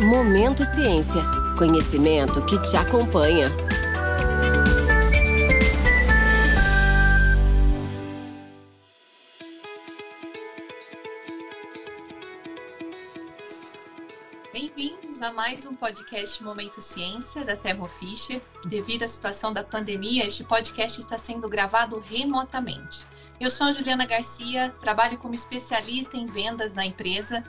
Momento 0.00 0.64
Ciência. 0.64 1.20
Conhecimento 1.58 2.42
que 2.46 2.58
te 2.62 2.74
acompanha. 2.74 3.50
Bem-vindos 14.50 15.20
a 15.20 15.30
mais 15.34 15.66
um 15.66 15.74
podcast 15.74 16.42
Momento 16.42 16.80
Ciência 16.80 17.44
da 17.44 17.54
Fisher. 17.86 18.40
Devido 18.66 19.02
à 19.02 19.06
situação 19.08 19.52
da 19.52 19.62
pandemia, 19.62 20.26
este 20.26 20.42
podcast 20.44 20.98
está 20.98 21.18
sendo 21.18 21.46
gravado 21.46 21.98
remotamente. 21.98 23.06
Eu 23.38 23.50
sou 23.50 23.66
a 23.66 23.72
Juliana 23.72 24.06
Garcia, 24.06 24.74
trabalho 24.80 25.18
como 25.18 25.34
especialista 25.34 26.16
em 26.16 26.24
vendas 26.24 26.74
na 26.74 26.86
empresa 26.86 27.44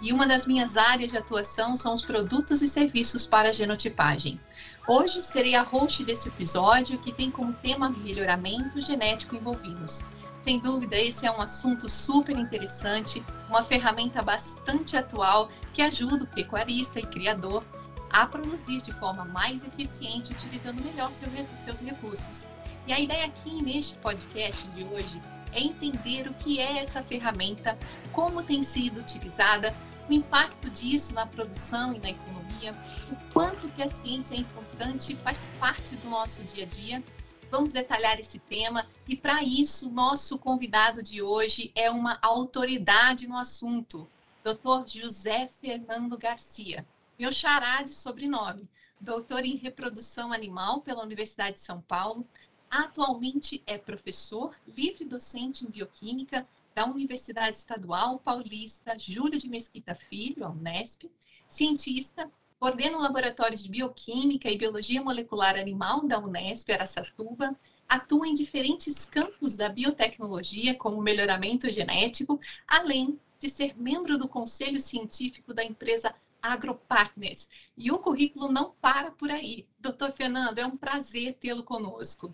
e 0.00 0.12
uma 0.12 0.26
das 0.26 0.46
minhas 0.46 0.76
áreas 0.76 1.10
de 1.10 1.18
atuação 1.18 1.76
são 1.76 1.92
os 1.92 2.02
produtos 2.02 2.62
e 2.62 2.68
serviços 2.68 3.26
para 3.26 3.52
genotipagem. 3.52 4.40
Hoje 4.88 5.20
serei 5.22 5.54
a 5.54 5.62
host 5.62 6.02
desse 6.04 6.28
episódio 6.28 6.98
que 6.98 7.12
tem 7.12 7.30
como 7.30 7.52
tema 7.52 7.90
melhoramento 7.90 8.80
genético 8.80 9.36
em 9.36 9.40
bovinos. 9.40 10.02
Sem 10.42 10.58
dúvida, 10.58 10.96
esse 10.96 11.26
é 11.26 11.30
um 11.30 11.42
assunto 11.42 11.86
super 11.88 12.36
interessante, 12.36 13.22
uma 13.48 13.62
ferramenta 13.62 14.22
bastante 14.22 14.96
atual 14.96 15.50
que 15.74 15.82
ajuda 15.82 16.24
o 16.24 16.28
pecuarista 16.28 16.98
e 16.98 17.06
criador 17.06 17.62
a 18.08 18.26
produzir 18.26 18.82
de 18.82 18.92
forma 18.92 19.24
mais 19.24 19.62
eficiente, 19.62 20.32
utilizando 20.32 20.82
melhor 20.82 21.10
seus 21.12 21.80
recursos. 21.80 22.46
E 22.86 22.92
a 22.92 22.98
ideia 22.98 23.26
aqui 23.26 23.62
neste 23.62 23.96
podcast 23.98 24.66
de 24.68 24.82
hoje 24.84 25.20
é 25.52 25.60
entender 25.60 26.26
o 26.26 26.34
que 26.34 26.58
é 26.58 26.78
essa 26.78 27.02
ferramenta, 27.02 27.76
como 28.12 28.42
tem 28.42 28.62
sido 28.62 29.00
utilizada 29.00 29.74
o 30.10 30.12
impacto 30.12 30.68
disso 30.68 31.14
na 31.14 31.24
produção 31.24 31.94
e 31.94 32.00
na 32.00 32.10
economia, 32.10 32.74
o 33.12 33.32
quanto 33.32 33.68
que 33.70 33.80
a 33.80 33.88
ciência 33.88 34.34
é 34.34 34.38
importante 34.38 35.12
e 35.12 35.16
faz 35.16 35.48
parte 35.60 35.94
do 35.96 36.08
nosso 36.08 36.42
dia 36.42 36.64
a 36.64 36.66
dia. 36.66 37.02
Vamos 37.48 37.72
detalhar 37.72 38.18
esse 38.18 38.40
tema 38.40 38.86
e 39.08 39.14
para 39.14 39.42
isso 39.44 39.88
nosso 39.88 40.36
convidado 40.36 41.00
de 41.00 41.22
hoje 41.22 41.70
é 41.76 41.88
uma 41.88 42.18
autoridade 42.22 43.28
no 43.28 43.36
assunto, 43.36 44.08
Dr. 44.42 44.86
José 44.86 45.46
Fernando 45.46 46.18
Garcia, 46.18 46.84
meu 47.18 47.30
xará 47.30 47.82
de 47.82 47.90
sobrenome, 47.90 48.68
doutor 49.00 49.44
em 49.44 49.56
reprodução 49.56 50.32
animal 50.32 50.80
pela 50.80 51.04
Universidade 51.04 51.54
de 51.54 51.60
São 51.60 51.80
Paulo, 51.82 52.26
atualmente 52.68 53.62
é 53.66 53.78
professor, 53.78 54.56
livre 54.66 55.04
docente 55.04 55.64
em 55.64 55.70
bioquímica 55.70 56.46
da 56.74 56.86
Universidade 56.86 57.56
Estadual 57.56 58.18
Paulista 58.18 58.98
Júlio 58.98 59.38
de 59.38 59.48
Mesquita 59.48 59.94
Filho, 59.94 60.44
a 60.44 60.50
Unesp, 60.50 61.10
cientista, 61.46 62.30
coordena 62.58 62.98
o 62.98 63.00
Laboratório 63.00 63.56
de 63.56 63.68
Bioquímica 63.68 64.50
e 64.50 64.58
Biologia 64.58 65.02
Molecular 65.02 65.58
Animal 65.58 66.06
da 66.06 66.18
Unesp 66.18 66.70
Aracatuba, 66.70 67.56
atua 67.88 68.28
em 68.28 68.34
diferentes 68.34 69.04
campos 69.04 69.56
da 69.56 69.68
biotecnologia, 69.68 70.74
como 70.74 71.00
melhoramento 71.00 71.70
genético, 71.72 72.38
além 72.68 73.18
de 73.38 73.48
ser 73.48 73.76
membro 73.76 74.18
do 74.18 74.28
conselho 74.28 74.78
científico 74.78 75.54
da 75.54 75.64
empresa 75.64 76.14
AgroPartners. 76.42 77.48
E 77.76 77.90
o 77.90 77.98
currículo 77.98 78.52
não 78.52 78.72
para 78.80 79.10
por 79.10 79.30
aí. 79.30 79.66
Doutor 79.78 80.12
Fernando, 80.12 80.58
é 80.58 80.66
um 80.66 80.76
prazer 80.76 81.34
tê-lo 81.40 81.62
conosco. 81.62 82.32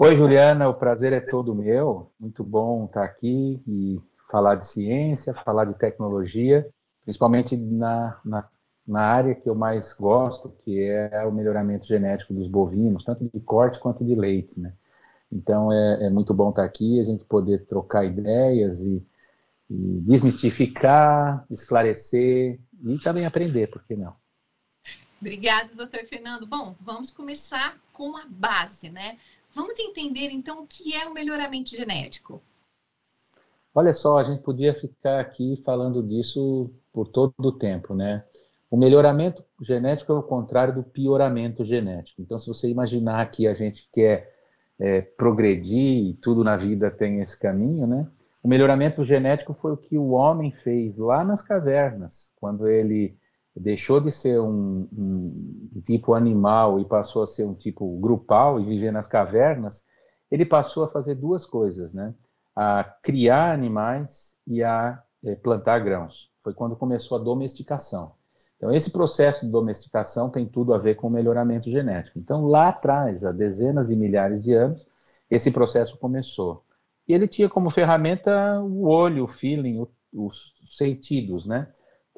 Oi, 0.00 0.16
Juliana, 0.16 0.68
o 0.68 0.74
prazer 0.74 1.12
é 1.12 1.18
todo 1.18 1.52
meu. 1.52 2.12
Muito 2.20 2.44
bom 2.44 2.84
estar 2.84 3.02
aqui 3.02 3.60
e 3.66 4.00
falar 4.30 4.54
de 4.54 4.64
ciência, 4.64 5.34
falar 5.34 5.64
de 5.64 5.74
tecnologia, 5.74 6.70
principalmente 7.02 7.56
na, 7.56 8.16
na, 8.24 8.48
na, 8.86 9.00
área 9.00 9.34
que 9.34 9.50
eu 9.50 9.56
mais 9.56 9.92
gosto, 9.94 10.54
que 10.62 10.84
é 10.84 11.26
o 11.26 11.32
melhoramento 11.32 11.84
genético 11.84 12.32
dos 12.32 12.46
bovinos, 12.46 13.02
tanto 13.02 13.28
de 13.28 13.40
corte 13.40 13.80
quanto 13.80 14.04
de 14.04 14.14
leite, 14.14 14.60
né? 14.60 14.72
Então 15.32 15.72
é, 15.72 16.06
é 16.06 16.10
muito 16.10 16.32
bom 16.32 16.50
estar 16.50 16.62
aqui, 16.62 17.00
a 17.00 17.04
gente 17.04 17.24
poder 17.24 17.66
trocar 17.66 18.04
ideias 18.04 18.84
e, 18.84 19.04
e 19.68 20.00
desmistificar, 20.02 21.44
esclarecer 21.50 22.60
e 22.84 22.98
também 23.00 23.26
aprender, 23.26 23.66
por 23.66 23.82
que 23.82 23.96
não? 23.96 24.14
Obrigada, 25.20 25.74
doutor 25.74 26.04
Fernando. 26.04 26.46
Bom, 26.46 26.76
vamos 26.80 27.10
começar 27.10 27.76
com 27.92 28.16
a 28.16 28.24
base, 28.28 28.88
né? 28.88 29.18
Vamos 29.58 29.76
entender 29.80 30.30
então 30.30 30.62
o 30.62 30.66
que 30.68 30.94
é 30.94 31.04
o 31.08 31.12
melhoramento 31.12 31.70
genético. 31.76 32.40
Olha 33.74 33.92
só, 33.92 34.16
a 34.16 34.22
gente 34.22 34.40
podia 34.40 34.72
ficar 34.72 35.18
aqui 35.18 35.56
falando 35.64 36.00
disso 36.00 36.70
por 36.92 37.08
todo 37.08 37.34
o 37.40 37.50
tempo, 37.50 37.92
né? 37.92 38.24
O 38.70 38.76
melhoramento 38.76 39.42
genético 39.60 40.12
é 40.12 40.14
o 40.14 40.22
contrário 40.22 40.76
do 40.76 40.84
pioramento 40.84 41.64
genético. 41.64 42.22
Então, 42.22 42.38
se 42.38 42.46
você 42.46 42.70
imaginar 42.70 43.28
que 43.32 43.48
a 43.48 43.54
gente 43.54 43.88
quer 43.92 44.32
é, 44.78 45.02
progredir 45.02 46.06
e 46.06 46.14
tudo 46.14 46.44
na 46.44 46.54
vida 46.54 46.88
tem 46.88 47.20
esse 47.20 47.36
caminho, 47.36 47.84
né? 47.84 48.08
O 48.40 48.46
melhoramento 48.46 49.04
genético 49.04 49.52
foi 49.52 49.72
o 49.72 49.76
que 49.76 49.98
o 49.98 50.10
homem 50.10 50.52
fez 50.52 50.98
lá 50.98 51.24
nas 51.24 51.42
cavernas, 51.42 52.32
quando 52.36 52.68
ele 52.68 53.18
deixou 53.58 54.00
de 54.00 54.10
ser 54.10 54.40
um, 54.40 54.88
um, 54.92 55.82
tipo 55.84 56.14
animal 56.14 56.78
e 56.78 56.84
passou 56.84 57.22
a 57.22 57.26
ser 57.26 57.44
um 57.44 57.54
tipo 57.54 57.98
grupal 57.98 58.60
e 58.60 58.64
viver 58.64 58.92
nas 58.92 59.06
cavernas, 59.06 59.84
ele 60.30 60.44
passou 60.44 60.84
a 60.84 60.88
fazer 60.88 61.14
duas 61.14 61.44
coisas, 61.44 61.94
né? 61.94 62.14
A 62.54 62.84
criar 63.02 63.52
animais 63.52 64.36
e 64.46 64.62
a 64.62 65.02
é, 65.24 65.34
plantar 65.34 65.78
grãos. 65.80 66.30
Foi 66.42 66.52
quando 66.54 66.76
começou 66.76 67.18
a 67.18 67.22
domesticação. 67.22 68.12
Então, 68.56 68.72
esse 68.72 68.90
processo 68.90 69.46
de 69.46 69.52
domesticação 69.52 70.28
tem 70.28 70.44
tudo 70.44 70.74
a 70.74 70.78
ver 70.78 70.96
com 70.96 71.06
o 71.06 71.10
melhoramento 71.10 71.70
genético. 71.70 72.18
Então, 72.18 72.46
lá 72.46 72.68
atrás, 72.68 73.24
há 73.24 73.30
dezenas 73.30 73.88
de 73.88 73.96
milhares 73.96 74.42
de 74.42 74.52
anos, 74.52 74.86
esse 75.30 75.50
processo 75.50 75.96
começou. 75.96 76.64
E 77.06 77.14
ele 77.14 77.28
tinha 77.28 77.48
como 77.48 77.70
ferramenta 77.70 78.60
o 78.60 78.88
olho, 78.88 79.24
o 79.24 79.28
feeling, 79.28 79.78
o, 79.78 79.88
os 80.12 80.54
sentidos, 80.66 81.46
né? 81.46 81.68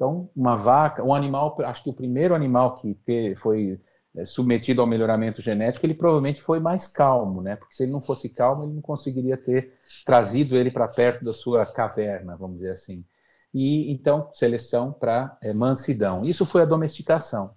Então, 0.01 0.31
uma 0.35 0.55
vaca, 0.55 1.03
um 1.03 1.13
animal, 1.13 1.55
acho 1.63 1.83
que 1.83 1.89
o 1.91 1.93
primeiro 1.93 2.33
animal 2.33 2.75
que 2.75 2.95
ter, 3.05 3.35
foi 3.35 3.79
é, 4.15 4.25
submetido 4.25 4.81
ao 4.81 4.87
melhoramento 4.87 5.43
genético, 5.43 5.85
ele 5.85 5.93
provavelmente 5.93 6.41
foi 6.41 6.59
mais 6.59 6.87
calmo, 6.87 7.39
né? 7.39 7.55
Porque 7.55 7.75
se 7.75 7.83
ele 7.83 7.91
não 7.91 8.01
fosse 8.01 8.27
calmo, 8.27 8.63
ele 8.63 8.73
não 8.73 8.81
conseguiria 8.81 9.37
ter 9.37 9.75
trazido 10.03 10.57
ele 10.57 10.71
para 10.71 10.87
perto 10.87 11.23
da 11.23 11.31
sua 11.31 11.67
caverna, 11.67 12.35
vamos 12.35 12.55
dizer 12.57 12.71
assim. 12.71 13.05
E 13.53 13.91
então, 13.91 14.27
seleção 14.33 14.91
para 14.91 15.37
é, 15.39 15.53
mansidão. 15.53 16.25
Isso 16.25 16.47
foi 16.47 16.63
a 16.63 16.65
domesticação. 16.65 17.51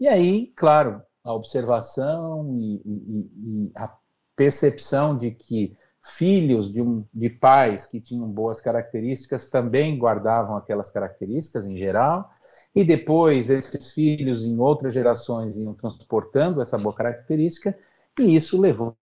E 0.00 0.08
aí, 0.08 0.46
claro, 0.56 1.02
a 1.22 1.34
observação 1.34 2.48
e, 2.58 2.76
e, 2.82 3.66
e 3.66 3.72
a 3.76 3.94
percepção 4.34 5.18
de 5.18 5.32
que 5.32 5.76
filhos 6.02 6.72
de, 6.72 6.80
um, 6.80 7.04
de 7.12 7.28
pais 7.28 7.86
que 7.86 8.00
tinham 8.00 8.26
boas 8.28 8.60
características 8.60 9.50
também 9.50 9.98
guardavam 9.98 10.56
aquelas 10.56 10.90
características 10.90 11.66
em 11.66 11.76
geral, 11.76 12.30
e 12.74 12.84
depois 12.84 13.50
esses 13.50 13.92
filhos 13.92 14.44
em 14.44 14.58
outras 14.58 14.94
gerações 14.94 15.58
iam 15.58 15.74
transportando 15.74 16.62
essa 16.62 16.78
boa 16.78 16.94
característica, 16.94 17.76
e 18.18 18.34
isso 18.34 18.60
levou 18.60 18.96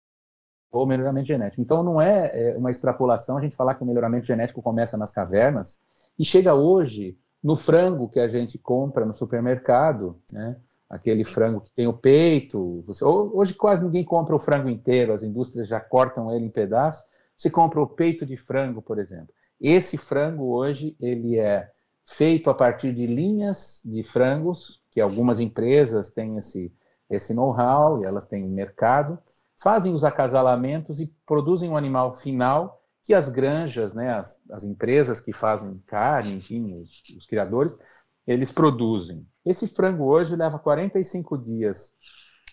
ao 0.71 0.85
melhoramento 0.85 1.27
genético. 1.27 1.61
Então 1.61 1.83
não 1.83 2.01
é, 2.01 2.51
é 2.51 2.57
uma 2.57 2.71
extrapolação 2.71 3.37
a 3.37 3.41
gente 3.41 3.55
falar 3.55 3.75
que 3.75 3.83
o 3.83 3.85
melhoramento 3.85 4.25
genético 4.25 4.61
começa 4.61 4.97
nas 4.97 5.11
cavernas 5.11 5.83
e 6.17 6.25
chega 6.25 6.53
hoje 6.53 7.17
no 7.43 7.55
frango 7.55 8.09
que 8.09 8.19
a 8.19 8.27
gente 8.27 8.57
compra 8.57 9.05
no 9.05 9.13
supermercado, 9.13 10.19
né? 10.33 10.57
Aquele 10.89 11.23
frango 11.23 11.61
que 11.61 11.73
tem 11.73 11.87
o 11.87 11.93
peito. 11.93 12.81
Você, 12.85 13.03
hoje 13.03 13.53
quase 13.53 13.83
ninguém 13.83 14.03
compra 14.03 14.35
o 14.35 14.39
frango 14.39 14.69
inteiro, 14.69 15.13
as 15.13 15.23
indústrias 15.23 15.67
já 15.67 15.79
cortam 15.79 16.33
ele 16.33 16.45
em 16.45 16.51
pedaços. 16.51 17.05
Você 17.35 17.49
compra 17.49 17.81
o 17.81 17.87
peito 17.87 18.25
de 18.25 18.35
frango, 18.35 18.81
por 18.81 18.97
exemplo. 18.97 19.33
Esse 19.59 19.97
frango 19.97 20.45
hoje 20.45 20.95
ele 20.99 21.37
é 21.37 21.69
feito 22.05 22.49
a 22.49 22.53
partir 22.53 22.93
de 22.93 23.05
linhas 23.05 23.81
de 23.83 24.01
frangos, 24.01 24.81
que 24.91 25.01
algumas 25.01 25.39
empresas 25.39 26.09
têm 26.09 26.37
esse, 26.37 26.73
esse 27.09 27.33
know-how 27.33 28.01
e 28.01 28.05
elas 28.05 28.27
têm 28.27 28.47
mercado, 28.47 29.19
fazem 29.61 29.93
os 29.93 30.03
acasalamentos 30.03 31.01
e 31.01 31.13
produzem 31.25 31.69
um 31.69 31.75
animal 31.77 32.13
final 32.13 32.81
que 33.03 33.13
as 33.13 33.29
granjas, 33.29 33.93
né, 33.93 34.13
as, 34.13 34.41
as 34.51 34.63
empresas 34.63 35.19
que 35.19 35.31
fazem 35.31 35.81
carne, 35.85 36.33
enfim, 36.33 36.73
os, 36.81 37.03
os 37.17 37.25
criadores, 37.25 37.79
eles 38.25 38.51
produzem. 38.51 39.25
Esse 39.47 39.65
frango 39.65 40.03
hoje 40.03 40.35
leva 40.35 40.59
45 40.59 41.37
dias 41.37 41.93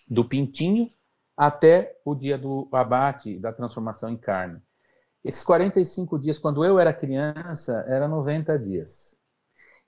do 0.08 0.24
pintinho 0.24 0.88
até 1.36 1.98
o 2.04 2.14
dia 2.14 2.38
do 2.38 2.68
abate, 2.70 3.36
da 3.36 3.52
transformação 3.52 4.10
em 4.10 4.16
carne. 4.16 4.62
Esses 5.24 5.42
45 5.42 6.18
dias, 6.20 6.38
quando 6.38 6.64
eu 6.64 6.78
era 6.78 6.92
criança, 6.92 7.84
era 7.88 8.06
90 8.06 8.56
dias. 8.60 9.18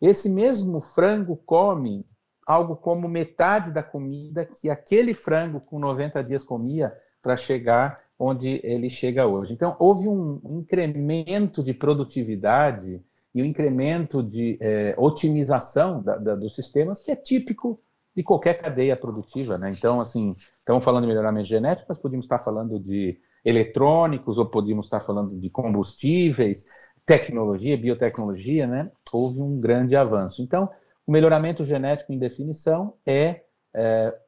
Esse 0.00 0.28
mesmo 0.28 0.80
frango 0.80 1.36
come 1.36 2.04
algo 2.44 2.74
como 2.74 3.08
metade 3.08 3.72
da 3.72 3.84
comida 3.84 4.44
que 4.44 4.68
aquele 4.68 5.14
frango 5.14 5.60
com 5.60 5.78
90 5.78 6.24
dias 6.24 6.42
comia 6.42 6.92
para 7.22 7.36
chegar 7.36 8.00
onde 8.18 8.60
ele 8.64 8.90
chega 8.90 9.26
hoje. 9.26 9.52
Então, 9.52 9.76
houve 9.78 10.08
um 10.08 10.40
incremento 10.58 11.62
de 11.62 11.72
produtividade 11.72 13.00
e 13.36 13.42
o 13.42 13.44
incremento 13.44 14.22
de 14.22 14.56
é, 14.62 14.94
otimização 14.96 16.02
da, 16.02 16.16
da, 16.16 16.34
dos 16.34 16.54
sistemas, 16.54 17.00
que 17.00 17.10
é 17.10 17.16
típico 17.16 17.78
de 18.14 18.22
qualquer 18.22 18.54
cadeia 18.54 18.96
produtiva. 18.96 19.58
Né? 19.58 19.74
Então, 19.76 20.00
assim, 20.00 20.34
estamos 20.58 20.82
falando 20.82 21.02
de 21.02 21.08
melhoramento 21.08 21.46
genético, 21.46 21.84
mas 21.86 21.98
podíamos 21.98 22.24
estar 22.24 22.38
falando 22.38 22.80
de 22.80 23.20
eletrônicos, 23.44 24.38
ou 24.38 24.46
podíamos 24.46 24.86
estar 24.86 25.00
falando 25.00 25.38
de 25.38 25.50
combustíveis, 25.50 26.64
tecnologia, 27.04 27.76
biotecnologia, 27.76 28.66
né? 28.66 28.90
houve 29.12 29.42
um 29.42 29.60
grande 29.60 29.94
avanço. 29.94 30.40
Então, 30.40 30.70
o 31.06 31.12
melhoramento 31.12 31.62
genético, 31.62 32.14
em 32.14 32.18
definição, 32.18 32.94
é, 33.04 33.42
é 33.74 34.18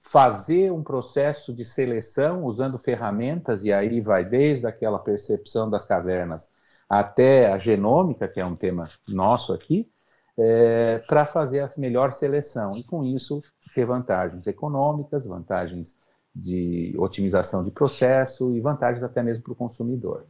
fazer 0.00 0.72
um 0.72 0.82
processo 0.82 1.54
de 1.54 1.64
seleção 1.64 2.42
usando 2.42 2.76
ferramentas, 2.76 3.64
e 3.64 3.72
aí 3.72 4.00
vai 4.00 4.24
desde 4.24 4.66
aquela 4.66 4.98
percepção 4.98 5.70
das 5.70 5.86
cavernas 5.86 6.58
até 6.90 7.52
a 7.52 7.56
genômica, 7.56 8.26
que 8.26 8.40
é 8.40 8.44
um 8.44 8.56
tema 8.56 8.82
nosso 9.08 9.52
aqui, 9.52 9.88
é, 10.36 10.98
para 11.06 11.24
fazer 11.24 11.60
a 11.60 11.70
melhor 11.78 12.10
seleção. 12.10 12.72
E 12.76 12.82
com 12.82 13.04
isso, 13.04 13.40
ter 13.72 13.84
vantagens 13.84 14.48
econômicas, 14.48 15.24
vantagens 15.24 16.00
de 16.34 16.92
otimização 16.98 17.62
de 17.62 17.70
processo 17.70 18.56
e 18.56 18.60
vantagens 18.60 19.04
até 19.04 19.22
mesmo 19.22 19.44
para 19.44 19.52
o 19.52 19.56
consumidor. 19.56 20.26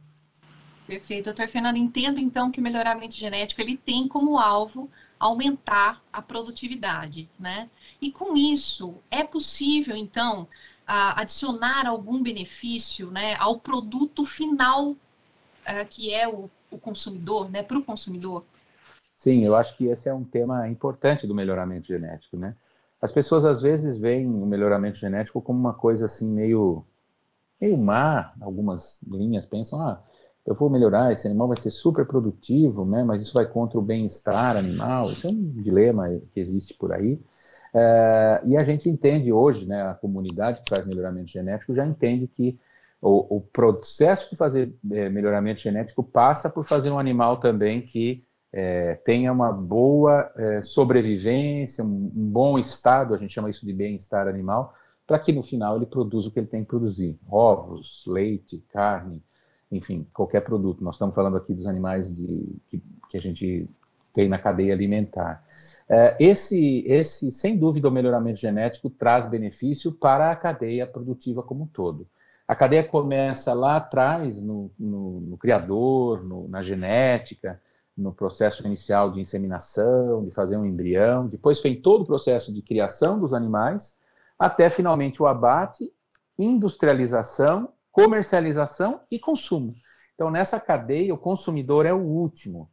Perfeito. 0.85 1.25
Doutor 1.25 1.47
Fernando, 1.47 1.77
entendo 1.77 2.19
então 2.19 2.51
que 2.51 2.59
o 2.59 2.63
melhoramento 2.63 3.15
genético 3.15 3.61
ele 3.61 3.77
tem 3.77 4.07
como 4.07 4.37
alvo 4.37 4.89
aumentar 5.19 6.03
a 6.11 6.21
produtividade, 6.21 7.29
né? 7.39 7.69
E 8.01 8.11
com 8.11 8.35
isso, 8.35 8.95
é 9.09 9.23
possível 9.23 9.95
então 9.95 10.47
adicionar 10.85 11.87
algum 11.87 12.21
benefício 12.21 13.09
né, 13.09 13.35
ao 13.35 13.59
produto 13.59 14.25
final 14.25 14.95
uh, 15.67 15.85
que 15.89 16.13
é 16.13 16.27
o, 16.27 16.49
o 16.69 16.77
consumidor, 16.77 17.49
né, 17.49 17.63
para 17.63 17.77
o 17.77 17.83
consumidor? 17.83 18.43
Sim, 19.17 19.45
eu 19.45 19.55
acho 19.55 19.77
que 19.77 19.85
esse 19.85 20.09
é 20.09 20.13
um 20.13 20.23
tema 20.23 20.67
importante 20.67 21.27
do 21.27 21.35
melhoramento 21.35 21.87
genético, 21.87 22.37
né? 22.37 22.55
As 23.01 23.11
pessoas 23.11 23.45
às 23.45 23.61
vezes 23.61 23.97
veem 23.97 24.27
o 24.27 24.45
melhoramento 24.45 24.97
genético 24.97 25.41
como 25.41 25.59
uma 25.59 25.73
coisa 25.73 26.05
assim 26.05 26.31
meio 26.31 26.83
meio 27.59 27.77
má, 27.77 28.33
algumas 28.41 29.03
linhas 29.03 29.45
pensam, 29.45 29.79
ah, 29.79 30.01
eu 30.45 30.55
vou 30.55 30.69
melhorar, 30.69 31.13
esse 31.13 31.27
animal 31.27 31.47
vai 31.47 31.57
ser 31.57 31.69
super 31.69 32.05
produtivo, 32.05 32.83
né, 32.83 33.03
mas 33.03 33.21
isso 33.21 33.33
vai 33.33 33.45
contra 33.45 33.77
o 33.77 33.81
bem-estar 33.81 34.57
animal, 34.57 35.05
isso 35.11 35.27
é 35.27 35.29
um 35.29 35.61
dilema 35.61 36.09
que 36.33 36.39
existe 36.39 36.73
por 36.73 36.91
aí. 36.91 37.19
É, 37.73 38.41
e 38.45 38.57
a 38.57 38.63
gente 38.63 38.89
entende 38.89 39.31
hoje, 39.31 39.67
né, 39.67 39.83
a 39.83 39.93
comunidade 39.93 40.61
que 40.61 40.69
faz 40.69 40.85
melhoramento 40.85 41.31
genético 41.31 41.75
já 41.75 41.85
entende 41.85 42.27
que 42.27 42.59
o, 43.01 43.37
o 43.37 43.41
processo 43.41 44.29
de 44.29 44.35
fazer 44.35 44.73
é, 44.91 45.09
melhoramento 45.09 45.59
genético 45.59 46.03
passa 46.03 46.49
por 46.49 46.63
fazer 46.63 46.91
um 46.91 46.99
animal 46.99 47.37
também 47.37 47.81
que 47.81 48.23
é, 48.53 48.95
tenha 48.95 49.31
uma 49.31 49.51
boa 49.51 50.31
é, 50.35 50.61
sobrevivência, 50.61 51.83
um, 51.83 52.11
um, 52.15 52.29
bom 52.29 52.59
estado, 52.59 53.15
a 53.15 53.17
gente 53.17 53.33
chama 53.33 53.49
isso 53.49 53.65
de 53.65 53.73
bem-estar 53.73 54.27
animal, 54.27 54.75
para 55.07 55.17
que 55.17 55.31
no 55.31 55.41
final 55.41 55.77
ele 55.77 55.85
produza 55.85 56.27
o 56.27 56.31
que 56.31 56.39
ele 56.39 56.47
tem 56.47 56.61
que 56.61 56.67
produzir: 56.67 57.17
ovos, 57.29 58.03
leite, 58.05 58.63
carne, 58.71 59.23
enfim, 59.71 60.05
qualquer 60.13 60.41
produto. 60.41 60.83
Nós 60.83 60.95
estamos 60.95 61.15
falando 61.15 61.37
aqui 61.37 61.53
dos 61.53 61.65
animais 61.65 62.15
de, 62.15 62.55
que, 62.67 62.83
que 63.09 63.17
a 63.17 63.21
gente 63.21 63.67
tem 64.13 64.27
na 64.27 64.37
cadeia 64.37 64.73
alimentar. 64.73 65.43
É, 65.89 66.17
esse, 66.19 66.83
esse, 66.85 67.31
sem 67.31 67.57
dúvida, 67.57 67.87
o 67.87 67.91
melhoramento 67.91 68.39
genético 68.39 68.89
traz 68.89 69.27
benefício 69.27 69.93
para 69.93 70.29
a 70.29 70.35
cadeia 70.35 70.85
produtiva 70.85 71.41
como 71.41 71.63
um 71.63 71.67
todo. 71.67 72.05
A 72.47 72.55
cadeia 72.55 72.83
começa 72.83 73.53
lá 73.53 73.77
atrás, 73.77 74.43
no, 74.43 74.71
no, 74.77 75.21
no 75.21 75.37
criador, 75.37 76.23
no, 76.23 76.47
na 76.47 76.61
genética, 76.61 77.61
no 77.97 78.13
processo 78.13 78.65
inicial 78.65 79.11
de 79.11 79.19
inseminação, 79.19 80.23
de 80.23 80.31
fazer 80.31 80.57
um 80.57 80.65
embrião, 80.65 81.27
depois 81.27 81.61
vem 81.61 81.79
todo 81.81 82.01
o 82.01 82.05
processo 82.05 82.53
de 82.53 82.61
criação 82.61 83.19
dos 83.19 83.33
animais, 83.33 83.99
até 84.37 84.69
finalmente 84.69 85.21
o 85.21 85.27
abate, 85.27 85.91
industrialização, 86.37 87.69
comercialização 87.91 89.01
e 89.11 89.19
consumo. 89.19 89.75
Então, 90.15 90.31
nessa 90.31 90.59
cadeia, 90.59 91.13
o 91.13 91.17
consumidor 91.17 91.85
é 91.85 91.93
o 91.93 92.01
último. 92.01 92.69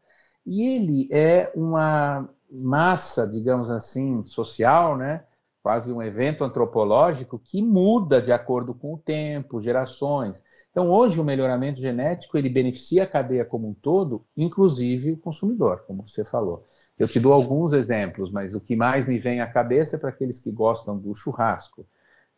E 0.46 0.62
ele 0.62 1.08
é 1.12 1.52
uma 1.54 2.28
massa, 2.50 3.30
digamos 3.30 3.70
assim, 3.70 4.24
social, 4.24 4.96
né? 4.96 5.24
Quase 5.68 5.92
um 5.92 6.02
evento 6.02 6.44
antropológico 6.44 7.38
que 7.38 7.60
muda 7.60 8.22
de 8.22 8.32
acordo 8.32 8.72
com 8.72 8.94
o 8.94 8.98
tempo, 8.98 9.60
gerações. 9.60 10.42
Então, 10.70 10.88
hoje, 10.88 11.20
o 11.20 11.24
melhoramento 11.24 11.78
genético 11.78 12.38
ele 12.38 12.48
beneficia 12.48 13.02
a 13.02 13.06
cadeia 13.06 13.44
como 13.44 13.68
um 13.68 13.74
todo, 13.74 14.24
inclusive 14.34 15.12
o 15.12 15.18
consumidor, 15.18 15.84
como 15.86 16.02
você 16.02 16.24
falou. 16.24 16.64
Eu 16.98 17.06
te 17.06 17.20
dou 17.20 17.34
alguns 17.34 17.74
exemplos, 17.74 18.32
mas 18.32 18.54
o 18.54 18.62
que 18.62 18.74
mais 18.74 19.06
me 19.06 19.18
vem 19.18 19.42
à 19.42 19.46
cabeça 19.46 19.96
é 19.96 19.98
para 19.98 20.08
aqueles 20.08 20.40
que 20.40 20.50
gostam 20.50 20.96
do 20.96 21.14
churrasco. 21.14 21.84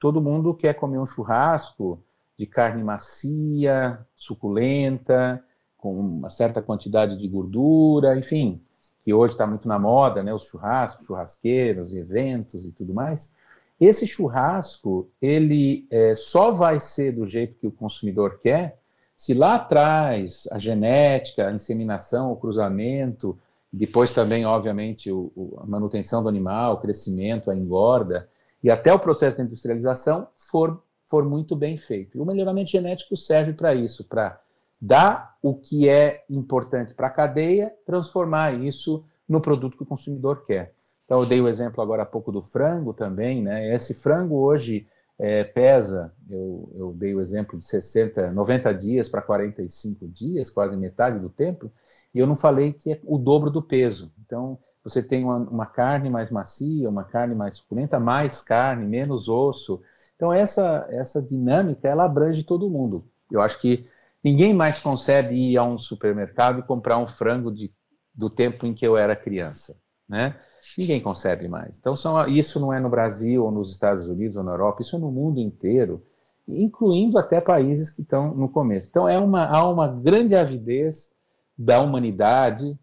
Todo 0.00 0.21
mundo 0.21 0.53
quer 0.53 0.75
comer 0.75 0.99
um 0.99 1.06
churrasco 1.06 2.03
de 2.37 2.49
carne 2.49 2.83
macia, 2.83 4.05
suculenta, 4.17 5.41
com 5.79 5.94
uma 5.94 6.31
certa 6.31 6.61
quantidade 6.61 7.17
de 7.17 7.29
gordura, 7.29 8.19
enfim, 8.19 8.61
que 9.05 9.12
hoje 9.12 9.35
está 9.35 9.47
muito 9.47 9.67
na 9.67 9.79
moda, 9.79 10.23
né, 10.23 10.32
os 10.32 10.44
churrascos, 10.44 11.06
churrasqueiros, 11.06 11.94
eventos 11.94 12.67
e 12.67 12.73
tudo 12.73 12.93
mais. 12.93 13.35
Esse 13.81 14.06
churrasco, 14.06 15.08
ele 15.23 15.87
é, 15.91 16.14
só 16.14 16.50
vai 16.50 16.79
ser 16.79 17.12
do 17.12 17.26
jeito 17.26 17.55
que 17.58 17.67
o 17.67 17.73
consumidor 17.73 18.38
quer 18.43 18.79
se 19.20 19.35
lá 19.35 19.56
atrás 19.56 20.49
a 20.50 20.58
genética, 20.58 21.47
a 21.47 21.52
inseminação, 21.52 22.32
o 22.32 22.37
cruzamento, 22.37 23.38
depois 23.70 24.14
também, 24.14 24.47
obviamente, 24.47 25.12
o, 25.12 25.31
o, 25.37 25.58
a 25.61 25.67
manutenção 25.67 26.23
do 26.23 26.29
animal, 26.31 26.73
o 26.73 26.81
crescimento, 26.81 27.50
a 27.50 27.55
engorda, 27.55 28.26
e 28.62 28.70
até 28.70 28.91
o 28.93 28.99
processo 28.99 29.37
de 29.37 29.43
industrialização 29.43 30.26
for, 30.35 30.82
for 31.05 31.23
muito 31.23 31.55
bem 31.55 31.76
feito. 31.76 32.17
E 32.17 32.20
o 32.20 32.25
melhoramento 32.25 32.70
genético 32.70 33.14
serve 33.14 33.52
para 33.52 33.75
isso, 33.75 34.05
para 34.05 34.41
dar 34.81 35.37
o 35.43 35.55
que 35.55 35.88
é 35.88 36.25
importante 36.29 36.94
para 36.94 37.09
a 37.09 37.11
cadeia, 37.11 37.73
transformar 37.85 38.55
isso 38.55 39.05
no 39.29 39.41
produto 39.41 39.77
que 39.77 39.82
o 39.82 39.87
consumidor 39.87 40.44
quer. 40.44 40.73
Então, 41.05 41.21
eu 41.21 41.27
dei 41.27 41.41
o 41.41 41.49
exemplo 41.49 41.82
agora 41.82 42.05
há 42.05 42.06
pouco 42.06 42.31
do 42.31 42.41
frango 42.41 42.94
também, 42.94 43.43
né? 43.43 43.75
Esse 43.75 43.94
frango 43.94 44.37
hoje 44.37 44.87
é, 45.19 45.44
pesa, 45.44 46.12
eu, 46.31 46.73
eu, 46.75 46.93
dei 46.93 47.15
o 47.15 47.21
exemplo 47.21 47.59
de 47.59 47.65
60, 47.65 48.31
90 48.32 48.73
dias 48.75 49.09
para 49.09 49.21
45 49.21 50.09
dias, 50.09 50.50
quase 50.50 50.77
metade 50.77 51.19
do 51.19 51.29
tempo, 51.29 51.71
e 52.15 52.19
eu 52.19 52.26
não 52.26 52.35
falei 52.35 52.73
que 52.73 52.93
é 52.93 53.00
o 53.06 53.19
dobro 53.19 53.50
do 53.50 53.61
peso. 53.61 54.12
Então, 54.25 54.59
você 54.83 55.03
tem 55.03 55.25
uma, 55.25 55.37
uma 55.37 55.67
carne 55.67 56.09
mais 56.09 56.31
macia, 56.31 56.88
uma 56.88 57.05
carne 57.05 57.35
mais 57.35 57.57
suculenta, 57.57 58.00
mais 58.00 58.40
carne, 58.40 58.87
menos 58.87 59.28
osso. 59.28 59.83
Então, 60.16 60.33
essa, 60.33 60.87
essa 60.90 61.21
dinâmica, 61.21 61.87
ela 61.87 62.05
abrange 62.05 62.43
todo 62.43 62.71
mundo. 62.71 63.05
Eu 63.31 63.43
acho 63.43 63.61
que 63.61 63.87
Ninguém 64.23 64.53
mais 64.53 64.79
consegue 64.79 65.35
ir 65.35 65.57
a 65.57 65.65
um 65.65 65.79
supermercado 65.79 66.61
e 66.61 66.62
comprar 66.62 66.99
um 66.99 67.07
frango 67.07 67.50
de, 67.50 67.73
do 68.15 68.29
tempo 68.29 68.67
em 68.67 68.75
que 68.75 68.87
eu 68.87 68.97
era 68.97 69.17
criança, 69.17 69.81
né? 70.09 70.39
Ninguém 70.77 71.00
consegue 71.00 71.49
mais. 71.49 71.79
Então, 71.79 71.97
são, 71.97 72.29
isso 72.29 72.61
não 72.61 72.73
é 72.73 72.79
no 72.79 72.91
Brasil, 72.91 73.45
ou 73.45 73.50
nos 73.50 73.73
Estados 73.73 74.05
Unidos, 74.07 74.37
ou 74.37 74.43
na 74.43 74.53
Europa, 74.53 74.83
isso 74.83 74.97
é 74.97 74.99
no 74.99 75.11
mundo 75.11 75.41
inteiro, 75.41 76.05
incluindo 76.47 77.19
até 77.19 77.41
países 77.41 77.91
que 77.91 78.03
estão 78.03 78.35
no 78.35 78.49
começo. 78.49 78.89
Então, 78.91 79.09
é 79.09 79.19
uma, 79.19 79.47
há 79.47 79.67
uma 79.69 79.89
grande 79.89 80.35
avidez 80.35 81.15
da 81.57 81.81
humanidade 81.81 82.79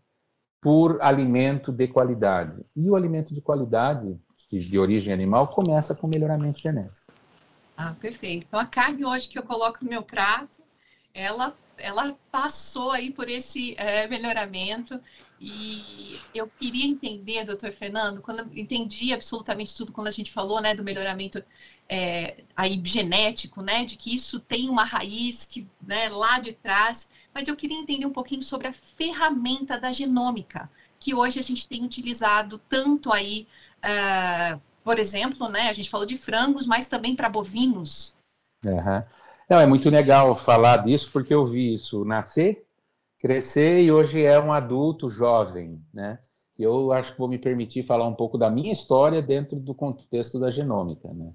por 0.62 1.00
alimento 1.02 1.72
de 1.72 1.88
qualidade. 1.88 2.66
E 2.76 2.90
o 2.90 2.96
alimento 2.96 3.34
de 3.34 3.42
qualidade, 3.42 4.18
de 4.52 4.80
origem 4.80 5.14
animal, 5.14 5.48
começa 5.50 5.94
com 5.94 6.08
melhoramento 6.08 6.60
genético. 6.60 7.08
Ah, 7.76 7.94
perfeito. 7.94 8.46
Então, 8.48 8.60
a 8.60 8.66
carne 8.66 9.06
hoje 9.06 9.30
que 9.30 9.38
eu 9.38 9.44
coloco 9.44 9.84
no 9.84 9.90
meu 9.90 10.02
prato, 10.02 10.57
ela, 11.18 11.58
ela 11.78 12.16
passou 12.32 12.92
aí 12.92 13.12
por 13.12 13.28
esse 13.28 13.74
é, 13.78 14.08
melhoramento 14.08 15.02
e 15.42 16.20
eu 16.34 16.48
queria 16.48 16.86
entender, 16.86 17.44
doutor 17.44 17.72
Fernando, 17.72 18.22
quando 18.22 18.40
eu 18.40 18.50
entendi 18.54 19.12
absolutamente 19.12 19.76
tudo 19.76 19.92
quando 19.92 20.08
a 20.08 20.12
gente 20.12 20.32
falou, 20.32 20.62
né, 20.62 20.76
do 20.76 20.84
melhoramento 20.84 21.44
é, 21.90 22.44
aí 22.56 22.80
genético, 22.84 23.64
né, 23.64 23.84
de 23.84 23.96
que 23.98 24.14
isso 24.14 24.40
tem 24.40 24.70
uma 24.70 24.84
raiz 24.84 25.44
que, 25.44 25.68
né, 25.82 26.08
lá 26.10 26.40
de 26.40 26.54
trás, 26.54 27.10
mas 27.34 27.48
eu 27.48 27.56
queria 27.56 27.78
entender 27.78 28.06
um 28.06 28.14
pouquinho 28.14 28.44
sobre 28.44 28.68
a 28.68 28.74
ferramenta 28.74 29.78
da 29.78 29.92
genômica, 29.92 30.70
que 31.00 31.16
hoje 31.16 31.40
a 31.40 31.44
gente 31.44 31.68
tem 31.68 31.84
utilizado 31.84 32.62
tanto 32.70 33.12
aí, 33.12 33.48
uh, 33.80 34.60
por 34.84 35.00
exemplo, 35.00 35.50
né, 35.50 35.70
a 35.70 35.74
gente 35.74 35.90
falou 35.90 36.06
de 36.06 36.18
frangos, 36.18 36.68
mas 36.68 36.88
também 36.88 37.16
para 37.16 37.30
bovinos. 37.30 38.16
Uhum. 38.64 39.04
Não, 39.50 39.60
é 39.60 39.66
muito 39.66 39.90
legal 39.90 40.36
falar 40.36 40.78
disso, 40.86 41.10
porque 41.12 41.34
eu 41.34 41.48
vi 41.48 41.74
isso 41.76 42.04
nascer, 42.04 42.66
crescer 43.20 43.82
e 43.84 43.92
hoje 43.92 44.24
é 44.24 44.40
um 44.40 44.54
adulto 44.54 45.10
jovem, 45.10 45.82
né? 45.94 46.20
E 46.60 46.64
eu 46.64 46.92
acho 46.92 47.14
que 47.14 47.20
vou 47.20 47.30
me 47.30 47.40
permitir 47.40 47.84
falar 47.84 48.08
um 48.08 48.16
pouco 48.16 48.38
da 48.38 48.50
minha 48.50 48.74
história 48.74 49.22
dentro 49.22 49.60
do 49.60 49.76
contexto 49.76 50.40
da 50.40 50.52
genômica, 50.52 51.14
né? 51.14 51.34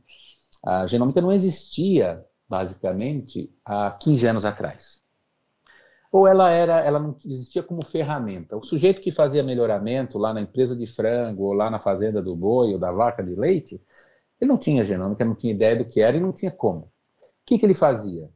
A 0.65 0.87
genômica 0.87 1.21
não 1.23 1.33
existia, 1.33 2.25
basicamente, 2.49 3.51
há 3.65 3.91
15 3.93 4.27
anos 4.27 4.45
atrás. 4.45 5.03
ou 6.11 6.27
ela 6.29 6.51
era, 6.53 6.81
ela 6.81 6.99
não 6.99 7.17
existia 7.25 7.63
como 7.63 7.85
ferramenta. 7.85 8.57
O 8.57 8.65
sujeito 8.65 9.01
que 9.01 9.11
fazia 9.11 9.43
melhoramento 9.43 10.19
lá 10.19 10.35
na 10.35 10.41
empresa 10.43 10.77
de 10.77 10.87
frango, 10.87 11.45
ou 11.45 11.53
lá 11.55 11.71
na 11.71 11.81
fazenda 11.81 12.21
do 12.23 12.37
boi, 12.37 12.73
ou 12.75 12.79
da 12.79 12.93
vaca 12.93 13.23
de 13.23 13.35
leite, 13.35 13.81
ele 14.41 14.51
não 14.51 14.59
tinha 14.59 14.85
genômica, 14.85 15.25
não 15.25 15.37
tinha 15.37 15.55
ideia 15.55 15.77
do 15.77 15.87
que 15.87 16.01
era 16.03 16.17
e 16.17 16.21
não 16.21 16.33
tinha 16.33 16.51
como. 16.53 16.92
O 17.43 17.47
que, 17.47 17.59
que 17.59 17.67
ele 17.67 17.75
fazia? 17.75 18.31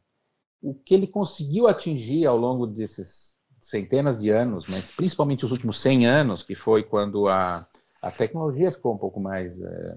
O 0.60 0.74
que 0.74 0.94
ele 0.94 1.06
conseguiu 1.06 1.68
atingir 1.68 2.26
ao 2.26 2.36
longo 2.36 2.66
desses 2.66 3.36
centenas 3.60 4.20
de 4.20 4.30
anos, 4.30 4.66
mas 4.68 4.90
principalmente 4.90 5.44
os 5.44 5.50
últimos 5.50 5.80
100 5.80 6.06
anos, 6.06 6.42
que 6.42 6.54
foi 6.54 6.82
quando 6.82 7.28
a, 7.28 7.66
a 8.00 8.10
tecnologia 8.10 8.70
ficou 8.70 8.94
um 8.94 8.98
pouco 8.98 9.20
mais 9.20 9.60
é, 9.60 9.96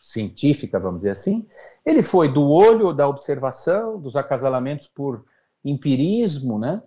científica, 0.00 0.78
vamos 0.78 1.00
dizer 1.00 1.10
assim, 1.10 1.46
ele 1.84 2.02
foi 2.02 2.32
do 2.32 2.48
olho 2.48 2.92
da 2.92 3.08
observação, 3.08 3.98
dos 3.98 4.16
acasalamentos 4.16 4.86
por 4.86 5.24
empirismo, 5.64 6.58
né? 6.58 6.82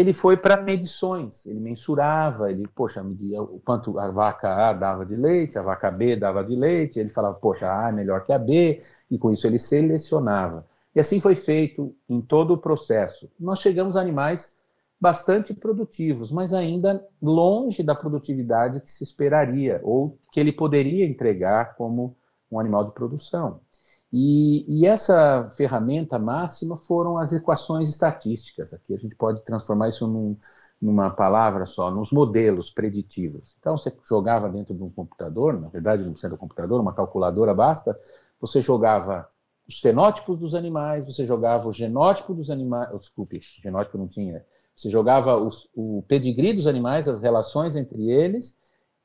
Ele 0.00 0.14
foi 0.14 0.34
para 0.34 0.62
medições, 0.62 1.44
ele 1.44 1.60
mensurava, 1.60 2.50
ele, 2.50 2.66
poxa, 2.74 3.02
media 3.02 3.42
o 3.42 3.60
quanto 3.62 3.98
a 3.98 4.10
vaca 4.10 4.70
A 4.70 4.72
dava 4.72 5.04
de 5.04 5.14
leite, 5.14 5.58
a 5.58 5.62
vaca 5.62 5.90
B 5.90 6.16
dava 6.16 6.42
de 6.42 6.56
leite, 6.56 6.98
ele 6.98 7.10
falava, 7.10 7.34
poxa, 7.34 7.70
a 7.70 7.90
é 7.90 7.92
melhor 7.92 8.24
que 8.24 8.32
a 8.32 8.38
B, 8.38 8.80
e 9.10 9.18
com 9.18 9.30
isso 9.30 9.46
ele 9.46 9.58
selecionava. 9.58 10.64
E 10.94 11.00
assim 11.00 11.20
foi 11.20 11.34
feito 11.34 11.94
em 12.08 12.18
todo 12.18 12.54
o 12.54 12.56
processo. 12.56 13.30
Nós 13.38 13.58
chegamos 13.58 13.94
a 13.94 14.00
animais 14.00 14.64
bastante 14.98 15.52
produtivos, 15.52 16.32
mas 16.32 16.54
ainda 16.54 17.06
longe 17.20 17.82
da 17.82 17.94
produtividade 17.94 18.80
que 18.80 18.90
se 18.90 19.04
esperaria, 19.04 19.82
ou 19.84 20.16
que 20.32 20.40
ele 20.40 20.50
poderia 20.50 21.04
entregar 21.04 21.74
como 21.76 22.16
um 22.50 22.58
animal 22.58 22.84
de 22.84 22.92
produção. 22.92 23.60
E, 24.12 24.64
e, 24.68 24.86
essa 24.86 25.48
ferramenta 25.56 26.18
máxima 26.18 26.76
foram 26.76 27.16
as 27.16 27.32
equações 27.32 27.88
estatísticas. 27.88 28.74
Aqui 28.74 28.94
a 28.94 28.98
gente 28.98 29.14
pode 29.14 29.42
transformar 29.42 29.88
isso 29.88 30.06
num, 30.08 30.36
numa 30.80 31.10
palavra 31.10 31.66
só, 31.66 31.90
nos 31.90 32.10
modelos 32.10 32.70
preditivos. 32.70 33.54
Então 33.60 33.76
você 33.76 33.94
jogava 34.08 34.48
dentro 34.48 34.74
de 34.74 34.82
um 34.82 34.90
computador, 34.90 35.60
na 35.60 35.68
verdade 35.68 36.02
não 36.02 36.16
sendo 36.16 36.34
um 36.34 36.38
computador, 36.38 36.80
uma 36.80 36.94
calculadora 36.94 37.54
basta, 37.54 37.96
você 38.40 38.60
jogava 38.60 39.28
os 39.68 39.78
fenótipos 39.78 40.40
dos 40.40 40.54
animais, 40.54 41.06
você 41.06 41.24
jogava 41.24 41.68
o 41.68 41.72
genótipo 41.72 42.34
dos 42.34 42.50
animais, 42.50 42.90
desculpe, 42.98 43.40
genótipo 43.62 43.98
não 43.98 44.08
tinha, 44.08 44.44
você 44.74 44.88
jogava 44.88 45.36
os, 45.36 45.68
o 45.74 46.02
pedigree 46.08 46.54
dos 46.54 46.66
animais, 46.66 47.06
as 47.06 47.20
relações 47.20 47.76
entre 47.76 48.10
eles, 48.10 48.58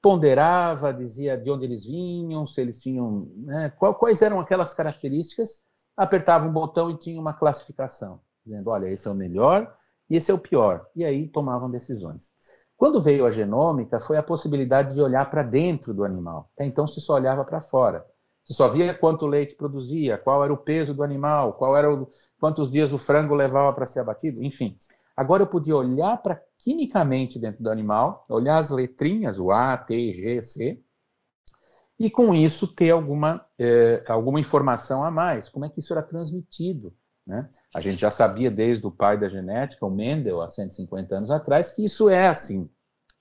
ponderava, 0.05 0.93
dizia 0.93 1.35
de 1.35 1.50
onde 1.50 1.65
eles 1.65 1.88
vinham, 1.88 2.45
se 2.45 2.62
eles 2.62 2.79
tinham, 2.79 3.27
né, 3.38 3.71
quais 3.71 4.21
eram 4.21 4.39
aquelas 4.39 4.71
características, 4.71 5.65
apertava 5.97 6.47
um 6.47 6.53
botão 6.53 6.91
e 6.91 6.95
tinha 6.95 7.19
uma 7.19 7.33
classificação, 7.33 8.19
dizendo, 8.45 8.69
olha, 8.69 8.88
esse 8.88 9.07
é 9.07 9.09
o 9.09 9.15
melhor 9.15 9.75
e 10.07 10.15
esse 10.15 10.29
é 10.29 10.33
o 10.35 10.38
pior. 10.38 10.85
E 10.95 11.03
aí 11.03 11.27
tomavam 11.27 11.71
decisões. 11.71 12.35
Quando 12.77 13.01
veio 13.01 13.25
a 13.25 13.31
genômica, 13.31 14.00
foi 14.00 14.15
a 14.15 14.21
possibilidade 14.21 14.93
de 14.93 15.01
olhar 15.01 15.27
para 15.27 15.41
dentro 15.41 15.91
do 15.91 16.03
animal. 16.03 16.51
Até 16.53 16.65
então 16.65 16.85
se 16.85 17.01
só 17.01 17.15
olhava 17.15 17.43
para 17.43 17.59
fora. 17.59 18.05
Você 18.43 18.53
só 18.53 18.67
via 18.67 18.93
quanto 18.93 19.25
leite 19.25 19.55
produzia, 19.55 20.19
qual 20.19 20.43
era 20.43 20.53
o 20.53 20.57
peso 20.57 20.93
do 20.93 21.01
animal, 21.01 21.53
qual 21.53 21.75
era 21.75 21.91
o, 21.91 22.07
quantos 22.39 22.69
dias 22.69 22.93
o 22.93 23.00
frango 23.00 23.33
levava 23.33 23.74
para 23.74 23.88
ser 23.88 24.01
abatido, 24.01 24.43
enfim. 24.43 24.77
Agora 25.15 25.43
eu 25.43 25.48
podia 25.48 25.75
olhar 25.75 26.17
para 26.17 26.41
quimicamente 26.57 27.39
dentro 27.39 27.63
do 27.63 27.69
animal, 27.69 28.25
olhar 28.29 28.57
as 28.57 28.69
letrinhas, 28.69 29.39
o 29.39 29.51
A, 29.51 29.77
T, 29.77 30.13
G, 30.13 30.41
C, 30.41 30.84
e 31.98 32.10
com 32.10 32.36
isso 32.36 32.67
ter 32.67 32.91
alguma, 32.91 33.45
é, 33.57 34.03
alguma 34.07 34.39
informação 34.39 35.03
a 35.03 35.10
mais. 35.10 35.48
Como 35.50 35.63
é 35.63 35.69
que 35.69 35.79
isso 35.79 35.93
era 35.93 36.03
transmitido? 36.03 36.93
Né? 37.25 37.50
A 37.74 37.79
gente 37.79 38.00
já 38.00 38.12
sabia 38.12 38.51
desde 38.51 38.86
o 38.86 38.91
pai 38.91 39.17
da 39.17 39.29
genética, 39.29 39.86
o 39.86 39.89
Mendel, 39.89 40.41
há 40.41 40.50
150 40.50 41.15
anos 41.15 41.31
atrás, 41.31 41.74
que 41.74 41.84
isso 41.84 42.10
é 42.10 42.27
assim. 42.27 42.69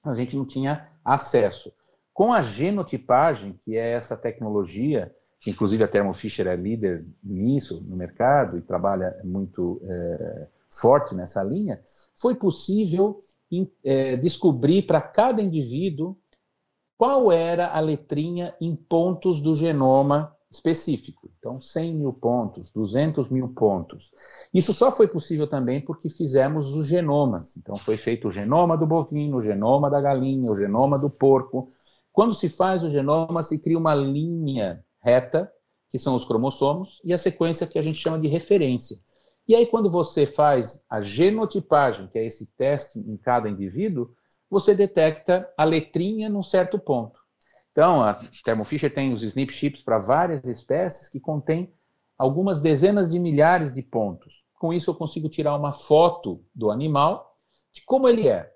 A 0.02 0.12
gente 0.14 0.36
não 0.36 0.44
tinha 0.44 0.88
acesso. 1.04 1.72
Com 2.12 2.32
a 2.32 2.42
genotipagem, 2.42 3.54
que 3.64 3.76
é 3.76 3.92
essa 3.92 4.16
tecnologia, 4.16 5.14
inclusive 5.46 5.82
a 5.84 5.88
Thermo 5.88 6.12
Fisher 6.12 6.46
é 6.46 6.56
líder 6.56 7.06
nisso 7.22 7.82
no 7.88 7.96
mercado 7.96 8.58
e 8.58 8.62
trabalha 8.62 9.18
muito 9.24 9.80
é, 9.84 10.46
forte 10.80 11.14
nessa 11.14 11.42
linha, 11.42 11.80
foi 12.14 12.34
possível 12.34 13.18
é, 13.84 14.16
descobrir 14.16 14.82
para 14.82 15.00
cada 15.00 15.40
indivíduo 15.40 16.16
qual 16.96 17.30
era 17.30 17.68
a 17.68 17.80
letrinha 17.80 18.54
em 18.60 18.74
pontos 18.74 19.40
do 19.40 19.54
genoma 19.54 20.34
específico. 20.50 21.30
Então, 21.38 21.60
100 21.60 21.94
mil 21.96 22.12
pontos, 22.12 22.70
200 22.70 23.28
mil 23.28 23.48
pontos. 23.48 24.12
Isso 24.52 24.72
só 24.72 24.90
foi 24.90 25.08
possível 25.08 25.46
também 25.46 25.80
porque 25.80 26.08
fizemos 26.08 26.74
os 26.74 26.86
genomas. 26.86 27.56
Então, 27.56 27.76
foi 27.76 27.96
feito 27.96 28.28
o 28.28 28.30
genoma 28.30 28.76
do 28.76 28.86
bovino, 28.86 29.38
o 29.38 29.42
genoma 29.42 29.90
da 29.90 30.00
galinha, 30.00 30.50
o 30.50 30.56
genoma 30.56 30.98
do 30.98 31.10
porco. 31.10 31.68
Quando 32.12 32.32
se 32.32 32.48
faz 32.48 32.84
o 32.84 32.88
genoma, 32.88 33.42
se 33.42 33.60
cria 33.60 33.78
uma 33.78 33.94
linha 33.94 34.84
reta, 35.02 35.50
que 35.90 35.98
são 35.98 36.14
os 36.14 36.24
cromossomos, 36.24 37.00
e 37.04 37.12
a 37.12 37.18
sequência 37.18 37.66
que 37.66 37.78
a 37.78 37.82
gente 37.82 37.98
chama 37.98 38.18
de 38.18 38.28
referência. 38.28 38.96
E 39.46 39.54
aí, 39.54 39.66
quando 39.66 39.90
você 39.90 40.26
faz 40.26 40.84
a 40.88 41.02
genotipagem, 41.02 42.08
que 42.08 42.18
é 42.18 42.24
esse 42.24 42.54
teste 42.56 42.98
em 42.98 43.16
cada 43.16 43.48
indivíduo, 43.48 44.10
você 44.48 44.74
detecta 44.74 45.52
a 45.56 45.64
letrinha 45.64 46.28
num 46.28 46.42
certo 46.42 46.78
ponto. 46.78 47.20
Então, 47.70 48.02
a 48.02 48.14
Thermo 48.44 48.64
Fisher 48.64 48.92
tem 48.92 49.12
os 49.12 49.22
SNP 49.22 49.52
chips 49.52 49.82
para 49.82 49.98
várias 49.98 50.44
espécies 50.44 51.08
que 51.08 51.18
contém 51.18 51.74
algumas 52.16 52.60
dezenas 52.60 53.10
de 53.10 53.18
milhares 53.18 53.74
de 53.74 53.82
pontos. 53.82 54.46
Com 54.58 54.72
isso, 54.72 54.90
eu 54.90 54.94
consigo 54.94 55.28
tirar 55.28 55.56
uma 55.56 55.72
foto 55.72 56.42
do 56.54 56.70
animal 56.70 57.36
de 57.72 57.82
como 57.84 58.08
ele 58.08 58.28
é. 58.28 58.54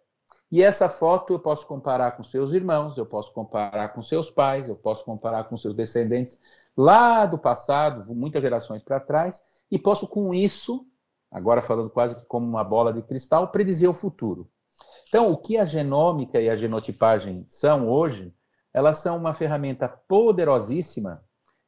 E 0.50 0.62
essa 0.62 0.88
foto 0.88 1.34
eu 1.34 1.38
posso 1.38 1.66
comparar 1.66 2.12
com 2.12 2.22
seus 2.22 2.52
irmãos, 2.52 2.96
eu 2.96 3.04
posso 3.04 3.32
comparar 3.32 3.88
com 3.88 4.00
seus 4.02 4.30
pais, 4.30 4.68
eu 4.68 4.76
posso 4.76 5.04
comparar 5.04 5.44
com 5.44 5.56
seus 5.56 5.74
descendentes 5.74 6.40
lá 6.76 7.26
do 7.26 7.36
passado, 7.36 8.14
muitas 8.14 8.40
gerações 8.40 8.82
para 8.82 9.00
trás, 9.00 9.42
e 9.70 9.78
posso, 9.78 10.08
com 10.08 10.32
isso, 10.32 10.86
agora 11.30 11.60
falando 11.60 11.90
quase 11.90 12.18
que 12.18 12.26
como 12.26 12.46
uma 12.46 12.64
bola 12.64 12.92
de 12.92 13.02
cristal, 13.02 13.48
predizer 13.48 13.88
o 13.88 13.94
futuro. 13.94 14.50
Então, 15.08 15.30
o 15.30 15.36
que 15.36 15.56
a 15.56 15.64
genômica 15.64 16.40
e 16.40 16.48
a 16.48 16.56
genotipagem 16.56 17.44
são 17.48 17.88
hoje, 17.88 18.34
elas 18.72 18.98
são 18.98 19.16
uma 19.16 19.32
ferramenta 19.32 19.88
poderosíssima 19.88 21.24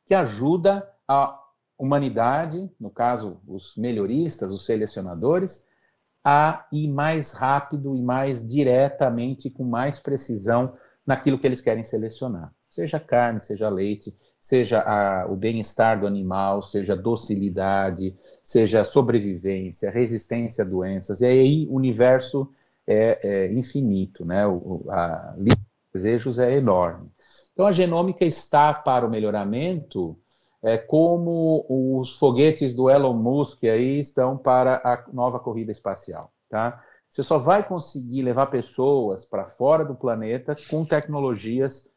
que 0.06 0.14
ajuda 0.14 0.88
a 1.08 1.38
humanidade, 1.78 2.70
no 2.78 2.90
caso, 2.90 3.40
os 3.46 3.76
melhoristas, 3.76 4.52
os 4.52 4.66
selecionadores, 4.66 5.66
a 6.22 6.66
ir 6.70 6.88
mais 6.88 7.32
rápido 7.32 7.96
e 7.96 8.02
mais 8.02 8.46
diretamente, 8.46 9.48
com 9.48 9.64
mais 9.64 9.98
precisão, 9.98 10.76
naquilo 11.06 11.38
que 11.38 11.46
eles 11.46 11.62
querem 11.62 11.82
selecionar. 11.82 12.52
Seja 12.68 13.00
carne, 13.00 13.40
seja 13.40 13.68
leite, 13.68 14.16
seja 14.40 14.80
a, 14.80 15.26
o 15.30 15.36
bem-estar 15.36 16.00
do 16.00 16.06
animal, 16.06 16.62
seja 16.62 16.96
docilidade, 16.96 18.16
seja 18.42 18.82
sobrevivência, 18.84 19.90
resistência 19.90 20.64
a 20.64 20.66
doenças, 20.66 21.20
e 21.20 21.26
aí 21.26 21.66
o 21.68 21.74
universo 21.74 22.50
é, 22.86 23.18
é 23.22 23.52
infinito, 23.52 24.24
né? 24.24 24.46
O, 24.46 24.84
a 24.88 25.34
lista 25.36 25.60
de 25.60 25.92
desejos 25.92 26.38
é 26.38 26.54
enorme. 26.54 27.10
Então 27.52 27.66
a 27.66 27.72
genômica 27.72 28.24
está 28.24 28.72
para 28.72 29.06
o 29.06 29.10
melhoramento 29.10 30.18
é, 30.62 30.78
como 30.78 31.64
os 31.68 32.18
foguetes 32.18 32.74
do 32.74 32.90
Elon 32.90 33.14
Musk 33.14 33.64
aí 33.64 34.00
estão 34.00 34.36
para 34.36 34.76
a 34.84 35.04
nova 35.12 35.38
corrida 35.38 35.72
espacial, 35.72 36.32
tá? 36.48 36.82
Você 37.08 37.22
só 37.24 37.38
vai 37.38 37.66
conseguir 37.66 38.22
levar 38.22 38.46
pessoas 38.46 39.24
para 39.24 39.44
fora 39.44 39.84
do 39.84 39.96
planeta 39.96 40.54
com 40.70 40.84
tecnologias 40.84 41.89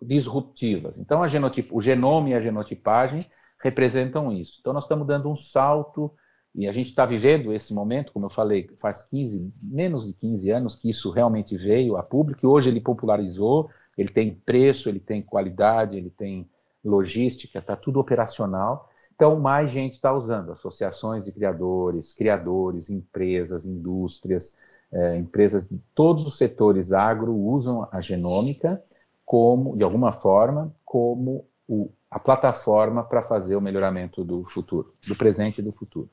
disruptivas. 0.00 0.98
Então, 0.98 1.22
o 1.70 1.80
genoma 1.80 2.28
e 2.28 2.34
a 2.34 2.40
genotipagem 2.40 3.24
representam 3.62 4.30
isso. 4.30 4.58
Então, 4.60 4.72
nós 4.72 4.84
estamos 4.84 5.06
dando 5.06 5.30
um 5.30 5.36
salto, 5.36 6.12
e 6.54 6.68
a 6.68 6.72
gente 6.72 6.90
está 6.90 7.04
vivendo 7.04 7.52
esse 7.52 7.74
momento, 7.74 8.12
como 8.12 8.26
eu 8.26 8.30
falei, 8.30 8.68
faz 8.76 9.02
15, 9.08 9.52
menos 9.60 10.06
de 10.06 10.12
15 10.12 10.50
anos 10.50 10.76
que 10.76 10.88
isso 10.88 11.10
realmente 11.10 11.56
veio 11.56 11.96
a 11.96 12.02
público, 12.02 12.40
e 12.44 12.46
hoje 12.46 12.68
ele 12.68 12.80
popularizou, 12.80 13.70
ele 13.96 14.08
tem 14.08 14.34
preço, 14.34 14.88
ele 14.88 15.00
tem 15.00 15.22
qualidade, 15.22 15.96
ele 15.96 16.10
tem 16.10 16.48
logística, 16.84 17.58
está 17.58 17.74
tudo 17.74 17.98
operacional. 17.98 18.88
Então, 19.14 19.38
mais 19.40 19.70
gente 19.70 19.94
está 19.94 20.12
usando, 20.12 20.52
associações 20.52 21.24
de 21.24 21.32
criadores, 21.32 22.12
criadores, 22.12 22.90
empresas, 22.90 23.64
indústrias, 23.64 24.58
é, 24.92 25.16
empresas 25.16 25.66
de 25.68 25.78
todos 25.94 26.26
os 26.26 26.36
setores 26.36 26.92
agro 26.92 27.34
usam 27.34 27.88
a 27.90 28.00
genômica 28.00 28.82
como, 29.24 29.76
de 29.76 29.84
alguma 29.84 30.12
forma, 30.12 30.72
como 30.84 31.46
o, 31.66 31.90
a 32.10 32.18
plataforma 32.18 33.02
para 33.02 33.22
fazer 33.22 33.56
o 33.56 33.60
melhoramento 33.60 34.22
do 34.22 34.44
futuro, 34.44 34.94
do 35.06 35.16
presente 35.16 35.58
e 35.58 35.62
do 35.62 35.72
futuro. 35.72 36.08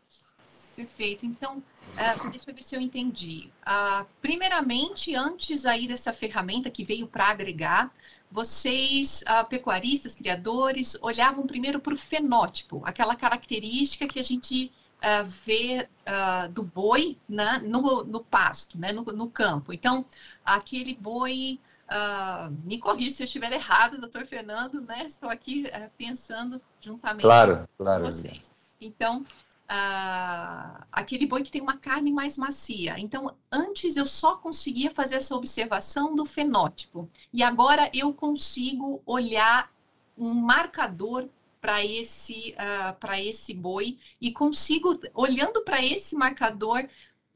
Perfeito. 0.76 1.26
Então, 1.26 1.58
uh, 1.58 2.30
deixa 2.32 2.50
eu 2.50 2.56
ver 2.56 2.64
se 2.64 2.76
eu 2.76 2.82
entendi. 2.82 3.52
Uh, 3.62 4.06
primeiramente, 4.22 5.14
antes 5.14 5.66
aí 5.66 5.88
dessa 5.88 6.14
ferramenta 6.14 6.70
que 6.70 6.84
veio 6.84 7.06
para 7.06 7.28
agregar, 7.28 7.92
vocês, 8.32 9.24
uh, 9.24 9.46
pecuaristas, 9.48 10.16
criadores, 10.16 10.98
olhavam 11.02 11.46
primeiro 11.46 11.80
para 11.80 11.94
o 11.94 11.98
fenótipo, 11.98 12.82
aquela 12.86 13.16
característica 13.16 14.08
que 14.08 14.20
a 14.20 14.24
gente 14.24 14.72
uh, 15.02 15.26
ver 15.26 15.90
uh, 16.08 16.50
do 16.50 16.64
boi 16.64 17.18
né, 17.28 17.62
no, 17.64 18.04
no 18.04 18.24
pasto, 18.24 18.80
né, 18.80 18.94
no, 18.94 19.04
no 19.04 19.30
campo. 19.30 19.74
Então, 19.74 20.06
aquele 20.46 20.94
boi 20.94 21.60
Uh, 21.92 22.56
me 22.64 22.78
corrija 22.78 23.18
se 23.18 23.24
eu 23.24 23.26
estiver 23.26 23.52
errado, 23.52 24.00
doutor 24.00 24.26
Fernando, 24.26 24.80
né? 24.80 25.06
Estou 25.06 25.30
aqui 25.30 25.66
uh, 25.68 25.92
pensando 25.98 26.62
juntamente 26.80 27.24
claro, 27.24 27.68
claro. 27.78 28.04
com 28.04 28.10
vocês. 28.10 28.50
Então, 28.80 29.26
uh, 29.70 30.86
aquele 30.90 31.26
boi 31.26 31.44
que 31.44 31.52
tem 31.52 31.62
uma 31.62 31.76
carne 31.76 32.10
mais 32.10 32.38
macia. 32.38 32.98
Então, 32.98 33.36
antes 33.52 33.98
eu 33.98 34.06
só 34.06 34.38
conseguia 34.38 34.90
fazer 34.90 35.16
essa 35.16 35.36
observação 35.36 36.16
do 36.16 36.26
fenótipo. 36.26 37.10
E 37.34 37.44
agora 37.44 37.90
eu 37.94 38.14
consigo 38.14 39.02
olhar 39.06 39.70
um 40.18 40.34
marcador 40.34 41.28
para 41.60 41.86
esse, 41.86 42.56
uh, 42.58 43.14
esse 43.20 43.54
boi 43.54 43.98
e 44.22 44.32
consigo, 44.32 44.98
olhando 45.14 45.62
para 45.62 45.84
esse 45.86 46.16
marcador, 46.16 46.88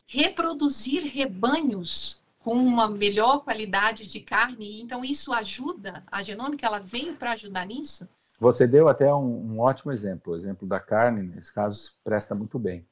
reproduzir 0.07 1.03
rebanhos 1.03 2.23
com 2.45 2.53
uma 2.53 2.87
melhor 2.87 3.43
qualidade 3.43 4.07
de 4.07 4.19
carne. 4.19 4.79
Então, 4.79 5.03
isso 5.03 5.33
ajuda, 5.33 6.03
a 6.05 6.21
genômica 6.21 6.67
ela 6.67 6.77
veio 6.77 7.15
para 7.15 7.31
ajudar 7.31 7.65
nisso? 7.65 8.07
Você 8.39 8.67
deu 8.67 8.87
até 8.87 9.11
um, 9.11 9.53
um, 9.53 9.59
ótimo 9.59 9.91
exemplo. 9.91 10.33
O 10.33 10.35
exemplo 10.37 10.67
da 10.67 10.79
carne, 10.79 11.23
nesse 11.23 11.51
caso, 11.51 11.93
presta 12.03 12.35
muito 12.35 12.59
bem. 12.59 12.85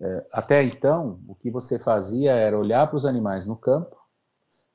É, 0.00 0.26
até 0.32 0.64
então, 0.64 1.20
o 1.28 1.34
que 1.36 1.48
você 1.48 1.78
fazia 1.78 2.32
era 2.32 2.58
olhar 2.58 2.88
para 2.88 2.96
os 2.96 3.06
animais 3.06 3.46
no 3.46 3.54
campo, 3.54 3.96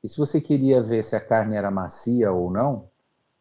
e 0.02 0.08
se 0.08 0.18
você 0.18 0.40
queria 0.40 0.82
ver 0.82 1.04
se 1.04 1.18
a 1.18 1.22
carne 1.22 1.58
era 1.58 1.70
macia 1.70 2.32
ou 2.32 2.50
não, 2.50 2.88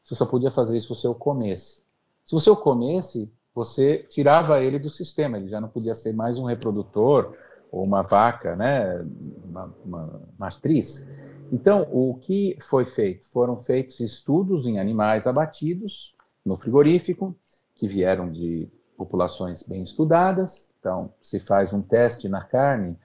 você 0.02 0.16
só 0.16 0.26
podia 0.26 0.50
fazer 0.50 0.76
isso 0.76 0.92
se 0.92 1.00
você 1.00 1.06
o 1.06 1.14
comesse. 1.14 1.84
Se 2.26 2.34
você 2.34 2.50
o 2.50 2.56
comesse, 2.56 3.32
você 3.54 3.98
tirava 4.10 4.60
ele 4.60 4.80
do 4.80 4.90
sistema, 4.90 5.36
ele 5.36 5.48
já 5.48 5.60
não 5.60 5.68
podia 5.68 5.94
ser 5.94 6.12
mais 6.12 6.40
um 6.40 6.44
reprodutor, 6.44 7.36
ou 7.72 7.82
uma 7.82 8.02
vaca, 8.02 8.54
né, 8.54 9.02
uma, 9.42 9.74
uma 9.82 10.22
matriz. 10.38 11.10
Então, 11.50 11.88
o 11.90 12.14
que 12.14 12.56
foi 12.60 12.84
feito? 12.84 13.24
Foram 13.24 13.56
feitos 13.56 13.98
estudos 13.98 14.66
em 14.66 14.78
animais 14.78 15.26
abatidos 15.26 16.14
no 16.44 16.54
frigorífico, 16.54 17.34
que 17.74 17.88
vieram 17.88 18.30
de 18.30 18.70
populações 18.96 19.66
bem 19.66 19.82
estudadas. 19.82 20.74
Então, 20.78 21.14
se 21.22 21.40
faz 21.40 21.72
um 21.72 21.80
teste 21.80 22.28
na 22.28 22.42
carne, 22.42 22.96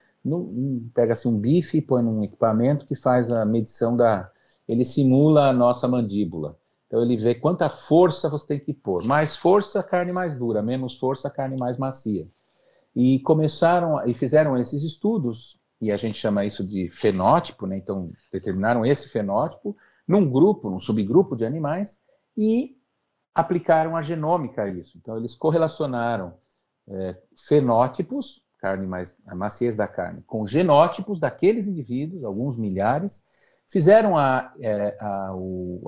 pega-se 0.94 1.28
um 1.28 1.40
bife 1.40 1.78
e 1.78 1.82
põe 1.82 2.04
num 2.04 2.24
equipamento 2.24 2.86
que 2.86 2.96
faz 2.96 3.32
a 3.32 3.46
medição 3.46 3.96
da. 3.96 4.30
Ele 4.68 4.84
simula 4.84 5.48
a 5.48 5.54
nossa 5.54 5.88
mandíbula. 5.88 6.58
Então, 6.88 7.02
ele 7.02 7.16
vê 7.16 7.36
quanta 7.36 7.70
força 7.70 8.30
você 8.30 8.48
tem 8.48 8.60
que 8.60 8.74
pôr. 8.74 9.04
Mais 9.04 9.38
força, 9.38 9.82
carne 9.82 10.12
mais 10.12 10.38
dura. 10.38 10.62
Menos 10.62 10.98
força, 10.98 11.30
carne 11.30 11.58
mais 11.58 11.78
macia 11.78 12.28
e 13.00 13.20
começaram 13.20 14.04
e 14.08 14.14
fizeram 14.16 14.58
esses 14.58 14.82
estudos 14.82 15.62
e 15.80 15.92
a 15.92 15.98
gente 15.98 16.18
chama 16.18 16.46
isso 16.46 16.66
de 16.66 16.90
fenótipo, 16.90 17.68
né? 17.68 17.78
Então 17.78 18.12
determinaram 18.34 18.84
esse 18.84 19.08
fenótipo 19.10 19.78
num 20.08 20.28
grupo, 20.28 20.68
num 20.68 20.80
subgrupo 20.80 21.36
de 21.36 21.46
animais 21.46 22.02
e 22.36 22.76
aplicaram 23.36 23.96
a 23.96 24.02
genômica 24.02 24.64
a 24.64 24.68
isso. 24.68 24.98
Então 24.98 25.16
eles 25.16 25.36
correlacionaram 25.36 26.34
é, 26.90 27.16
fenótipos, 27.48 28.42
carne 28.58 28.88
mais 28.88 29.16
a 29.28 29.36
maciez 29.36 29.76
da 29.76 29.88
carne, 29.88 30.24
com 30.26 30.48
genótipos 30.48 31.20
daqueles 31.20 31.68
indivíduos, 31.68 32.24
alguns 32.24 32.58
milhares, 32.58 33.28
fizeram 33.70 34.18
a, 34.18 34.52
é, 34.60 34.98
a, 35.00 35.36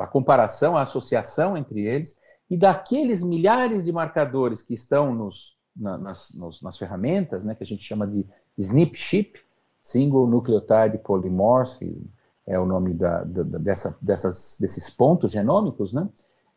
a 0.02 0.06
comparação, 0.06 0.78
a 0.78 0.84
associação 0.84 1.58
entre 1.58 1.88
eles 1.88 2.20
e 2.48 2.56
daqueles 2.56 3.24
milhares 3.24 3.84
de 3.84 3.92
marcadores 3.92 4.62
que 4.62 4.76
estão 4.76 5.12
nos 5.12 5.59
na, 5.80 5.98
nas, 5.98 6.34
nos, 6.34 6.62
nas 6.62 6.78
ferramentas, 6.78 7.46
né, 7.46 7.56
que 7.56 7.64
a 7.64 7.68
gente 7.68 7.84
chama 7.84 8.06
de 8.06 8.26
SNP 8.58 8.98
chip, 8.98 9.40
Single 9.82 10.28
Nucleotide 10.28 10.98
Polymorphism, 11.04 12.06
é 12.46 12.60
o 12.60 12.66
nome 12.66 12.94
da, 12.94 13.24
da, 13.24 13.44
dessa, 13.44 13.98
dessas, 14.02 14.58
desses 14.60 14.90
pontos 14.90 15.32
genômicos, 15.32 15.94
né, 15.94 16.08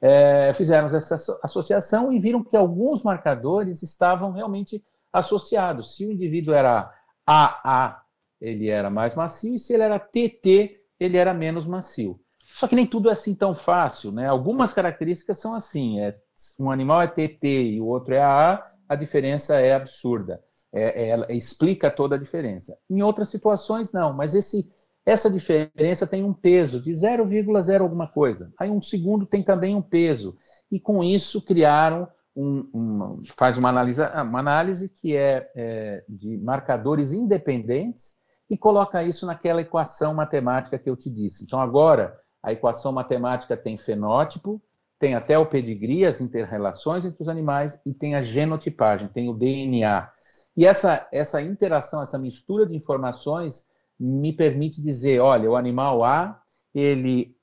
é, 0.00 0.52
fizeram 0.52 0.88
essa 0.94 1.38
associação 1.42 2.12
e 2.12 2.18
viram 2.18 2.42
que 2.42 2.56
alguns 2.56 3.04
marcadores 3.04 3.82
estavam 3.82 4.32
realmente 4.32 4.84
associados. 5.12 5.94
Se 5.94 6.04
o 6.04 6.10
indivíduo 6.10 6.52
era 6.52 6.92
AA, 7.24 8.02
ele 8.40 8.68
era 8.68 8.90
mais 8.90 9.14
macio, 9.14 9.54
e 9.54 9.58
se 9.60 9.72
ele 9.72 9.84
era 9.84 10.00
TT, 10.00 10.80
ele 10.98 11.16
era 11.16 11.32
menos 11.32 11.68
macio. 11.68 12.18
Só 12.54 12.66
que 12.66 12.74
nem 12.74 12.86
tudo 12.86 13.08
é 13.08 13.12
assim 13.12 13.34
tão 13.34 13.54
fácil, 13.54 14.10
né? 14.10 14.26
Algumas 14.26 14.72
características 14.72 15.38
são 15.38 15.54
assim, 15.54 16.00
é, 16.00 16.16
um 16.58 16.70
animal 16.70 17.00
é 17.00 17.06
TT 17.06 17.46
e 17.46 17.80
o 17.80 17.86
outro 17.86 18.14
é 18.14 18.20
AA, 18.20 18.62
a 18.92 18.96
diferença 18.96 19.58
é 19.58 19.74
absurda. 19.74 20.40
É, 20.72 21.04
é, 21.04 21.08
ela 21.08 21.26
explica 21.32 21.90
toda 21.90 22.16
a 22.16 22.18
diferença. 22.18 22.76
Em 22.88 23.02
outras 23.02 23.28
situações, 23.28 23.92
não, 23.92 24.12
mas 24.12 24.34
esse, 24.34 24.70
essa 25.04 25.30
diferença 25.30 26.06
tem 26.06 26.22
um 26.22 26.32
peso 26.32 26.80
de 26.80 26.90
0,0 26.90 27.80
alguma 27.80 28.06
coisa. 28.06 28.52
Aí 28.58 28.70
um 28.70 28.82
segundo 28.82 29.26
tem 29.26 29.42
também 29.42 29.74
um 29.74 29.82
peso. 29.82 30.36
E 30.70 30.78
com 30.78 31.02
isso 31.02 31.42
criaram 31.42 32.06
um, 32.36 32.68
um 32.74 33.22
faz 33.36 33.56
uma 33.58 33.68
análise, 33.68 34.02
uma 34.02 34.38
análise 34.38 34.88
que 34.88 35.16
é, 35.16 35.50
é 35.54 36.04
de 36.08 36.38
marcadores 36.38 37.12
independentes 37.12 38.20
e 38.48 38.56
coloca 38.56 39.02
isso 39.02 39.26
naquela 39.26 39.62
equação 39.62 40.14
matemática 40.14 40.78
que 40.78 40.88
eu 40.88 40.96
te 40.96 41.10
disse. 41.10 41.44
Então 41.44 41.60
agora 41.60 42.18
a 42.42 42.52
equação 42.52 42.92
matemática 42.92 43.56
tem 43.56 43.76
fenótipo, 43.76 44.60
tem 45.02 45.16
até 45.16 45.36
o 45.36 45.44
pedigree, 45.44 46.06
as 46.06 46.20
interrelações 46.20 47.04
entre 47.04 47.20
os 47.20 47.28
animais, 47.28 47.80
e 47.84 47.92
tem 47.92 48.14
a 48.14 48.22
genotipagem, 48.22 49.08
tem 49.08 49.28
o 49.28 49.34
DNA. 49.34 50.08
E 50.56 50.64
essa, 50.64 51.08
essa 51.10 51.42
interação, 51.42 52.00
essa 52.00 52.16
mistura 52.16 52.64
de 52.64 52.76
informações 52.76 53.66
me 53.98 54.32
permite 54.32 54.80
dizer, 54.80 55.18
olha, 55.18 55.50
o 55.50 55.56
animal 55.56 56.04
A, 56.04 56.40
ele, 56.72 57.36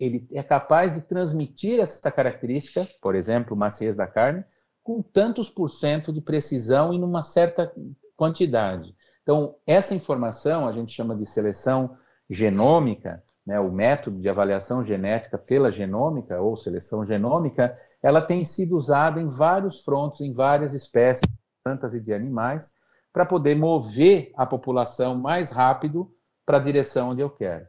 ele 0.00 0.26
é 0.32 0.42
capaz 0.42 0.94
de 0.94 1.02
transmitir 1.02 1.78
essa 1.78 2.10
característica, 2.10 2.84
por 3.00 3.14
exemplo, 3.14 3.56
maciez 3.56 3.94
da 3.94 4.08
carne, 4.08 4.44
com 4.82 5.00
tantos 5.00 5.48
por 5.48 5.68
cento 5.68 6.12
de 6.12 6.20
precisão 6.20 6.92
e 6.92 6.98
numa 6.98 7.22
certa 7.22 7.72
quantidade. 8.16 8.96
Então, 9.22 9.54
essa 9.64 9.94
informação 9.94 10.66
a 10.66 10.72
gente 10.72 10.92
chama 10.92 11.14
de 11.14 11.24
seleção 11.24 11.96
genômica, 12.28 13.22
né, 13.46 13.58
o 13.58 13.70
método 13.70 14.20
de 14.20 14.28
avaliação 14.28 14.84
genética 14.84 15.38
pela 15.38 15.70
genômica 15.70 16.40
ou 16.40 16.56
seleção 16.56 17.04
genômica, 17.04 17.78
ela 18.02 18.20
tem 18.20 18.44
sido 18.44 18.76
usada 18.76 19.20
em 19.20 19.28
vários 19.28 19.80
frontos, 19.80 20.20
em 20.20 20.32
várias 20.32 20.74
espécies 20.74 21.22
plantas 21.62 21.94
e 21.94 22.00
de 22.00 22.12
animais, 22.12 22.74
para 23.12 23.26
poder 23.26 23.56
mover 23.56 24.32
a 24.36 24.46
população 24.46 25.14
mais 25.16 25.50
rápido 25.50 26.10
para 26.46 26.56
a 26.56 26.62
direção 26.62 27.10
onde 27.10 27.20
eu 27.20 27.30
quero. 27.30 27.66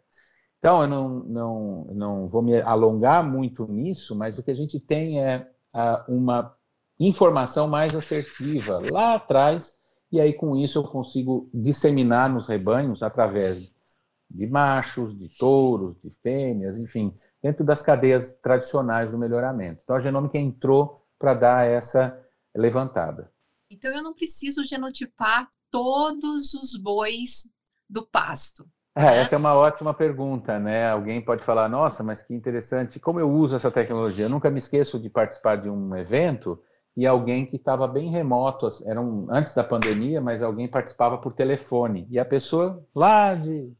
Então, 0.60 0.82
eu 0.82 0.88
não, 0.88 1.10
não, 1.24 1.88
não 1.92 2.28
vou 2.28 2.42
me 2.42 2.62
alongar 2.62 3.24
muito 3.24 3.66
nisso, 3.68 4.16
mas 4.16 4.38
o 4.38 4.44
que 4.44 4.52
a 4.52 4.56
gente 4.56 4.80
tem 4.80 5.20
é 5.24 5.48
uma 6.08 6.56
informação 7.00 7.68
mais 7.68 7.96
assertiva 7.96 8.80
lá 8.92 9.16
atrás, 9.16 9.80
e 10.12 10.22
aí 10.22 10.34
com 10.34 10.56
isso 10.56 10.78
eu 10.78 10.84
consigo 10.84 11.50
disseminar 11.52 12.30
nos 12.30 12.48
rebanhos 12.48 13.02
através 13.02 13.72
de 14.34 14.48
machos, 14.48 15.17
de 15.17 15.30
touros, 15.38 15.96
de 16.04 16.10
fêmeas, 16.10 16.78
enfim, 16.78 17.13
dentro 17.41 17.65
das 17.65 17.82
cadeias 17.82 18.39
tradicionais 18.39 19.12
do 19.12 19.17
melhoramento. 19.17 19.82
Então 19.84 19.96
a 19.96 20.00
genômica 20.00 20.38
entrou 20.38 20.98
para 21.20 21.34
dar 21.34 21.67
essa 21.67 22.20
levantada. 22.56 23.32
Então 23.70 23.91
eu 23.91 24.04
não 24.04 24.13
preciso 24.13 24.63
genotipar 24.63 25.48
todos 25.70 26.54
os 26.54 26.76
bois 26.78 27.52
do 27.89 28.06
pasto. 28.06 28.65
É, 28.96 29.04
né? 29.04 29.17
essa 29.20 29.36
é 29.36 29.38
uma 29.38 29.54
ótima 29.54 29.94
pergunta, 29.94 30.60
né? 30.60 30.89
Alguém 30.89 31.24
pode 31.24 31.44
falar, 31.44 31.70
nossa, 31.70 32.04
mas 32.04 32.22
que 32.22 32.34
interessante, 32.34 33.00
como 33.00 33.20
eu 33.20 33.32
uso 33.32 33.56
essa 33.56 33.72
tecnologia? 33.72 34.26
Eu 34.26 34.30
nunca 34.30 34.50
me 34.50 34.60
esqueço 34.60 35.00
de 35.00 35.10
participar 35.10 35.56
de 35.56 35.70
um 35.70 35.96
evento 35.96 36.62
e 36.96 37.08
alguém 37.08 37.46
que 37.46 37.56
estava 37.56 37.88
bem 37.88 38.10
remoto, 38.10 38.67
era 38.86 39.00
um, 39.00 39.28
antes 39.30 39.56
da 39.56 39.63
pandemia, 39.63 40.20
mas 40.20 40.44
alguém 40.44 40.67
participava 40.67 41.17
por 41.17 41.34
telefone. 41.34 42.06
E 42.10 42.20
a 42.20 42.26
pessoa 42.26 42.86
lá 42.94 43.34
de 43.34 43.72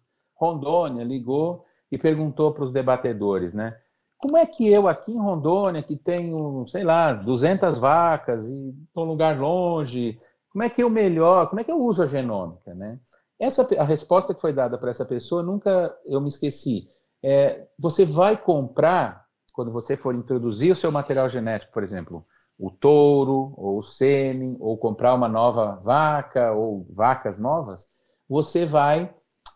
Rondônia 0.42 1.04
ligou 1.04 1.64
e 1.92 1.98
perguntou 1.98 2.52
para 2.52 2.64
os 2.64 2.72
debatedores, 2.72 3.54
né? 3.54 3.78
Como 4.18 4.36
é 4.36 4.46
que 4.46 4.68
eu 4.68 4.88
aqui 4.88 5.12
em 5.12 5.20
Rondônia, 5.20 5.84
que 5.84 5.96
tenho, 5.96 6.66
sei 6.68 6.84
lá, 6.84 7.14
200 7.14 7.78
vacas 7.78 8.48
e 8.48 8.70
estou 8.88 9.06
num 9.06 9.12
lugar 9.12 9.40
longe, 9.40 10.18
como 10.52 10.64
é 10.64 10.70
que 10.70 10.82
eu 10.82 10.90
melhor, 10.90 11.48
como 11.48 11.60
é 11.60 11.64
que 11.64 11.72
eu 11.72 11.78
uso 11.78 12.04
a 12.04 12.06
genômica, 12.06 12.74
né? 12.74 13.00
Essa, 13.40 13.68
a 13.80 13.84
resposta 13.84 14.34
que 14.34 14.42
foi 14.42 14.54
dada 14.54 14.78
para 14.78 14.90
essa 14.92 15.06
pessoa, 15.06 15.42
nunca 15.42 15.96
eu 16.06 16.20
me 16.22 16.28
esqueci. 16.28 16.88
É, 17.24 17.68
você 17.78 18.06
vai 18.06 18.38
comprar, 18.38 19.26
quando 19.54 19.72
você 19.72 19.96
for 19.96 20.14
introduzir 20.14 20.72
o 20.72 20.76
seu 20.76 20.92
material 20.92 21.30
genético, 21.30 21.74
por 21.74 21.84
exemplo, 21.84 22.26
o 22.58 22.70
touro, 22.70 23.54
ou 23.58 23.78
o 23.78 23.82
sêmen, 23.82 24.56
ou 24.60 24.78
comprar 24.78 25.16
uma 25.16 25.28
nova 25.28 25.78
vaca, 25.84 26.52
ou 26.52 26.86
vacas 26.92 27.40
novas, 27.40 27.88
você 28.30 28.66
vai 28.66 29.12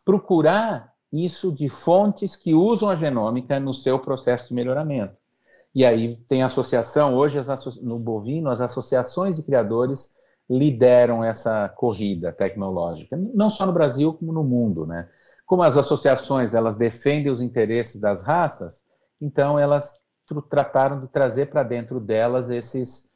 procurar 0.06 0.94
isso 1.12 1.52
de 1.52 1.68
fontes 1.68 2.36
que 2.36 2.54
usam 2.54 2.90
a 2.90 2.96
genômica 2.96 3.60
no 3.60 3.74
seu 3.74 4.00
processo 4.00 4.50
de 4.50 4.54
melhoramento. 4.54 5.18
E 5.74 5.84
aí 5.86 6.16
tem 6.28 6.44
associação, 6.44 7.16
hoje 7.16 7.38
no 7.82 8.00
bovino, 8.00 8.50
as 8.50 8.62
associações 8.62 9.36
de 9.36 9.44
criadores 9.44 10.16
lideram 10.50 11.24
essa 11.24 11.68
corrida 11.68 12.32
tecnológica, 12.32 13.18
não 13.34 13.50
só 13.50 13.66
no 13.66 13.74
Brasil 13.74 14.14
como 14.14 14.32
no 14.32 14.44
mundo, 14.44 14.86
né? 14.86 15.10
Como 15.46 15.64
as 15.64 15.76
associações 15.76 16.54
elas 16.54 16.78
defendem 16.78 17.32
os 17.32 17.42
interesses 17.42 18.00
das 18.00 18.24
raças, 18.24 18.86
então 19.20 19.60
elas 19.60 20.00
trataram 20.50 21.02
de 21.02 21.08
trazer 21.08 21.48
para 21.48 21.64
dentro 21.64 22.00
delas 22.00 22.50
esses 22.50 23.12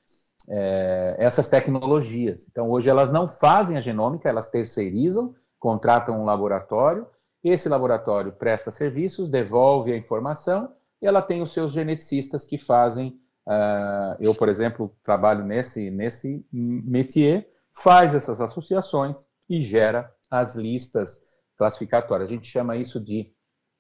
é, 0.50 1.16
essas 1.20 1.50
tecnologias. 1.50 2.48
Então 2.50 2.70
hoje 2.70 2.90
elas 2.90 3.12
não 3.12 3.28
fazem 3.28 3.78
a 3.78 3.82
genômica, 3.82 4.28
elas 4.28 4.50
terceirizam, 4.50 5.36
contratam 5.60 6.22
um 6.22 6.26
laboratório, 6.26 7.08
esse 7.44 7.70
laboratório 7.70 8.32
presta 8.34 8.72
serviços, 8.72 9.30
devolve 9.30 9.92
a 9.92 9.98
informação 9.98 10.74
e 11.02 11.08
ela 11.08 11.22
tem 11.22 11.42
os 11.42 11.52
seus 11.52 11.72
geneticistas 11.72 12.46
que 12.46 12.58
fazem. 12.58 13.20
Uh, 13.48 14.16
eu, 14.20 14.36
por 14.36 14.50
exemplo, 14.50 14.96
trabalho 15.04 15.44
nesse 15.44 15.90
nesse 15.90 16.46
métier, 16.52 17.50
faz 17.74 18.14
essas 18.14 18.42
associações 18.42 19.26
e 19.50 19.62
gera 19.62 20.14
as 20.30 20.56
listas 20.56 21.42
classificatória. 21.58 22.26
A 22.26 22.30
gente 22.30 22.48
chama 22.48 22.76
isso 22.76 23.00
de 23.00 23.34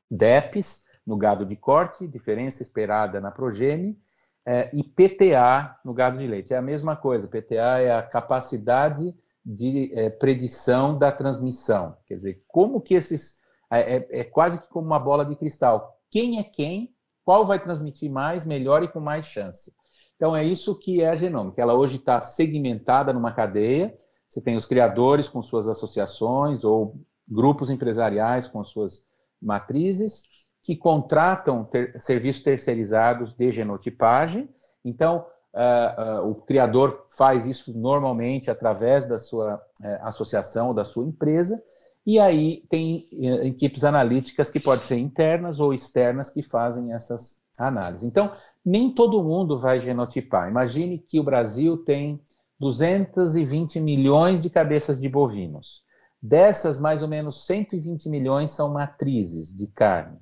DEPs 0.09 0.85
no 1.05 1.17
gado 1.17 1.45
de 1.45 1.55
corte, 1.55 2.07
diferença 2.07 2.63
esperada 2.63 3.19
na 3.19 3.31
progênie, 3.31 3.97
é, 4.45 4.69
e 4.73 4.83
PTA 4.83 5.77
no 5.83 5.93
gado 5.93 6.17
de 6.17 6.25
leite. 6.25 6.53
É 6.53 6.57
a 6.57 6.61
mesma 6.61 6.95
coisa, 6.95 7.27
PTA 7.27 7.79
é 7.79 7.93
a 7.93 8.01
capacidade 8.01 9.15
de 9.45 9.91
é, 9.93 10.09
predição 10.09 10.97
da 10.97 11.11
transmissão. 11.11 11.97
Quer 12.05 12.15
dizer, 12.15 12.43
como 12.47 12.81
que 12.81 12.93
esses. 12.93 13.39
É, 13.71 13.97
é, 13.97 14.21
é 14.21 14.23
quase 14.23 14.61
que 14.61 14.69
como 14.69 14.87
uma 14.87 14.99
bola 14.99 15.23
de 15.23 15.35
cristal. 15.35 15.95
Quem 16.09 16.39
é 16.39 16.43
quem, 16.43 16.93
qual 17.23 17.45
vai 17.45 17.59
transmitir 17.59 18.11
mais, 18.11 18.45
melhor 18.45 18.81
e 18.83 18.87
com 18.87 18.99
mais 18.99 19.25
chance. 19.25 19.71
Então, 20.15 20.35
é 20.35 20.43
isso 20.43 20.77
que 20.77 21.01
é 21.01 21.09
a 21.09 21.15
genômica. 21.15 21.61
Ela 21.61 21.75
hoje 21.75 21.97
está 21.97 22.21
segmentada 22.21 23.13
numa 23.13 23.31
cadeia. 23.31 23.95
Você 24.27 24.41
tem 24.41 24.57
os 24.57 24.65
criadores 24.65 25.29
com 25.29 25.41
suas 25.41 25.67
associações 25.67 26.63
ou 26.63 26.99
grupos 27.27 27.69
empresariais 27.69 28.47
com 28.47 28.63
suas 28.63 29.07
matrizes, 29.41 30.23
que 30.61 30.75
contratam 30.75 31.63
ter, 31.63 31.95
serviços 32.01 32.43
terceirizados 32.43 33.33
de 33.33 33.51
genotipagem. 33.51 34.49
Então, 34.83 35.25
uh, 35.53 36.27
o 36.29 36.35
criador 36.35 37.05
faz 37.17 37.47
isso 37.47 37.77
normalmente 37.77 38.51
através 38.51 39.07
da 39.07 39.17
sua 39.17 39.55
uh, 39.55 39.87
associação 40.01 40.73
da 40.73 40.83
sua 40.83 41.05
empresa, 41.05 41.61
e 42.05 42.19
aí 42.19 42.63
tem 42.69 43.07
equipes 43.45 43.83
analíticas 43.83 44.49
que 44.49 44.59
podem 44.59 44.83
ser 44.83 44.97
internas 44.97 45.59
ou 45.59 45.73
externas 45.73 46.31
que 46.31 46.41
fazem 46.41 46.93
essas 46.93 47.43
análises. 47.59 48.07
Então, 48.07 48.31
nem 48.65 48.93
todo 48.93 49.23
mundo 49.23 49.57
vai 49.57 49.81
genotipar. 49.81 50.49
Imagine 50.49 50.97
que 50.97 51.19
o 51.19 51.23
Brasil 51.23 51.77
tem 51.77 52.19
220 52.59 53.79
milhões 53.79 54.41
de 54.41 54.49
cabeças 54.49 54.99
de 54.99 55.07
bovinos. 55.07 55.83
Dessas, 56.21 56.79
mais 56.79 57.01
ou 57.01 57.07
menos 57.07 57.45
120 57.45 58.09
milhões 58.09 58.51
são 58.51 58.73
matrizes 58.73 59.55
de 59.55 59.67
carne, 59.67 60.17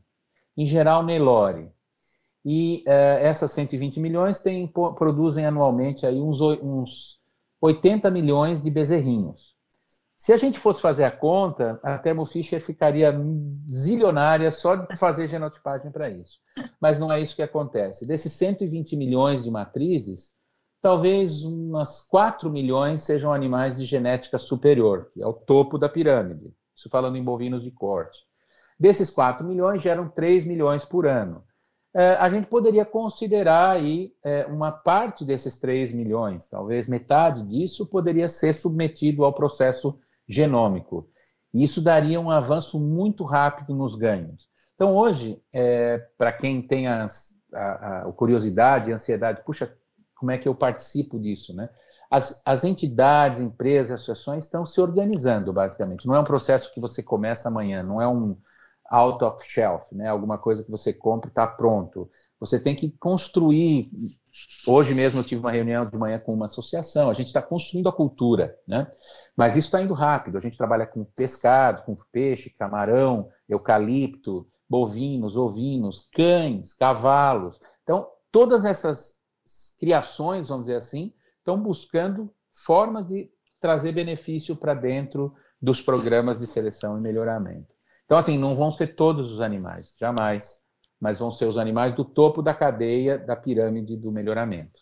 em 0.55 0.65
geral 0.65 1.03
Nelore. 1.03 1.71
E 2.49 2.86
uh, 2.88 3.19
essas 3.19 3.51
120 3.51 3.99
milhões 3.99 4.39
tem, 4.39 4.65
produzem 4.95 5.45
anualmente 5.45 6.05
aí 6.05 6.17
uns, 6.21 6.39
uns 6.39 7.19
80 7.60 8.10
milhões 8.10 8.63
de 8.63 8.71
bezerrinhos. 8.71 9.53
Se 10.15 10.31
a 10.31 10.38
gente 10.38 10.57
fosse 10.57 10.81
fazer 10.81 11.03
a 11.03 11.12
conta, 11.12 11.77
a 11.83 11.97
Thermo 11.97 12.25
Fisher 12.25 12.62
ficaria 12.62 13.13
zilionária 13.69 14.49
só 14.49 14.77
de 14.77 14.95
fazer 14.95 15.27
genotipagem 15.27 15.91
para 15.91 16.10
isso. 16.10 16.39
Mas 16.79 16.97
não 16.97 17.12
é 17.12 17.19
isso 17.19 17.36
que 17.36 17.43
acontece. 17.43 18.07
Desses 18.07 18.31
120 18.31 18.95
milhões 18.95 19.43
de 19.43 19.51
matrizes, 19.51 20.31
talvez 20.81 21.43
umas 21.43 22.01
4 22.01 22.49
milhões 22.49 23.03
sejam 23.03 23.33
animais 23.33 23.75
de 23.77 23.83
genética 23.83 24.38
superior, 24.38 25.12
que 25.13 25.21
é 25.21 25.27
o 25.27 25.33
topo 25.33 25.77
da 25.77 25.89
pirâmide. 25.89 26.53
Isso 26.73 26.89
falando 26.89 27.17
em 27.17 27.23
bovinos 27.25 27.62
de 27.62 27.71
corte. 27.71 28.21
Desses 28.79 29.10
4 29.10 29.45
milhões, 29.45 29.81
geram 29.81 30.07
3 30.07 30.47
milhões 30.47 30.86
por 30.86 31.05
ano. 31.05 31.43
É, 31.99 32.13
a 32.17 32.29
gente 32.29 32.45
poderia 32.45 32.86
considerar 32.86 33.71
aí 33.71 34.13
é, 34.23 34.45
uma 34.45 34.71
parte 34.71 35.25
desses 35.25 35.60
3 35.60 35.91
milhões, 35.91 36.47
talvez 36.47 36.88
metade 36.88 37.41
disso, 37.41 37.88
poderia 37.88 38.27
ser 38.27 38.53
submetido 38.53 39.25
ao 39.25 39.33
processo 39.33 39.99
genômico. 40.27 41.10
Isso 41.51 41.81
daria 41.81 42.21
um 42.21 42.29
avanço 42.29 42.79
muito 42.79 43.23
rápido 43.23 43.73
nos 43.73 43.95
ganhos. 43.95 44.47
Então, 44.75 44.95
hoje, 44.95 45.41
é, 45.51 45.97
para 46.15 46.31
quem 46.31 46.62
tem 46.62 46.86
a, 46.88 47.07
a, 47.51 48.01
a 48.01 48.12
curiosidade, 48.12 48.91
a 48.91 48.95
ansiedade, 48.95 49.41
puxa, 49.43 49.75
como 50.13 50.29
é 50.29 50.38
que 50.38 50.47
eu 50.47 50.53
participo 50.53 51.19
disso, 51.19 51.51
né? 51.55 51.67
As, 52.12 52.43
as 52.45 52.63
entidades, 52.63 53.41
empresas, 53.41 54.01
associações 54.01 54.45
estão 54.45 54.67
se 54.67 54.79
organizando, 54.79 55.51
basicamente. 55.51 56.05
Não 56.05 56.13
é 56.13 56.19
um 56.19 56.23
processo 56.23 56.71
que 56.71 56.79
você 56.79 57.01
começa 57.01 57.49
amanhã, 57.49 57.81
não 57.81 57.99
é 57.99 58.07
um 58.07 58.38
out 58.89 59.23
of 59.23 59.43
shelf, 59.43 59.93
né? 59.93 60.08
Alguma 60.08 60.38
coisa 60.38 60.63
que 60.63 60.71
você 60.71 60.93
compra 60.93 61.30
e 61.30 61.32
está 61.32 61.45
pronto. 61.45 62.10
Você 62.39 62.60
tem 62.60 62.76
que 62.76 62.91
construir. 63.00 63.89
Hoje 64.65 64.93
mesmo 64.93 65.19
eu 65.19 65.23
tive 65.23 65.41
uma 65.41 65.52
reunião 65.52 65.86
de 65.86 65.97
manhã 65.97 66.19
com 66.19 66.34
uma 66.34 66.45
associação. 66.45 67.10
A 67.10 67.13
gente 67.13 67.28
está 67.28 67.41
construindo 67.41 67.89
a 67.89 67.93
cultura, 67.93 68.58
né? 68.67 68.89
Mas 69.36 69.56
isso 69.56 69.67
está 69.67 69.82
indo 69.82 69.93
rápido. 69.93 70.38
A 70.38 70.41
gente 70.41 70.58
trabalha 70.58 70.86
com 70.86 71.04
pescado, 71.04 71.84
com 71.84 71.95
peixe, 72.12 72.50
camarão, 72.52 73.30
eucalipto, 73.50 74.47
bovinos, 74.69 75.36
ovinos, 75.38 76.10
cães, 76.12 76.73
cavalos. 76.73 77.60
Então, 77.84 78.08
todas 78.32 78.65
essas 78.65 79.21
criações, 79.80 80.50
vamos 80.50 80.65
dizer 80.65 80.78
assim, 80.78 81.13
estão 81.39 81.62
buscando 81.62 82.34
formas 82.52 83.08
de 83.08 83.32
trazer 83.60 83.91
benefício 83.91 84.56
para 84.56 84.73
dentro 84.73 85.34
dos 85.62 85.82
programas 85.82 86.39
de 86.39 86.47
seleção 86.47 86.97
e 86.97 87.02
melhoramento. 87.02 87.76
Então, 88.07 88.17
assim, 88.17 88.37
não 88.37 88.55
vão 88.55 88.71
ser 88.71 88.95
todos 88.95 89.29
os 89.29 89.41
animais, 89.41 89.97
jamais, 89.99 90.65
mas 90.97 91.19
vão 91.19 91.29
ser 91.29 91.43
os 91.43 91.57
animais 91.57 91.93
do 91.93 92.05
topo 92.05 92.41
da 92.41 92.53
cadeia 92.53 93.17
da 93.17 93.35
pirâmide 93.35 93.97
do 93.97 94.13
melhoramento. 94.13 94.79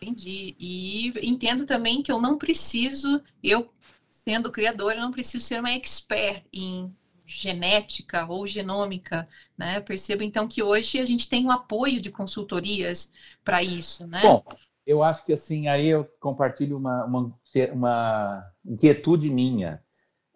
Entendi. 0.00 0.56
E 0.58 1.12
entendo 1.22 1.66
também 1.66 2.02
que 2.02 2.10
eu 2.10 2.18
não 2.18 2.38
preciso, 2.38 3.22
eu 3.42 3.68
sendo 4.08 4.50
criadora, 4.50 4.96
eu 4.96 5.02
não 5.02 5.12
preciso 5.12 5.44
ser 5.44 5.60
uma 5.60 5.72
expert 5.72 6.42
em 6.50 6.90
genética 7.26 8.24
ou 8.26 8.46
genômica, 8.46 9.28
né? 9.56 9.78
Percebo 9.82 10.22
então 10.22 10.48
que 10.48 10.62
hoje 10.62 10.98
a 10.98 11.04
gente 11.04 11.28
tem 11.28 11.44
o 11.44 11.48
um 11.48 11.50
apoio 11.50 12.00
de 12.00 12.10
consultorias 12.10 13.12
para 13.44 13.62
isso, 13.62 14.06
né? 14.06 14.22
Bom, 14.22 14.42
eu 14.86 15.02
acho 15.02 15.22
que 15.26 15.34
assim, 15.34 15.68
aí 15.68 15.86
eu 15.86 16.06
compartilho 16.18 16.78
uma, 16.78 17.04
uma, 17.04 17.34
uma 17.74 18.52
inquietude 18.64 19.28
minha. 19.28 19.82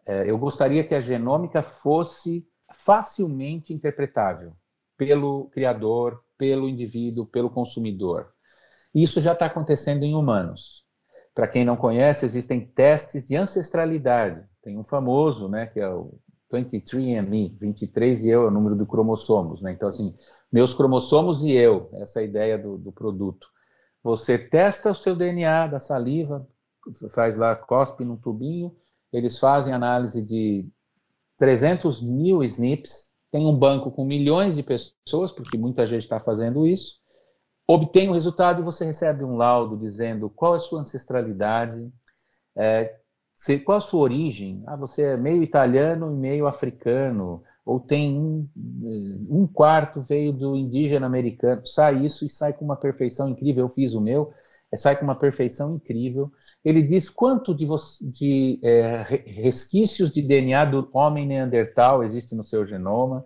É, 0.07 0.29
eu 0.29 0.37
gostaria 0.39 0.85
que 0.85 0.95
a 0.95 1.01
genômica 1.01 1.63
fosse 1.63 2.47
facilmente 2.73 3.73
interpretável 3.73 4.53
pelo 4.97 5.49
criador, 5.51 6.23
pelo 6.37 6.69
indivíduo, 6.69 7.27
pelo 7.27 7.51
consumidor. 7.51 8.33
Isso 8.95 9.21
já 9.21 9.33
está 9.33 9.47
acontecendo 9.47 10.03
em 10.03 10.15
humanos. 10.15 10.85
Para 11.35 11.49
quem 11.49 11.65
não 11.65 11.77
conhece, 11.77 12.27
existem 12.27 12.61
testes 12.61 13.27
de 13.27 13.37
ancestralidade. 13.37 14.45
Tem 14.63 14.79
um 14.79 14.85
famoso, 14.85 15.49
né, 15.49 15.67
que 15.67 15.81
é 15.81 15.89
o 15.89 16.19
23andMe, 16.53 17.57
23 17.59 18.25
e 18.25 18.31
eu 18.31 18.45
é 18.45 18.47
o 18.49 18.51
número 18.51 18.77
de 18.77 18.85
cromossomos, 18.85 19.63
né? 19.63 19.73
Então, 19.73 19.89
assim, 19.89 20.15
meus 20.53 20.75
cromossomos 20.75 21.43
e 21.43 21.53
eu, 21.53 21.89
essa 21.95 22.21
é 22.21 22.25
ideia 22.25 22.59
do, 22.59 22.77
do 22.77 22.93
produto. 22.93 23.49
Você 24.03 24.37
testa 24.37 24.91
o 24.91 24.95
seu 24.95 25.17
DNA 25.17 25.69
da 25.69 25.81
saliva, 25.81 26.47
faz 27.11 27.39
lá, 27.39 27.57
cospe 27.57 28.05
num 28.05 28.17
tubinho, 28.17 28.77
eles 29.13 29.39
fazem 29.39 29.75
análise 29.75 30.25
de 30.27 30.67
300 31.37 32.01
mil 32.01 32.43
SNPs, 32.43 33.13
tem 33.31 33.47
um 33.47 33.57
banco 33.57 33.91
com 33.91 34.05
milhões 34.05 34.57
de 34.57 34.63
pessoas, 34.63 35.33
porque 35.33 35.57
muita 35.57 35.87
gente 35.87 36.05
está 36.05 36.21
fazendo 36.21 36.67
isso, 36.67 37.01
obtém 37.67 38.09
o 38.09 38.13
resultado 38.13 38.61
e 38.61 38.65
você 38.65 38.85
recebe 38.85 39.25
um 39.25 39.37
laudo 39.37 39.77
dizendo 39.77 40.29
qual 40.31 40.55
é 40.55 40.57
a 40.59 40.61
sua 40.61 40.81
ancestralidade, 40.81 41.91
é, 42.57 42.97
qual 43.65 43.79
a 43.79 43.81
sua 43.81 44.01
origem? 44.01 44.63
Ah, 44.67 44.77
você 44.77 45.03
é 45.03 45.17
meio 45.17 45.43
italiano 45.43 46.13
e 46.13 46.17
meio 46.17 46.47
africano, 46.47 47.43
ou 47.65 47.81
tem 47.81 48.17
um, 48.17 48.49
eh, 48.57 49.27
um 49.31 49.47
quarto 49.47 50.01
veio 50.03 50.33
do 50.33 50.57
indígena 50.57 51.07
americano. 51.07 51.67
Sai 51.67 52.05
isso 52.05 52.27
e 52.27 52.31
sai 52.31 52.53
com 52.53 52.65
uma 52.65 52.77
perfeição 52.77 53.29
incrível. 53.29 53.65
Eu 53.65 53.69
fiz 53.69 53.95
o 53.95 54.01
meu, 54.01 54.33
sai 54.77 54.97
com 54.97 55.05
uma 55.05 55.15
perfeição 55.15 55.75
incrível. 55.75 56.33
Ele 56.65 56.83
diz 56.83 57.11
quanto 57.11 57.55
de, 57.55 57.67
de 58.03 58.61
é, 58.63 59.03
resquícios 59.27 60.11
de 60.11 60.23
DNA 60.23 60.65
do 60.65 60.89
homem 60.93 61.27
neandertal 61.27 62.03
existe 62.03 62.35
no 62.35 62.45
seu 62.45 62.67
genoma. 62.67 63.25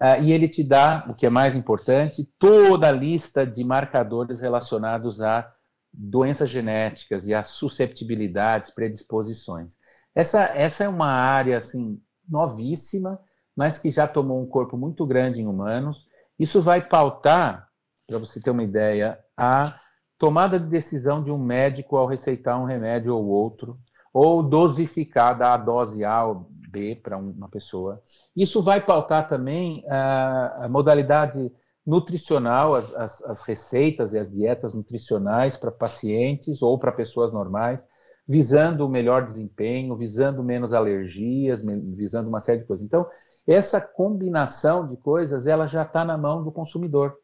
Uh, 0.00 0.22
e 0.22 0.32
ele 0.32 0.46
te 0.46 0.62
dá, 0.62 1.06
o 1.08 1.14
que 1.14 1.24
é 1.24 1.30
mais 1.30 1.56
importante, 1.56 2.28
toda 2.38 2.88
a 2.88 2.92
lista 2.92 3.46
de 3.46 3.64
marcadores 3.64 4.40
relacionados 4.40 5.22
a 5.22 5.50
doenças 5.90 6.50
genéticas 6.50 7.26
e 7.26 7.32
as 7.32 7.48
susceptibilidades, 7.48 8.70
predisposições. 8.70 9.78
Essa, 10.14 10.44
essa 10.54 10.84
é 10.84 10.88
uma 10.88 11.08
área 11.08 11.56
assim 11.56 11.98
novíssima, 12.28 13.18
mas 13.56 13.78
que 13.78 13.90
já 13.90 14.06
tomou 14.06 14.42
um 14.42 14.46
corpo 14.46 14.76
muito 14.76 15.06
grande 15.06 15.40
em 15.40 15.46
humanos. 15.46 16.06
Isso 16.38 16.60
vai 16.60 16.86
pautar, 16.86 17.68
para 18.06 18.18
você 18.18 18.38
ter 18.38 18.50
uma 18.50 18.62
ideia, 18.62 19.18
a 19.34 19.80
tomada 20.18 20.58
de 20.58 20.66
decisão 20.66 21.22
de 21.22 21.30
um 21.30 21.38
médico 21.38 21.96
ao 21.96 22.06
receitar 22.06 22.60
um 22.60 22.64
remédio 22.64 23.14
ou 23.14 23.26
outro, 23.26 23.78
ou 24.12 24.42
dosificar, 24.42 25.36
dar 25.36 25.54
a 25.54 25.58
dose 25.58 26.04
A 26.04 26.24
ou 26.24 26.48
B 26.70 26.96
para 26.96 27.16
uma 27.16 27.48
pessoa. 27.48 28.02
Isso 28.34 28.62
vai 28.62 28.84
pautar 28.84 29.28
também 29.28 29.84
a, 29.88 30.64
a 30.64 30.68
modalidade 30.68 31.52
nutricional, 31.86 32.74
as, 32.74 32.92
as, 32.94 33.22
as, 33.24 33.42
receitas 33.42 34.12
e 34.12 34.18
as 34.18 34.30
dietas 34.30 34.74
nutricionais 34.74 35.56
para 35.56 35.70
pacientes 35.70 36.60
ou 36.60 36.78
para 36.78 36.90
pessoas 36.90 37.32
normais, 37.32 37.86
visando 38.26 38.84
o 38.84 38.88
melhor 38.88 39.24
desempenho, 39.24 39.96
visando 39.96 40.42
menos 40.42 40.72
alergias, 40.72 41.62
visando 41.62 42.28
uma 42.28 42.40
série 42.40 42.60
de 42.60 42.66
coisas. 42.66 42.84
Então, 42.84 43.06
essa 43.46 43.80
combinação 43.80 44.88
de 44.88 44.96
coisas, 44.96 45.46
ela 45.46 45.68
já 45.68 45.82
está 45.82 46.04
na 46.04 46.18
mão 46.18 46.42
do 46.42 46.50
consumidor, 46.50 47.16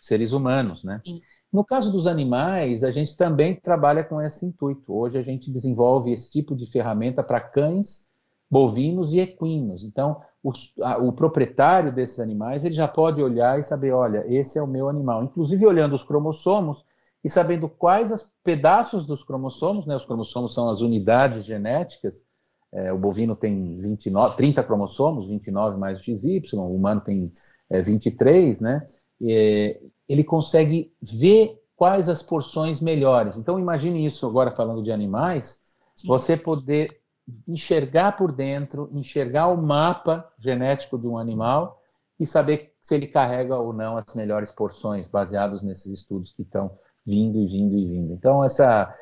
seres 0.00 0.32
humanos, 0.32 0.84
né? 0.84 1.00
Sim. 1.04 1.20
No 1.52 1.64
caso 1.64 1.90
dos 1.90 2.06
animais, 2.06 2.84
a 2.84 2.90
gente 2.90 3.16
também 3.16 3.54
trabalha 3.54 4.04
com 4.04 4.20
esse 4.20 4.44
intuito. 4.44 4.92
Hoje 4.92 5.18
a 5.18 5.22
gente 5.22 5.50
desenvolve 5.50 6.12
esse 6.12 6.30
tipo 6.30 6.54
de 6.54 6.66
ferramenta 6.70 7.22
para 7.22 7.40
cães, 7.40 8.12
bovinos 8.50 9.12
e 9.12 9.20
equinos. 9.20 9.82
Então, 9.82 10.20
o, 10.42 10.52
a, 10.82 10.98
o, 10.98 11.12
proprietário 11.12 11.92
desses 11.92 12.20
animais 12.20 12.64
ele 12.64 12.74
já 12.74 12.86
pode 12.86 13.22
olhar 13.22 13.58
e 13.58 13.64
saber, 13.64 13.92
olha, 13.92 14.24
esse 14.28 14.58
é 14.58 14.62
o 14.62 14.66
meu 14.66 14.88
animal. 14.88 15.24
Inclusive 15.24 15.66
olhando 15.66 15.94
os 15.94 16.04
cromossomos 16.04 16.84
e 17.24 17.28
sabendo 17.28 17.68
quais 17.68 18.12
os 18.12 18.32
pedaços 18.44 19.04
dos 19.06 19.24
cromossomos, 19.24 19.86
né? 19.86 19.96
Os 19.96 20.06
cromossomos 20.06 20.54
são 20.54 20.68
as 20.68 20.80
unidades 20.80 21.44
genéticas. 21.44 22.24
É, 22.72 22.92
o 22.92 22.98
bovino 22.98 23.34
tem 23.34 23.74
29, 23.74 24.36
30 24.36 24.62
cromossomos, 24.62 25.26
29 25.26 25.78
mais 25.78 26.02
XY, 26.02 26.42
o 26.54 26.74
humano 26.74 27.00
tem 27.00 27.32
é, 27.70 27.80
23, 27.80 28.60
né? 28.60 28.84
E, 29.20 29.80
ele 30.08 30.22
consegue 30.22 30.92
ver 31.02 31.60
quais 31.74 32.08
as 32.08 32.22
porções 32.22 32.80
melhores. 32.80 33.36
Então, 33.36 33.58
imagine 33.58 34.04
isso 34.04 34.26
agora 34.26 34.50
falando 34.50 34.82
de 34.82 34.90
animais, 34.90 35.62
Sim. 35.94 36.08
você 36.08 36.36
poder 36.36 37.00
enxergar 37.46 38.12
por 38.12 38.32
dentro, 38.32 38.88
enxergar 38.92 39.48
o 39.48 39.56
mapa 39.56 40.26
genético 40.38 40.96
de 40.98 41.06
um 41.06 41.18
animal 41.18 41.82
e 42.18 42.24
saber 42.24 42.72
se 42.80 42.94
ele 42.94 43.08
carrega 43.08 43.56
ou 43.56 43.72
não 43.72 43.96
as 43.96 44.14
melhores 44.14 44.50
porções, 44.50 45.08
baseados 45.08 45.62
nesses 45.62 45.92
estudos 45.92 46.32
que 46.32 46.42
estão 46.42 46.70
vindo 47.04 47.38
e 47.38 47.46
vindo 47.46 47.76
e 47.76 47.86
vindo. 47.86 48.12
Então, 48.14 48.44
essa 48.44 48.94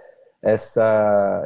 essa 0.42 1.42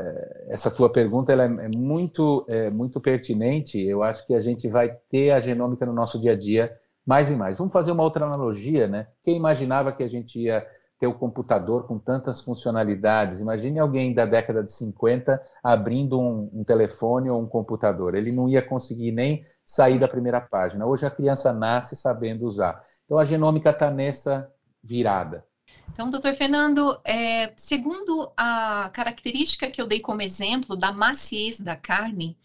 essa 0.48 0.70
tua 0.72 0.90
pergunta 0.90 1.32
ela 1.32 1.44
é, 1.44 1.66
é 1.66 1.68
muito 1.68 2.44
é 2.48 2.70
muito 2.70 3.00
pertinente. 3.00 3.80
Eu 3.80 4.02
acho 4.02 4.26
que 4.26 4.34
a 4.34 4.40
gente 4.40 4.68
vai 4.68 4.96
ter 5.10 5.30
a 5.30 5.40
genômica 5.40 5.84
no 5.84 5.92
nosso 5.92 6.18
dia 6.20 6.32
a 6.32 6.36
dia 6.36 6.76
mais 7.08 7.30
e 7.30 7.34
mais. 7.34 7.56
Vamos 7.56 7.72
fazer 7.72 7.90
uma 7.90 8.02
outra 8.02 8.26
analogia, 8.26 8.86
né? 8.86 9.06
Quem 9.24 9.34
imaginava 9.34 9.90
que 9.90 10.02
a 10.02 10.08
gente 10.08 10.38
ia 10.38 10.66
ter 11.00 11.06
o 11.06 11.10
um 11.10 11.14
computador 11.14 11.86
com 11.86 11.98
tantas 11.98 12.42
funcionalidades? 12.42 13.40
Imagine 13.40 13.78
alguém 13.78 14.12
da 14.12 14.26
década 14.26 14.62
de 14.62 14.70
50 14.70 15.42
abrindo 15.64 16.20
um, 16.20 16.50
um 16.52 16.62
telefone 16.62 17.30
ou 17.30 17.40
um 17.40 17.46
computador. 17.46 18.14
Ele 18.14 18.30
não 18.30 18.46
ia 18.46 18.60
conseguir 18.60 19.10
nem 19.10 19.42
sair 19.64 19.98
da 19.98 20.06
primeira 20.06 20.38
página. 20.38 20.84
Hoje 20.84 21.06
a 21.06 21.10
criança 21.10 21.50
nasce 21.50 21.96
sabendo 21.96 22.44
usar. 22.44 22.84
Então 23.06 23.18
a 23.18 23.24
genômica 23.24 23.70
está 23.70 23.90
nessa 23.90 24.52
virada. 24.84 25.46
Então, 25.90 26.10
doutor 26.10 26.34
Fernando, 26.34 27.00
é, 27.04 27.54
segundo 27.56 28.30
a 28.36 28.90
característica 28.92 29.70
que 29.70 29.80
eu 29.80 29.86
dei 29.86 30.00
como 30.00 30.20
exemplo 30.20 30.76
da 30.76 30.92
maciez 30.92 31.58
da 31.58 31.74
carne, 31.74 32.36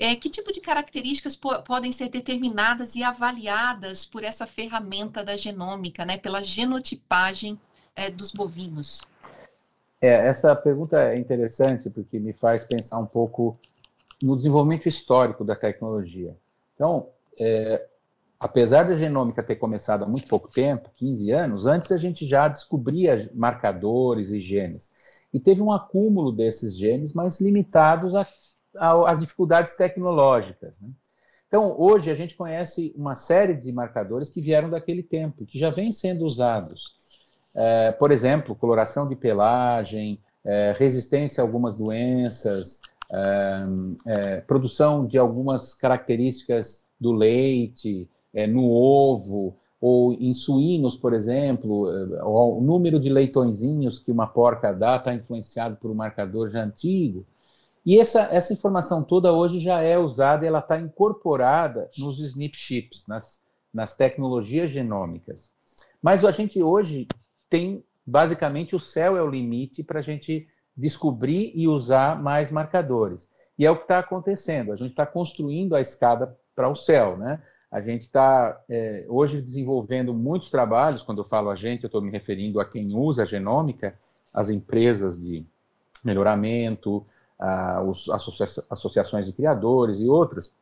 é, 0.00 0.16
que 0.16 0.30
tipo 0.30 0.50
de 0.50 0.60
características 0.60 1.36
po 1.36 1.60
podem 1.62 1.92
ser 1.92 2.08
determinadas 2.08 2.96
e 2.96 3.02
avaliadas 3.02 4.06
por 4.06 4.24
essa 4.24 4.46
ferramenta 4.46 5.22
da 5.22 5.36
genômica, 5.36 6.06
né, 6.06 6.16
pela 6.16 6.42
genotipagem 6.42 7.60
é, 7.94 8.10
dos 8.10 8.32
bovinos? 8.32 9.02
É, 10.00 10.26
essa 10.26 10.56
pergunta 10.56 10.98
é 10.98 11.18
interessante 11.18 11.90
porque 11.90 12.18
me 12.18 12.32
faz 12.32 12.64
pensar 12.64 12.98
um 12.98 13.04
pouco 13.04 13.58
no 14.22 14.34
desenvolvimento 14.34 14.88
histórico 14.88 15.44
da 15.44 15.54
tecnologia. 15.54 16.34
Então, 16.74 17.08
é, 17.38 17.86
apesar 18.38 18.84
da 18.84 18.94
genômica 18.94 19.42
ter 19.42 19.56
começado 19.56 20.02
há 20.02 20.08
muito 20.08 20.26
pouco 20.26 20.48
tempo, 20.48 20.88
15 20.96 21.30
anos, 21.30 21.66
antes 21.66 21.92
a 21.92 21.98
gente 21.98 22.26
já 22.26 22.48
descobria 22.48 23.30
marcadores 23.34 24.30
e 24.30 24.40
genes. 24.40 24.92
E 25.32 25.38
teve 25.38 25.60
um 25.60 25.70
acúmulo 25.70 26.32
desses 26.32 26.76
genes, 26.76 27.12
mas 27.12 27.38
limitados 27.38 28.14
a 28.14 28.24
as 28.76 29.20
dificuldades 29.20 29.76
tecnológicas. 29.76 30.80
Né? 30.80 30.88
Então, 31.48 31.74
hoje 31.78 32.10
a 32.10 32.14
gente 32.14 32.36
conhece 32.36 32.94
uma 32.96 33.14
série 33.14 33.54
de 33.54 33.72
marcadores 33.72 34.30
que 34.30 34.40
vieram 34.40 34.70
daquele 34.70 35.02
tempo, 35.02 35.44
que 35.44 35.58
já 35.58 35.70
vêm 35.70 35.90
sendo 35.90 36.24
usados. 36.24 36.94
É, 37.52 37.90
por 37.92 38.12
exemplo, 38.12 38.54
coloração 38.54 39.08
de 39.08 39.16
pelagem, 39.16 40.20
é, 40.44 40.72
resistência 40.76 41.42
a 41.42 41.46
algumas 41.46 41.76
doenças, 41.76 42.80
é, 43.10 43.66
é 44.06 44.40
produção 44.42 45.04
de 45.04 45.18
algumas 45.18 45.74
características 45.74 46.86
do 47.00 47.10
leite, 47.10 48.08
é, 48.32 48.46
no 48.46 48.70
ovo, 48.70 49.56
ou 49.80 50.12
em 50.12 50.34
suínos, 50.34 50.96
por 50.96 51.14
exemplo, 51.14 51.90
é, 51.90 52.22
o 52.22 52.60
número 52.60 53.00
de 53.00 53.08
leitõezinhos 53.08 53.98
que 53.98 54.12
uma 54.12 54.26
porca 54.26 54.72
dá 54.72 54.96
está 54.96 55.14
influenciado 55.14 55.76
por 55.76 55.90
um 55.90 55.94
marcador 55.94 56.48
já 56.48 56.62
antigo. 56.62 57.26
E 57.84 57.98
essa, 57.98 58.28
essa 58.30 58.52
informação 58.52 59.02
toda 59.02 59.32
hoje 59.32 59.58
já 59.58 59.80
é 59.80 59.98
usada, 59.98 60.46
ela 60.46 60.58
está 60.58 60.78
incorporada 60.78 61.90
nos 61.98 62.18
SNP 62.18 62.56
chips, 62.56 63.06
nas, 63.06 63.42
nas 63.72 63.96
tecnologias 63.96 64.70
genômicas. 64.70 65.50
Mas 66.02 66.24
a 66.24 66.30
gente 66.30 66.62
hoje 66.62 67.06
tem, 67.48 67.82
basicamente, 68.06 68.76
o 68.76 68.80
céu 68.80 69.16
é 69.16 69.22
o 69.22 69.30
limite 69.30 69.82
para 69.82 70.00
a 70.00 70.02
gente 70.02 70.46
descobrir 70.76 71.52
e 71.54 71.66
usar 71.66 72.20
mais 72.20 72.50
marcadores. 72.52 73.30
E 73.58 73.66
é 73.66 73.70
o 73.70 73.76
que 73.76 73.82
está 73.82 73.98
acontecendo, 73.98 74.72
a 74.72 74.76
gente 74.76 74.90
está 74.90 75.06
construindo 75.06 75.74
a 75.74 75.80
escada 75.80 76.36
para 76.54 76.68
o 76.68 76.74
céu, 76.74 77.16
né? 77.16 77.42
A 77.70 77.80
gente 77.80 78.02
está 78.02 78.60
é, 78.68 79.06
hoje 79.08 79.40
desenvolvendo 79.40 80.12
muitos 80.12 80.50
trabalhos, 80.50 81.02
quando 81.02 81.18
eu 81.18 81.24
falo 81.24 81.50
a 81.50 81.54
gente, 81.54 81.84
eu 81.84 81.88
estou 81.88 82.02
me 82.02 82.10
referindo 82.10 82.58
a 82.58 82.64
quem 82.64 82.94
usa 82.94 83.22
a 83.22 83.26
genômica, 83.26 83.94
as 84.34 84.50
empresas 84.50 85.20
de 85.20 85.44
melhoramento, 86.02 87.06
as 87.40 88.08
associa 88.10 88.46
associações 88.68 89.26
de 89.26 89.32
criadores 89.32 90.00
e 90.00 90.08
outras, 90.08 90.52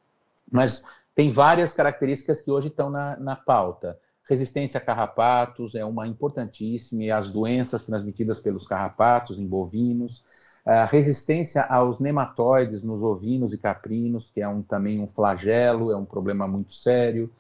mas 0.51 0.85
tem 1.15 1.31
várias 1.31 1.75
características 1.75 2.41
que 2.41 2.51
hoje 2.51 2.69
estão 2.69 2.89
na, 2.89 3.17
na 3.17 3.35
pauta. 3.35 3.99
Resistência 4.29 4.79
a 4.79 4.81
carrapatos 4.81 5.75
é 5.75 5.85
uma 5.85 6.07
importantíssima, 6.07 7.03
e 7.03 7.11
as 7.11 7.29
doenças 7.29 7.85
transmitidas 7.85 8.41
pelos 8.41 8.67
carrapatos 8.67 9.39
em 9.39 9.47
bovinos, 9.47 10.25
a 10.65 10.85
resistência 10.85 11.63
aos 11.63 11.99
nematóides 11.99 12.83
nos 12.83 13.03
ovinos 13.03 13.55
e 13.55 13.59
caprinos, 13.59 14.31
que 14.31 14.43
é 14.43 14.49
um, 14.49 14.61
também 14.61 15.01
um 15.01 15.09
flagelo, 15.09 15.91
é 15.91 15.97
um 15.97 16.05
problema 16.05 16.47
muito 16.47 16.75
sério, 16.75 17.33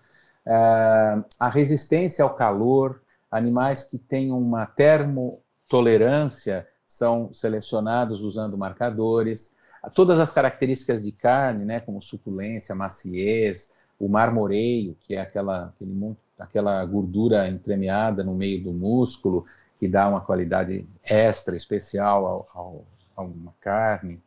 a 0.46 1.48
resistência 1.50 2.24
ao 2.24 2.34
calor, 2.34 3.02
animais 3.30 3.84
que 3.84 3.98
têm 3.98 4.32
uma 4.32 4.64
termotolerância 4.64 6.66
são 6.88 7.32
selecionados 7.32 8.22
usando 8.22 8.56
marcadores. 8.56 9.54
Todas 9.94 10.18
as 10.18 10.32
características 10.32 11.02
de 11.02 11.12
carne, 11.12 11.64
né, 11.64 11.78
como 11.78 12.00
suculência, 12.00 12.74
maciez, 12.74 13.76
o 14.00 14.08
marmoreio, 14.08 14.96
que 15.00 15.14
é 15.14 15.20
aquela, 15.20 15.66
aquele, 15.66 16.16
aquela 16.38 16.84
gordura 16.86 17.46
entremeada 17.46 18.24
no 18.24 18.34
meio 18.34 18.64
do 18.64 18.72
músculo, 18.72 19.44
que 19.78 19.86
dá 19.86 20.08
uma 20.08 20.20
qualidade 20.20 20.88
extra, 21.04 21.56
especial 21.56 22.26
ao, 22.26 22.48
ao, 22.54 22.84
a 23.16 23.22
uma 23.22 23.54
carne. 23.60 24.20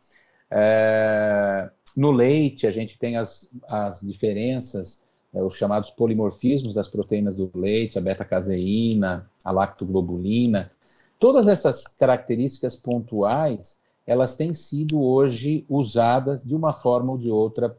É, 0.49 1.69
no 1.97 2.11
leite, 2.11 2.67
a 2.67 2.71
gente 2.71 2.97
tem 2.97 3.17
as, 3.17 3.53
as 3.67 4.01
diferenças, 4.01 5.07
é, 5.33 5.41
os 5.41 5.55
chamados 5.55 5.89
polimorfismos 5.89 6.73
das 6.73 6.87
proteínas 6.87 7.35
do 7.35 7.49
leite, 7.55 7.97
a 7.97 8.01
beta-caseína, 8.01 9.29
a 9.43 9.51
lactoglobulina, 9.51 10.71
Todas 11.21 11.47
essas 11.47 11.85
características 11.85 12.75
pontuais, 12.75 13.79
elas 14.07 14.35
têm 14.35 14.55
sido 14.55 14.99
hoje 14.99 15.63
usadas 15.69 16.43
de 16.43 16.55
uma 16.55 16.73
forma 16.73 17.11
ou 17.11 17.17
de 17.19 17.29
outra 17.29 17.77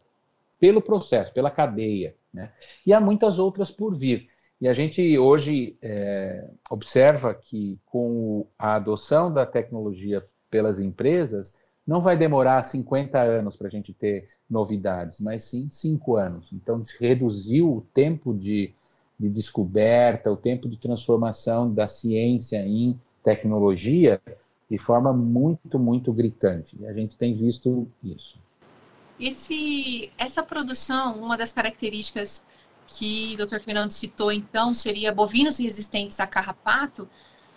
pelo 0.60 0.80
processo, 0.80 1.34
pela 1.34 1.50
cadeia. 1.50 2.14
Né? 2.32 2.52
E 2.86 2.92
há 2.92 3.00
muitas 3.00 3.40
outras 3.40 3.72
por 3.72 3.96
vir. 3.96 4.28
E 4.60 4.68
a 4.68 4.72
gente 4.72 5.18
hoje 5.18 5.76
é, 5.82 6.48
observa 6.70 7.34
que 7.34 7.80
com 7.84 8.46
a 8.56 8.76
adoção 8.76 9.32
da 9.32 9.44
tecnologia 9.44 10.24
pelas 10.48 10.78
empresas, 10.78 11.58
não 11.84 12.00
vai 12.00 12.16
demorar 12.16 12.62
50 12.62 13.20
anos 13.20 13.56
para 13.56 13.66
a 13.66 13.70
gente 13.70 13.92
ter 13.92 14.28
novidades, 14.48 15.18
mas 15.20 15.42
sim 15.42 15.68
5 15.68 16.14
anos. 16.14 16.52
Então, 16.52 16.80
reduziu 17.00 17.78
o 17.78 17.80
tempo 17.92 18.32
de, 18.32 18.72
de 19.18 19.28
descoberta, 19.28 20.30
o 20.30 20.36
tempo 20.36 20.68
de 20.68 20.76
transformação 20.76 21.74
da 21.74 21.88
ciência 21.88 22.58
em 22.64 23.00
tecnologia 23.22 24.20
de 24.70 24.78
forma 24.78 25.12
muito, 25.12 25.78
muito 25.78 26.12
gritante. 26.12 26.76
E 26.80 26.86
a 26.86 26.92
gente 26.92 27.16
tem 27.16 27.34
visto 27.34 27.86
isso. 28.02 28.38
Esse, 29.20 30.10
essa 30.16 30.42
produção, 30.42 31.22
uma 31.22 31.36
das 31.36 31.52
características 31.52 32.44
que 32.86 33.34
o 33.34 33.46
Dr. 33.46 33.58
Fernando 33.60 33.92
citou, 33.92 34.32
então, 34.32 34.72
seria 34.74 35.12
bovinos 35.12 35.58
resistentes 35.58 36.18
a 36.20 36.26
carrapato. 36.26 37.08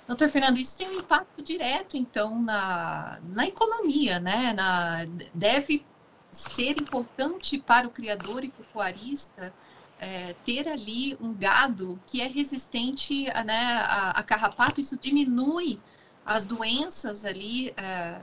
Doutor 0.08 0.28
Fernando, 0.28 0.58
isso 0.58 0.78
tem 0.78 0.90
um 0.90 1.00
impacto 1.00 1.42
direto, 1.42 1.98
então, 1.98 2.42
na, 2.42 3.20
na 3.30 3.48
economia, 3.48 4.20
né? 4.20 4.54
Na, 4.54 5.06
deve 5.34 5.86
ser 6.30 6.78
importante 6.78 7.58
para 7.58 7.88
o 7.88 7.92
criador 7.92 8.44
e 8.44 8.50
pecuarista 8.50 9.54
é, 10.00 10.34
ter 10.44 10.68
ali 10.68 11.18
um 11.22 11.34
gado 11.34 12.00
que 12.06 12.22
é 12.22 12.28
resistente 12.28 13.30
a, 13.32 13.44
né, 13.44 13.84
a, 13.86 14.12
a 14.12 14.24
carrapato, 14.24 14.82
isso 14.82 14.98
diminui 14.98 15.80
as 16.26 16.46
doenças 16.46 17.24
ali 17.24 17.74
é, 17.78 18.22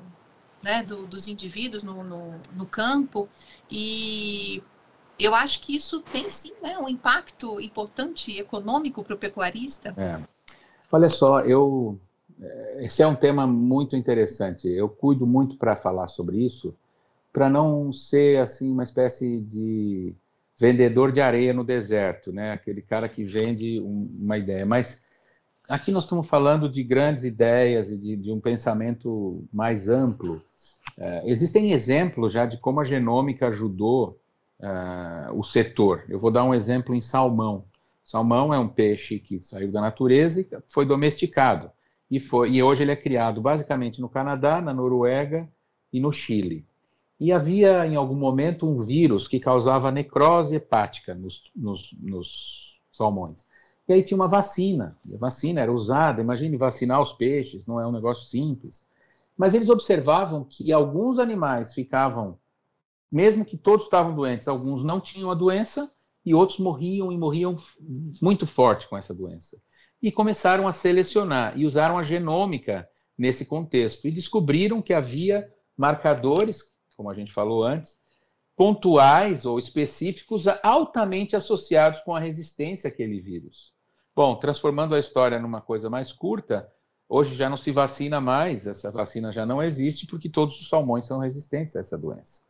né, 0.62 0.82
do, 0.82 1.06
dos 1.06 1.28
indivíduos 1.28 1.82
no, 1.82 2.02
no, 2.02 2.34
no, 2.54 2.66
campo 2.66 3.28
e 3.70 4.62
eu 5.18 5.34
acho 5.34 5.60
que 5.60 5.74
isso 5.74 6.00
tem 6.00 6.28
sim 6.28 6.52
né, 6.62 6.78
um 6.78 6.88
impacto 6.88 7.60
importante 7.60 8.36
econômico 8.38 9.02
para 9.02 9.14
o 9.14 9.18
pecuarista. 9.18 9.94
É. 9.96 10.20
Olha 10.90 11.08
só, 11.08 11.40
eu 11.40 11.98
é, 12.40 12.84
esse 12.84 13.02
é 13.02 13.06
um 13.06 13.14
tema 13.14 13.46
muito 13.46 13.96
interessante. 13.96 14.68
Eu 14.68 14.88
cuido 14.88 15.26
muito 15.26 15.56
para 15.56 15.76
falar 15.76 16.08
sobre 16.08 16.44
isso, 16.44 16.74
para 17.32 17.48
não 17.48 17.92
ser 17.92 18.40
assim 18.40 18.70
uma 18.70 18.82
espécie 18.82 19.38
de 19.40 20.14
vendedor 20.62 21.10
de 21.10 21.20
areia 21.20 21.52
no 21.52 21.64
deserto, 21.64 22.32
né? 22.32 22.52
Aquele 22.52 22.80
cara 22.80 23.08
que 23.08 23.24
vende 23.24 23.80
um, 23.80 24.08
uma 24.20 24.38
ideia. 24.38 24.64
Mas 24.64 25.02
aqui 25.68 25.90
nós 25.90 26.04
estamos 26.04 26.28
falando 26.28 26.68
de 26.68 26.84
grandes 26.84 27.24
ideias 27.24 27.90
e 27.90 27.98
de, 27.98 28.16
de 28.16 28.30
um 28.30 28.40
pensamento 28.40 29.44
mais 29.52 29.88
amplo. 29.88 30.40
Uh, 30.96 31.22
existem 31.24 31.72
exemplos 31.72 32.32
já 32.32 32.46
de 32.46 32.58
como 32.58 32.78
a 32.78 32.84
genômica 32.84 33.48
ajudou 33.48 34.20
uh, 34.60 35.36
o 35.36 35.42
setor. 35.42 36.04
Eu 36.08 36.20
vou 36.20 36.30
dar 36.30 36.44
um 36.44 36.54
exemplo 36.54 36.94
em 36.94 37.00
salmão. 37.00 37.64
Salmão 38.04 38.54
é 38.54 38.58
um 38.58 38.68
peixe 38.68 39.18
que 39.18 39.42
saiu 39.42 39.72
da 39.72 39.80
natureza 39.80 40.42
e 40.42 40.48
foi 40.68 40.86
domesticado. 40.86 41.72
E, 42.08 42.20
foi, 42.20 42.52
e 42.52 42.62
hoje 42.62 42.84
ele 42.84 42.92
é 42.92 42.96
criado 42.96 43.40
basicamente 43.40 44.00
no 44.00 44.08
Canadá, 44.08 44.60
na 44.60 44.72
Noruega 44.72 45.48
e 45.92 45.98
no 45.98 46.12
Chile. 46.12 46.64
E 47.22 47.30
havia, 47.30 47.86
em 47.86 47.94
algum 47.94 48.16
momento, 48.16 48.66
um 48.66 48.84
vírus 48.84 49.28
que 49.28 49.38
causava 49.38 49.92
necrose 49.92 50.56
hepática 50.56 51.14
nos, 51.14 51.44
nos, 51.54 51.94
nos 52.00 52.80
salmões. 52.92 53.46
E 53.88 53.92
aí 53.92 54.02
tinha 54.02 54.18
uma 54.18 54.26
vacina. 54.26 54.98
E 55.08 55.14
a 55.14 55.18
vacina 55.18 55.60
era 55.60 55.72
usada, 55.72 56.20
imagine 56.20 56.56
vacinar 56.56 57.00
os 57.00 57.12
peixes, 57.12 57.64
não 57.64 57.78
é 57.78 57.86
um 57.86 57.92
negócio 57.92 58.24
simples. 58.24 58.88
Mas 59.38 59.54
eles 59.54 59.68
observavam 59.68 60.42
que 60.42 60.72
alguns 60.72 61.20
animais 61.20 61.72
ficavam, 61.72 62.36
mesmo 63.08 63.44
que 63.44 63.56
todos 63.56 63.84
estavam 63.84 64.16
doentes, 64.16 64.48
alguns 64.48 64.82
não 64.82 65.00
tinham 65.00 65.30
a 65.30 65.34
doença 65.36 65.92
e 66.26 66.34
outros 66.34 66.58
morriam 66.58 67.12
e 67.12 67.16
morriam 67.16 67.54
muito 68.20 68.48
forte 68.48 68.88
com 68.88 68.96
essa 68.96 69.14
doença. 69.14 69.62
E 70.02 70.10
começaram 70.10 70.66
a 70.66 70.72
selecionar 70.72 71.56
e 71.56 71.66
usaram 71.66 71.96
a 71.96 72.02
genômica 72.02 72.88
nesse 73.16 73.46
contexto 73.46 74.08
e 74.08 74.10
descobriram 74.10 74.82
que 74.82 74.92
havia 74.92 75.48
marcadores 75.76 76.72
como 76.96 77.10
a 77.10 77.14
gente 77.14 77.32
falou 77.32 77.64
antes, 77.64 77.98
pontuais 78.56 79.46
ou 79.46 79.58
específicos 79.58 80.46
altamente 80.62 81.34
associados 81.34 82.00
com 82.00 82.14
a 82.14 82.20
resistência 82.20 82.88
àquele 82.88 83.20
vírus. 83.20 83.72
Bom, 84.14 84.36
transformando 84.36 84.94
a 84.94 85.00
história 85.00 85.40
numa 85.40 85.60
coisa 85.60 85.88
mais 85.88 86.12
curta, 86.12 86.70
hoje 87.08 87.34
já 87.34 87.48
não 87.48 87.56
se 87.56 87.70
vacina 87.70 88.20
mais, 88.20 88.66
essa 88.66 88.90
vacina 88.90 89.32
já 89.32 89.46
não 89.46 89.62
existe 89.62 90.06
porque 90.06 90.28
todos 90.28 90.60
os 90.60 90.68
salmões 90.68 91.06
são 91.06 91.18
resistentes 91.18 91.74
a 91.76 91.80
essa 91.80 91.96
doença. 91.96 92.42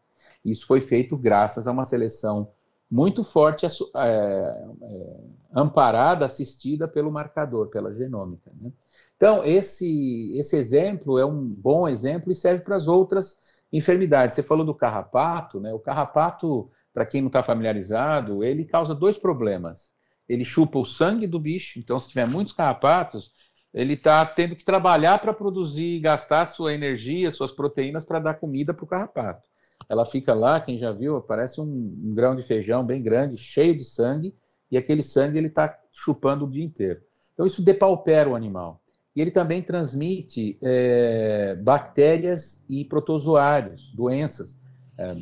Isso 0.45 0.67
foi 0.67 0.81
feito 0.81 1.17
graças 1.17 1.69
a 1.69 1.73
uma 1.73 1.85
seleção 1.85 2.49
muito 2.91 3.25
forte, 3.25 3.65
é, 3.65 3.69
é, 4.03 5.21
amparada, 5.55 6.27
assistida 6.27 6.87
pelo 6.87 7.11
marcador, 7.11 7.69
pela 7.69 7.91
genômica. 7.91 8.53
Né? 8.61 8.71
Então, 9.17 9.43
esse, 9.45 10.37
esse 10.37 10.57
exemplo 10.57 11.19
é 11.19 11.25
um 11.25 11.49
bom 11.49 11.89
exemplo 11.89 12.31
e 12.31 12.35
serve 12.35 12.63
para 12.63 12.77
as 12.77 12.89
outras 12.89 13.41
Enfermidade, 13.73 14.35
você 14.35 14.43
falou 14.43 14.67
do 14.67 14.75
carrapato, 14.75 15.59
né? 15.59 15.73
O 15.73 15.79
carrapato, 15.79 16.71
para 16.93 17.07
quem 17.07 17.23
não 17.23 17.29
está 17.29 17.43
familiarizado, 17.43 18.45
ele 18.45 18.67
causa 18.67 18.95
dois 18.95 19.17
problemas. 19.17 19.91
Ele 20.29 20.45
chupa 20.45 20.79
o 20.79 20.85
sangue 20.85 21.27
do 21.27 21.41
bicho, 21.41 21.79
então 21.79 21.99
se 21.99 22.09
tiver 22.09 22.29
muitos 22.29 22.53
carrapatos, 22.53 23.33
ele 23.73 23.95
está 23.95 24.25
tendo 24.27 24.55
que 24.55 24.65
trabalhar 24.65 25.19
para 25.19 25.33
produzir, 25.33 26.01
gastar 26.01 26.47
sua 26.47 26.75
energia, 26.75 27.31
suas 27.31 27.51
proteínas 27.51 28.05
para 28.05 28.19
dar 28.19 28.35
comida 28.35 28.75
para 28.75 28.85
o 28.85 28.89
carrapato. 28.89 29.49
Ela 29.89 30.05
fica 30.05 30.35
lá, 30.35 30.61
quem 30.61 30.79
já 30.79 30.93
viu, 30.93 31.21
parece 31.23 31.61
um, 31.61 31.65
um, 31.65 32.15
grão 32.15 32.37
de 32.37 32.43
feijão 32.43 32.85
bem 32.85 33.03
grande, 33.03 33.39
cheio 33.39 33.77
de 33.77 33.85
sangue, 33.85 34.35
e 34.71 34.77
aquele 34.77 35.03
sangue 35.03 35.39
ele 35.39 35.49
está 35.49 35.79
chupando 35.93 36.45
o 36.45 36.51
dia 36.51 36.63
inteiro. 36.65 37.01
Então 37.33 37.47
isso 37.47 37.63
depaupera 37.63 38.29
o 38.29 38.37
animal 38.37 38.82
e 39.15 39.21
ele 39.21 39.31
também 39.31 39.63
transmite 39.63 40.59
é, 40.63 41.55
bactérias 41.57 42.65
e 42.69 42.85
protozoários, 42.85 43.91
doenças, 43.91 44.59
é, 44.99 45.17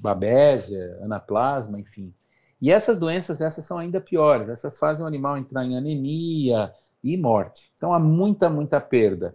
babésia, 0.00 0.98
anaplasma, 1.02 1.78
enfim. 1.78 2.12
E 2.60 2.70
essas 2.70 2.98
doenças, 2.98 3.40
essas 3.40 3.64
são 3.64 3.78
ainda 3.78 4.00
piores, 4.00 4.48
essas 4.48 4.78
fazem 4.78 5.04
o 5.04 5.08
animal 5.08 5.36
entrar 5.36 5.64
em 5.64 5.76
anemia 5.76 6.72
e 7.02 7.16
morte. 7.16 7.70
Então 7.76 7.92
há 7.92 7.98
muita, 7.98 8.50
muita 8.50 8.80
perda. 8.80 9.34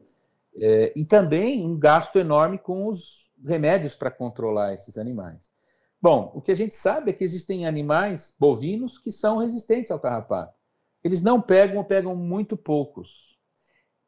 É, 0.57 0.91
e 0.95 1.05
também 1.05 1.65
um 1.65 1.79
gasto 1.79 2.17
enorme 2.17 2.57
com 2.57 2.87
os 2.87 3.31
remédios 3.45 3.95
para 3.95 4.11
controlar 4.11 4.73
esses 4.73 4.97
animais. 4.97 5.51
Bom, 6.01 6.31
o 6.35 6.41
que 6.41 6.51
a 6.51 6.55
gente 6.55 6.73
sabe 6.73 7.11
é 7.11 7.13
que 7.13 7.23
existem 7.23 7.65
animais 7.65 8.35
bovinos 8.39 8.97
que 8.97 9.11
são 9.11 9.37
resistentes 9.37 9.91
ao 9.91 9.99
carrapato. 9.99 10.53
Eles 11.03 11.21
não 11.21 11.39
pegam 11.39 11.77
ou 11.77 11.83
pegam 11.83 12.15
muito 12.15 12.57
poucos. 12.57 13.30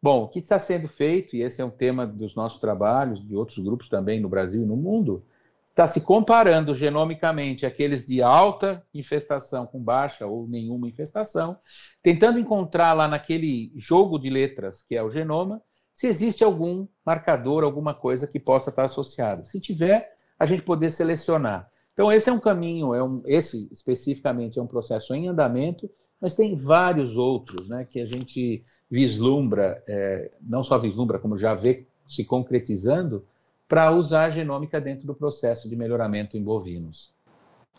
Bom, 0.03 0.23
o 0.23 0.27
que 0.27 0.39
está 0.39 0.59
sendo 0.59 0.85
feito, 0.85 1.33
e 1.33 1.41
esse 1.41 1.61
é 1.61 1.65
um 1.65 1.69
tema 1.69 2.05
dos 2.05 2.35
nossos 2.35 2.59
trabalhos, 2.59 3.25
de 3.25 3.37
outros 3.37 3.57
grupos 3.59 3.87
também 3.87 4.19
no 4.19 4.27
Brasil 4.27 4.61
e 4.61 4.65
no 4.65 4.75
mundo, 4.75 5.23
está 5.69 5.87
se 5.87 6.01
comparando 6.01 6.75
genomicamente 6.75 7.65
aqueles 7.65 8.05
de 8.05 8.21
alta 8.21 8.85
infestação 8.93 9.65
com 9.65 9.81
baixa 9.81 10.27
ou 10.27 10.45
nenhuma 10.45 10.89
infestação, 10.89 11.57
tentando 12.01 12.37
encontrar 12.37 12.91
lá 12.91 13.07
naquele 13.07 13.71
jogo 13.77 14.19
de 14.19 14.29
letras 14.29 14.81
que 14.81 14.93
é 14.93 15.01
o 15.01 15.09
genoma, 15.09 15.61
se 15.93 16.05
existe 16.07 16.43
algum 16.43 16.85
marcador, 17.05 17.63
alguma 17.63 17.93
coisa 17.93 18.27
que 18.27 18.41
possa 18.41 18.71
estar 18.71 18.83
associada. 18.83 19.45
Se 19.45 19.61
tiver, 19.61 20.17
a 20.37 20.45
gente 20.45 20.63
poder 20.63 20.89
selecionar. 20.89 21.71
Então, 21.93 22.11
esse 22.11 22.29
é 22.29 22.33
um 22.33 22.41
caminho, 22.41 22.93
é 22.93 23.01
um, 23.01 23.23
esse 23.25 23.69
especificamente 23.71 24.59
é 24.59 24.61
um 24.61 24.67
processo 24.67 25.15
em 25.15 25.29
andamento, 25.29 25.89
mas 26.19 26.35
tem 26.35 26.57
vários 26.57 27.15
outros 27.15 27.69
né, 27.69 27.85
que 27.85 28.01
a 28.01 28.05
gente 28.05 28.65
vislumbra, 28.93 29.83
é, 29.87 30.29
não 30.39 30.63
só 30.63 30.77
vislumbra, 30.77 31.17
como 31.17 31.35
já 31.35 31.55
vê 31.55 31.87
se 32.07 32.23
concretizando, 32.23 33.25
para 33.67 33.91
usar 33.91 34.25
a 34.25 34.29
genômica 34.29 34.79
dentro 34.79 35.07
do 35.07 35.15
processo 35.15 35.67
de 35.67 35.75
melhoramento 35.75 36.37
em 36.37 36.43
bovinos. 36.43 37.11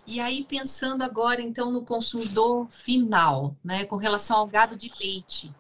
E 0.05 0.19
aí, 0.19 0.43
pensando 0.43 1.03
agora, 1.03 1.41
então, 1.41 1.71
no 1.71 1.85
consumidor 1.85 2.67
final, 2.69 3.55
né, 3.63 3.85
com 3.85 3.95
relação 3.95 4.39
ao 4.39 4.49
gado 4.49 4.77
de 4.77 4.91
leite, 5.01 5.55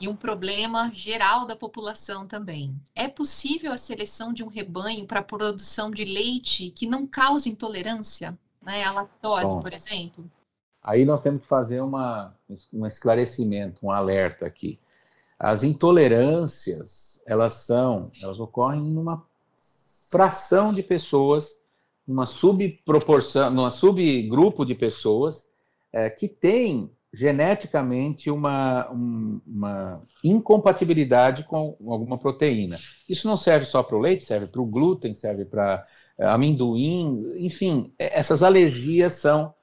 e 0.00 0.06
um 0.06 0.14
problema 0.14 0.92
geral 0.92 1.44
da 1.44 1.56
população 1.56 2.24
também. 2.24 2.72
É 2.94 3.08
possível 3.08 3.72
a 3.72 3.76
seleção 3.76 4.32
de 4.32 4.44
um 4.44 4.46
rebanho 4.46 5.08
para 5.08 5.18
a 5.18 5.24
produção 5.24 5.90
de 5.90 6.04
leite 6.04 6.70
que 6.70 6.86
não 6.86 7.04
cause 7.04 7.50
intolerância, 7.50 8.38
né, 8.62 8.84
à 8.84 8.92
lactose, 8.92 9.56
Bom, 9.56 9.60
por 9.60 9.72
exemplo? 9.72 10.30
Aí 10.88 11.04
nós 11.04 11.20
temos 11.20 11.42
que 11.42 11.46
fazer 11.46 11.82
uma, 11.82 12.34
um 12.72 12.86
esclarecimento, 12.86 13.84
um 13.84 13.90
alerta 13.90 14.46
aqui. 14.46 14.78
As 15.38 15.62
intolerâncias, 15.62 17.22
elas 17.26 17.52
são, 17.66 18.10
elas 18.22 18.40
ocorrem 18.40 18.80
numa 18.80 19.22
fração 20.10 20.72
de 20.72 20.82
pessoas, 20.82 21.60
numa 22.06 22.24
subproporção, 22.24 23.50
numa 23.50 23.70
subgrupo 23.70 24.64
de 24.64 24.74
pessoas 24.74 25.50
é, 25.92 26.08
que 26.08 26.26
tem 26.26 26.90
geneticamente 27.12 28.30
uma, 28.30 28.88
uma 28.88 30.02
incompatibilidade 30.24 31.44
com 31.44 31.76
alguma 31.86 32.16
proteína. 32.16 32.78
Isso 33.06 33.28
não 33.28 33.36
serve 33.36 33.66
só 33.66 33.82
para 33.82 33.94
o 33.96 34.00
leite, 34.00 34.24
serve 34.24 34.46
para 34.46 34.62
o 34.62 34.66
glúten, 34.66 35.14
serve 35.14 35.44
para 35.44 35.86
é, 36.18 36.26
amendoim, 36.26 37.34
enfim, 37.36 37.92
essas 37.98 38.42
alergias 38.42 39.12
são 39.12 39.54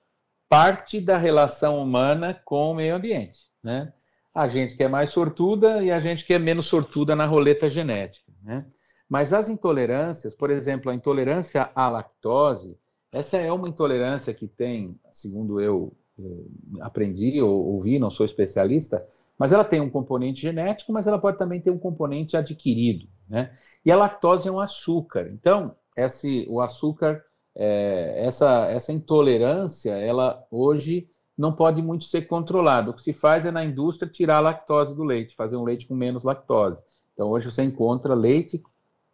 parte 0.49 1.01
da 1.01 1.17
relação 1.17 1.81
humana 1.81 2.39
com 2.45 2.71
o 2.71 2.75
meio 2.75 2.95
ambiente, 2.95 3.41
né? 3.63 3.93
A 4.33 4.47
gente 4.47 4.75
que 4.75 4.83
é 4.83 4.87
mais 4.87 5.09
sortuda 5.09 5.83
e 5.83 5.91
a 5.91 5.99
gente 5.99 6.25
que 6.25 6.33
é 6.33 6.39
menos 6.39 6.67
sortuda 6.67 7.15
na 7.15 7.25
roleta 7.25 7.69
genética, 7.69 8.31
né? 8.43 8.65
Mas 9.07 9.33
as 9.33 9.49
intolerâncias, 9.49 10.35
por 10.35 10.49
exemplo, 10.49 10.91
a 10.91 10.95
intolerância 10.95 11.69
à 11.75 11.89
lactose, 11.89 12.77
essa 13.11 13.37
é 13.37 13.51
uma 13.51 13.69
intolerância 13.69 14.33
que 14.33 14.47
tem, 14.47 14.99
segundo 15.11 15.61
eu 15.61 15.95
eh, 16.19 16.81
aprendi 16.81 17.41
ou 17.41 17.65
ouvi, 17.73 17.99
não 17.99 18.09
sou 18.09 18.25
especialista, 18.25 19.05
mas 19.37 19.53
ela 19.53 19.63
tem 19.63 19.79
um 19.79 19.89
componente 19.89 20.41
genético, 20.41 20.91
mas 20.91 21.07
ela 21.07 21.19
pode 21.19 21.37
também 21.37 21.61
ter 21.61 21.69
um 21.71 21.77
componente 21.77 22.35
adquirido, 22.35 23.07
né? 23.29 23.51
E 23.85 23.91
a 23.91 23.95
lactose 23.95 24.47
é 24.47 24.51
um 24.51 24.59
açúcar. 24.59 25.29
Então, 25.31 25.75
esse, 25.95 26.45
o 26.49 26.59
açúcar 26.59 27.23
é, 27.56 28.26
essa, 28.26 28.66
essa 28.66 28.91
intolerância, 28.91 29.91
ela 29.91 30.45
hoje 30.51 31.10
não 31.38 31.53
pode 31.53 31.82
muito 31.82 32.06
ser 32.06 32.28
controlado. 32.28 32.91
O 32.91 32.93
que 32.93 33.01
se 33.01 33.14
faz 33.14 33.45
é 33.45 33.51
na 33.51 33.64
indústria 33.64 34.12
tirar 34.12 34.38
a 34.38 34.41
lactose 34.41 34.95
do 34.95 35.03
leite, 35.03 35.36
fazer 35.36 35.56
um 35.56 35.64
leite 35.64 35.88
com 35.88 35.95
menos 35.95 36.24
lactose. 36.24 36.82
Então 37.14 37.30
hoje 37.30 37.51
você 37.51 37.64
encontra 37.64 38.14
leite 38.14 38.62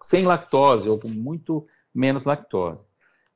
sem 0.01 0.25
lactose 0.25 0.89
ou 0.89 0.99
com 0.99 1.07
muito 1.07 1.67
menos 1.93 2.25
lactose. 2.25 2.87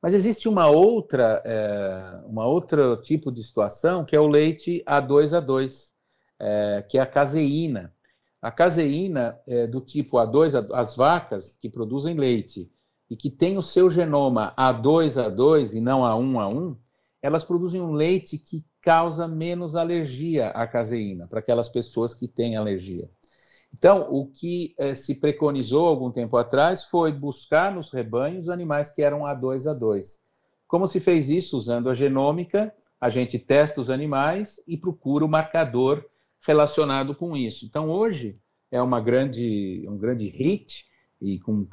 Mas 0.01 0.13
existe 0.13 0.47
uma 0.47 0.67
outra, 0.67 1.41
é, 1.45 2.21
uma 2.25 2.45
outra 2.45 2.97
tipo 2.97 3.31
de 3.31 3.43
situação 3.43 4.05
que 4.05 4.15
é 4.15 4.19
o 4.19 4.27
leite 4.27 4.83
A2A2, 4.87 5.91
é, 6.39 6.85
que 6.87 6.97
é 6.97 7.01
a 7.01 7.07
caseína. 7.07 7.93
A 8.41 8.51
caseína 8.51 9.39
é 9.47 9.65
do 9.65 9.81
tipo 9.81 10.17
A2, 10.17 10.69
as 10.73 10.95
vacas 10.95 11.57
que 11.57 11.69
produzem 11.69 12.15
leite 12.15 12.71
e 13.09 13.15
que 13.15 13.29
têm 13.29 13.57
o 13.57 13.61
seu 13.61 13.89
genoma 13.89 14.53
A2A2 14.57 15.75
e 15.75 15.81
não 15.81 16.01
A1A1, 16.01 16.77
elas 17.21 17.43
produzem 17.43 17.81
um 17.81 17.91
leite 17.91 18.37
que 18.37 18.65
causa 18.81 19.27
menos 19.27 19.75
alergia 19.75 20.49
à 20.49 20.67
caseína 20.67 21.27
para 21.27 21.39
aquelas 21.39 21.67
pessoas 21.69 22.13
que 22.13 22.27
têm 22.27 22.55
alergia. 22.55 23.09
Então, 23.73 24.07
o 24.09 24.27
que 24.27 24.73
eh, 24.77 24.95
se 24.95 25.19
preconizou 25.19 25.85
algum 25.85 26.11
tempo 26.11 26.37
atrás 26.37 26.83
foi 26.83 27.11
buscar 27.11 27.73
nos 27.73 27.91
rebanhos 27.91 28.47
animais 28.47 28.91
que 28.91 29.01
eram 29.01 29.21
A2A2. 29.21 30.19
Como 30.67 30.87
se 30.87 30.99
fez 30.99 31.29
isso 31.29 31.57
usando 31.57 31.89
a 31.89 31.93
genômica? 31.93 32.73
A 33.01 33.09
gente 33.09 33.37
testa 33.37 33.81
os 33.81 33.89
animais 33.89 34.63
e 34.67 34.77
procura 34.77 35.25
o 35.25 35.29
marcador 35.29 36.05
relacionado 36.41 37.13
com 37.13 37.35
isso. 37.35 37.65
Então, 37.65 37.89
hoje 37.89 38.39
é 38.71 38.81
uma 38.81 39.01
grande, 39.01 39.85
um 39.89 39.97
grande 39.97 40.29
hit 40.29 40.85
e 41.21 41.39
com 41.39 41.67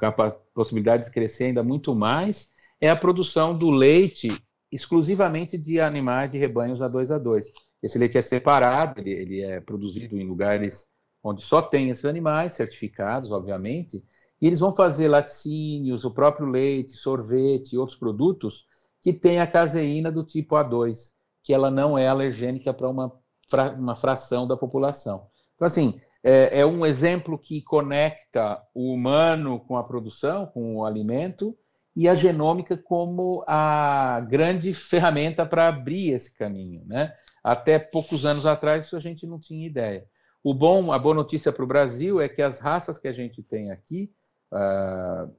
possibilidades 0.54 1.08
de 1.08 1.14
crescer 1.14 1.44
ainda 1.44 1.62
muito 1.62 1.94
mais, 1.94 2.52
é 2.80 2.88
a 2.88 2.96
produção 2.96 3.56
do 3.56 3.70
leite 3.70 4.28
exclusivamente 4.70 5.58
de 5.58 5.80
animais 5.80 6.30
de 6.30 6.38
rebanhos 6.38 6.80
a 6.80 6.88
dois 6.88 7.10
a 7.10 7.18
dois. 7.18 7.52
Esse 7.82 7.98
leite 7.98 8.16
é 8.16 8.22
separado, 8.22 9.00
ele, 9.00 9.10
ele 9.10 9.40
é 9.42 9.60
produzido 9.60 10.18
em 10.18 10.26
lugares 10.26 10.88
onde 11.22 11.42
só 11.42 11.62
tem 11.62 11.90
esses 11.90 12.04
animais, 12.04 12.54
certificados, 12.54 13.30
obviamente, 13.30 14.04
e 14.40 14.46
eles 14.46 14.58
vão 14.58 14.72
fazer 14.72 15.08
laticínios, 15.08 16.04
o 16.04 16.10
próprio 16.10 16.46
leite, 16.46 16.92
sorvete 16.92 17.74
e 17.74 17.78
outros 17.78 17.96
produtos 17.96 18.66
que 19.00 19.12
têm 19.12 19.38
a 19.38 19.46
caseína 19.46 20.10
do 20.10 20.24
tipo 20.24 20.56
A2, 20.56 21.12
que 21.44 21.52
ela 21.52 21.70
não 21.70 21.96
é 21.96 22.08
alergênica 22.08 22.74
para 22.74 22.88
uma, 22.88 23.12
fra 23.48 23.72
uma 23.72 23.94
fração 23.94 24.46
da 24.46 24.56
população. 24.56 25.28
Então, 25.62 25.68
assim, 25.68 26.00
é, 26.24 26.58
é, 26.58 26.66
um 26.66 26.84
exemplo 26.84 27.38
que 27.38 27.62
conecta 27.62 28.60
o 28.74 28.92
humano 28.92 29.60
com 29.60 29.76
a 29.76 29.84
produção, 29.84 30.44
com 30.44 30.78
o 30.78 30.84
alimento, 30.84 31.56
e 31.94 32.08
a 32.08 32.16
genômica 32.16 32.76
como 32.76 33.44
a 33.46 34.18
grande 34.28 34.74
ferramenta 34.74 35.46
para 35.46 35.68
abrir 35.68 36.10
esse 36.10 36.36
caminho. 36.36 36.82
Né? 36.84 37.14
Até 37.44 37.78
poucos 37.78 38.26
anos 38.26 38.44
atrás, 38.44 38.86
isso 38.86 38.96
a 38.96 39.00
gente 39.00 39.24
não 39.24 39.38
tinha 39.38 39.64
ideia. 39.64 40.04
O 40.42 40.52
bom, 40.52 40.90
a 40.90 40.98
boa 40.98 41.14
notícia 41.14 41.52
para 41.52 41.62
o 41.62 41.68
Brasil 41.68 42.20
é 42.20 42.28
que 42.28 42.42
as 42.42 42.58
raças 42.58 42.98
que 42.98 43.06
a 43.06 43.12
gente 43.12 43.40
tem 43.40 43.70
aqui, 43.70 44.10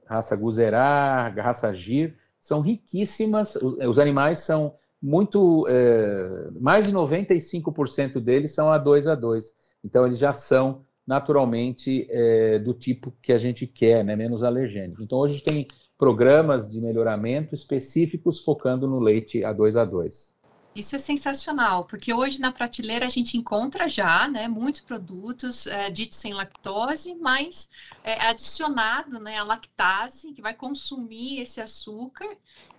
raça 0.06 0.34
Guzerá, 0.36 1.28
raça 1.36 1.74
Gir, 1.74 2.16
são 2.40 2.62
riquíssimas, 2.62 3.56
os 3.56 3.98
animais 3.98 4.38
são 4.38 4.74
muito, 5.02 5.66
é, 5.68 6.48
mais 6.58 6.86
de 6.86 6.94
95% 6.94 8.20
deles 8.20 8.54
são 8.54 8.68
A2 8.68 9.02
A2, 9.02 9.44
então 9.84 10.06
eles 10.06 10.18
já 10.18 10.32
são 10.32 10.84
naturalmente 11.06 12.06
é, 12.10 12.58
do 12.58 12.72
tipo 12.72 13.14
que 13.20 13.32
a 13.32 13.38
gente 13.38 13.66
quer, 13.66 14.04
né, 14.04 14.16
menos 14.16 14.42
alergênico. 14.42 15.02
Então 15.02 15.18
hoje 15.18 15.34
a 15.34 15.36
gente 15.36 15.46
tem 15.46 15.68
programas 15.98 16.70
de 16.70 16.80
melhoramento 16.80 17.54
específicos 17.54 18.40
focando 18.40 18.88
no 18.88 18.98
leite 18.98 19.40
A2A2. 19.40 20.33
Isso 20.74 20.96
é 20.96 20.98
sensacional, 20.98 21.84
porque 21.84 22.12
hoje 22.12 22.40
na 22.40 22.50
prateleira 22.50 23.06
a 23.06 23.08
gente 23.08 23.36
encontra 23.36 23.88
já 23.88 24.26
né, 24.28 24.48
muitos 24.48 24.80
produtos 24.80 25.68
é, 25.68 25.88
ditos 25.88 26.18
sem 26.18 26.34
lactose, 26.34 27.14
mas 27.14 27.70
é 28.02 28.20
adicionado 28.26 29.20
né, 29.20 29.38
a 29.38 29.44
lactase, 29.44 30.32
que 30.32 30.42
vai 30.42 30.52
consumir 30.52 31.38
esse 31.40 31.60
açúcar, 31.60 32.26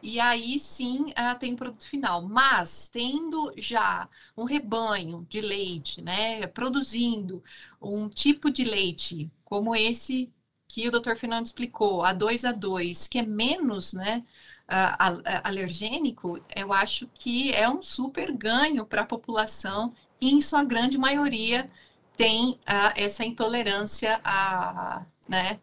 e 0.01 0.19
aí 0.19 0.59
sim 0.59 1.13
é, 1.15 1.33
tem 1.35 1.53
o 1.53 1.55
produto 1.55 1.87
final. 1.87 2.21
Mas, 2.27 2.89
tendo 2.89 3.53
já 3.55 4.09
um 4.35 4.43
rebanho 4.43 5.25
de 5.29 5.39
leite, 5.39 6.01
né, 6.01 6.45
produzindo 6.47 7.41
um 7.81 8.09
tipo 8.09 8.49
de 8.51 8.65
leite 8.65 9.31
como 9.45 9.73
esse 9.73 10.33
que 10.67 10.85
o 10.87 10.91
Dr. 10.91 11.15
Fernando 11.15 11.45
explicou, 11.45 12.03
a 12.03 12.11
2 12.11 12.43
a 12.43 12.51
2, 12.51 13.07
que 13.07 13.19
é 13.19 13.21
menos, 13.21 13.93
né, 13.93 14.25
alergênico, 14.67 16.39
eu 16.55 16.73
acho 16.73 17.07
que 17.13 17.51
é 17.53 17.69
um 17.69 17.81
super 17.81 18.31
ganho 18.31 18.85
para 18.85 19.01
a 19.01 19.05
população 19.05 19.93
e, 20.19 20.31
em 20.31 20.41
sua 20.41 20.63
grande 20.63 20.97
maioria, 20.97 21.69
tem 22.17 22.51
uh, 22.51 22.93
essa 22.95 23.23
intolerância 23.25 24.19
a, 24.23 25.05
né, 25.27 25.59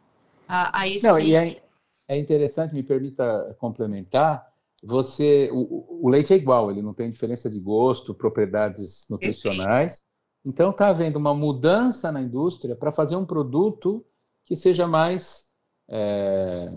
a, 0.46 0.80
a 0.80 0.88
esse... 0.88 1.06
Não, 1.06 1.18
e 1.18 1.34
é, 1.34 1.62
é 2.08 2.18
interessante, 2.18 2.74
me 2.74 2.82
permita 2.82 3.56
complementar, 3.58 4.46
você, 4.82 5.48
o, 5.52 6.04
o, 6.04 6.08
leite 6.08 6.32
é 6.32 6.36
igual, 6.36 6.70
ele 6.70 6.82
não 6.82 6.92
tem 6.92 7.10
diferença 7.10 7.48
de 7.48 7.58
gosto, 7.58 8.14
propriedades 8.14 9.06
nutricionais, 9.08 10.00
Perfeito. 10.00 10.06
então 10.44 10.70
está 10.70 10.88
havendo 10.88 11.16
uma 11.16 11.32
mudança 11.32 12.10
na 12.10 12.20
indústria 12.20 12.74
para 12.74 12.90
fazer 12.90 13.14
um 13.14 13.24
produto 13.24 14.04
que 14.44 14.56
seja 14.56 14.86
mais 14.86 15.52
é, 15.88 16.68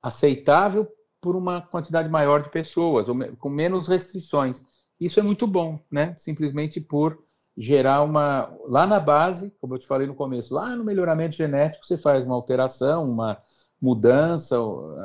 aceitável 0.00 0.88
por 1.26 1.34
uma 1.34 1.60
quantidade 1.60 2.08
maior 2.08 2.40
de 2.40 2.48
pessoas, 2.48 3.08
ou 3.08 3.16
com 3.36 3.48
menos 3.48 3.88
restrições. 3.88 4.64
Isso 5.00 5.18
é 5.18 5.22
muito 5.24 5.44
bom, 5.44 5.76
né? 5.90 6.14
Simplesmente 6.16 6.80
por 6.80 7.20
gerar 7.58 8.04
uma. 8.04 8.56
Lá 8.68 8.86
na 8.86 9.00
base, 9.00 9.52
como 9.60 9.74
eu 9.74 9.78
te 9.80 9.88
falei 9.88 10.06
no 10.06 10.14
começo, 10.14 10.54
lá 10.54 10.76
no 10.76 10.84
melhoramento 10.84 11.34
genético, 11.34 11.84
você 11.84 11.98
faz 11.98 12.24
uma 12.24 12.36
alteração, 12.36 13.10
uma 13.10 13.42
mudança, 13.82 14.56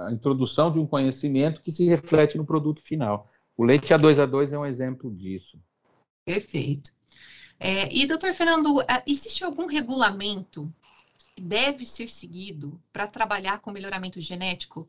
a 0.05 0.11
introdução 0.11 0.71
de 0.71 0.79
um 0.79 0.85
conhecimento 0.85 1.59
que 1.59 1.71
se 1.71 1.85
reflete 1.85 2.37
no 2.37 2.45
produto 2.45 2.83
final. 2.83 3.27
O 3.57 3.63
leite 3.63 3.91
A2A2 3.91 4.53
é 4.53 4.59
um 4.59 4.65
exemplo 4.65 5.09
disso. 5.09 5.57
Perfeito. 6.23 6.91
É, 7.59 7.91
e, 7.91 8.05
doutor 8.05 8.31
Fernando, 8.31 8.75
existe 9.07 9.43
algum 9.43 9.65
regulamento 9.65 10.71
deve 11.39 11.85
ser 11.85 12.07
seguido 12.07 12.79
para 12.93 13.07
trabalhar 13.07 13.59
com 13.59 13.71
melhoramento 13.71 14.19
genético, 14.19 14.87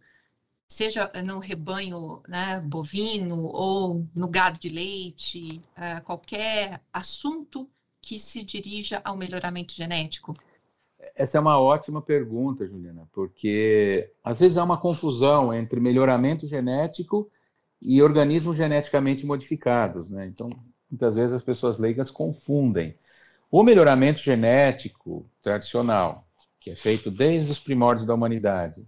seja 0.72 1.10
no 1.24 1.38
rebanho 1.38 2.22
né, 2.26 2.60
bovino 2.64 3.44
ou 3.44 4.06
no 4.14 4.28
gado 4.28 4.58
de 4.58 4.68
leite, 4.68 5.62
uh, 5.76 6.02
qualquer 6.02 6.80
assunto 6.92 7.68
que 8.00 8.18
se 8.18 8.42
dirija 8.42 9.00
ao 9.04 9.16
melhoramento 9.16 9.74
genético? 9.74 10.34
Essa 11.14 11.38
é 11.38 11.40
uma 11.40 11.60
ótima 11.60 12.00
pergunta, 12.00 12.66
Juliana, 12.66 13.08
porque 13.12 14.10
às 14.24 14.40
vezes 14.40 14.56
há 14.56 14.64
uma 14.64 14.78
confusão 14.78 15.52
entre 15.52 15.78
melhoramento 15.80 16.46
genético 16.46 17.30
e 17.80 18.00
organismos 18.00 18.56
geneticamente 18.56 19.26
modificados, 19.26 20.08
né? 20.08 20.26
Então, 20.26 20.48
muitas 20.90 21.16
vezes 21.16 21.34
as 21.34 21.42
pessoas 21.42 21.78
leigas 21.78 22.10
confundem. 22.10 22.96
O 23.50 23.62
melhoramento 23.62 24.20
genético 24.20 25.28
tradicional, 25.42 26.26
que 26.60 26.70
é 26.70 26.76
feito 26.76 27.10
desde 27.10 27.50
os 27.50 27.58
primórdios 27.58 28.06
da 28.06 28.14
humanidade, 28.14 28.86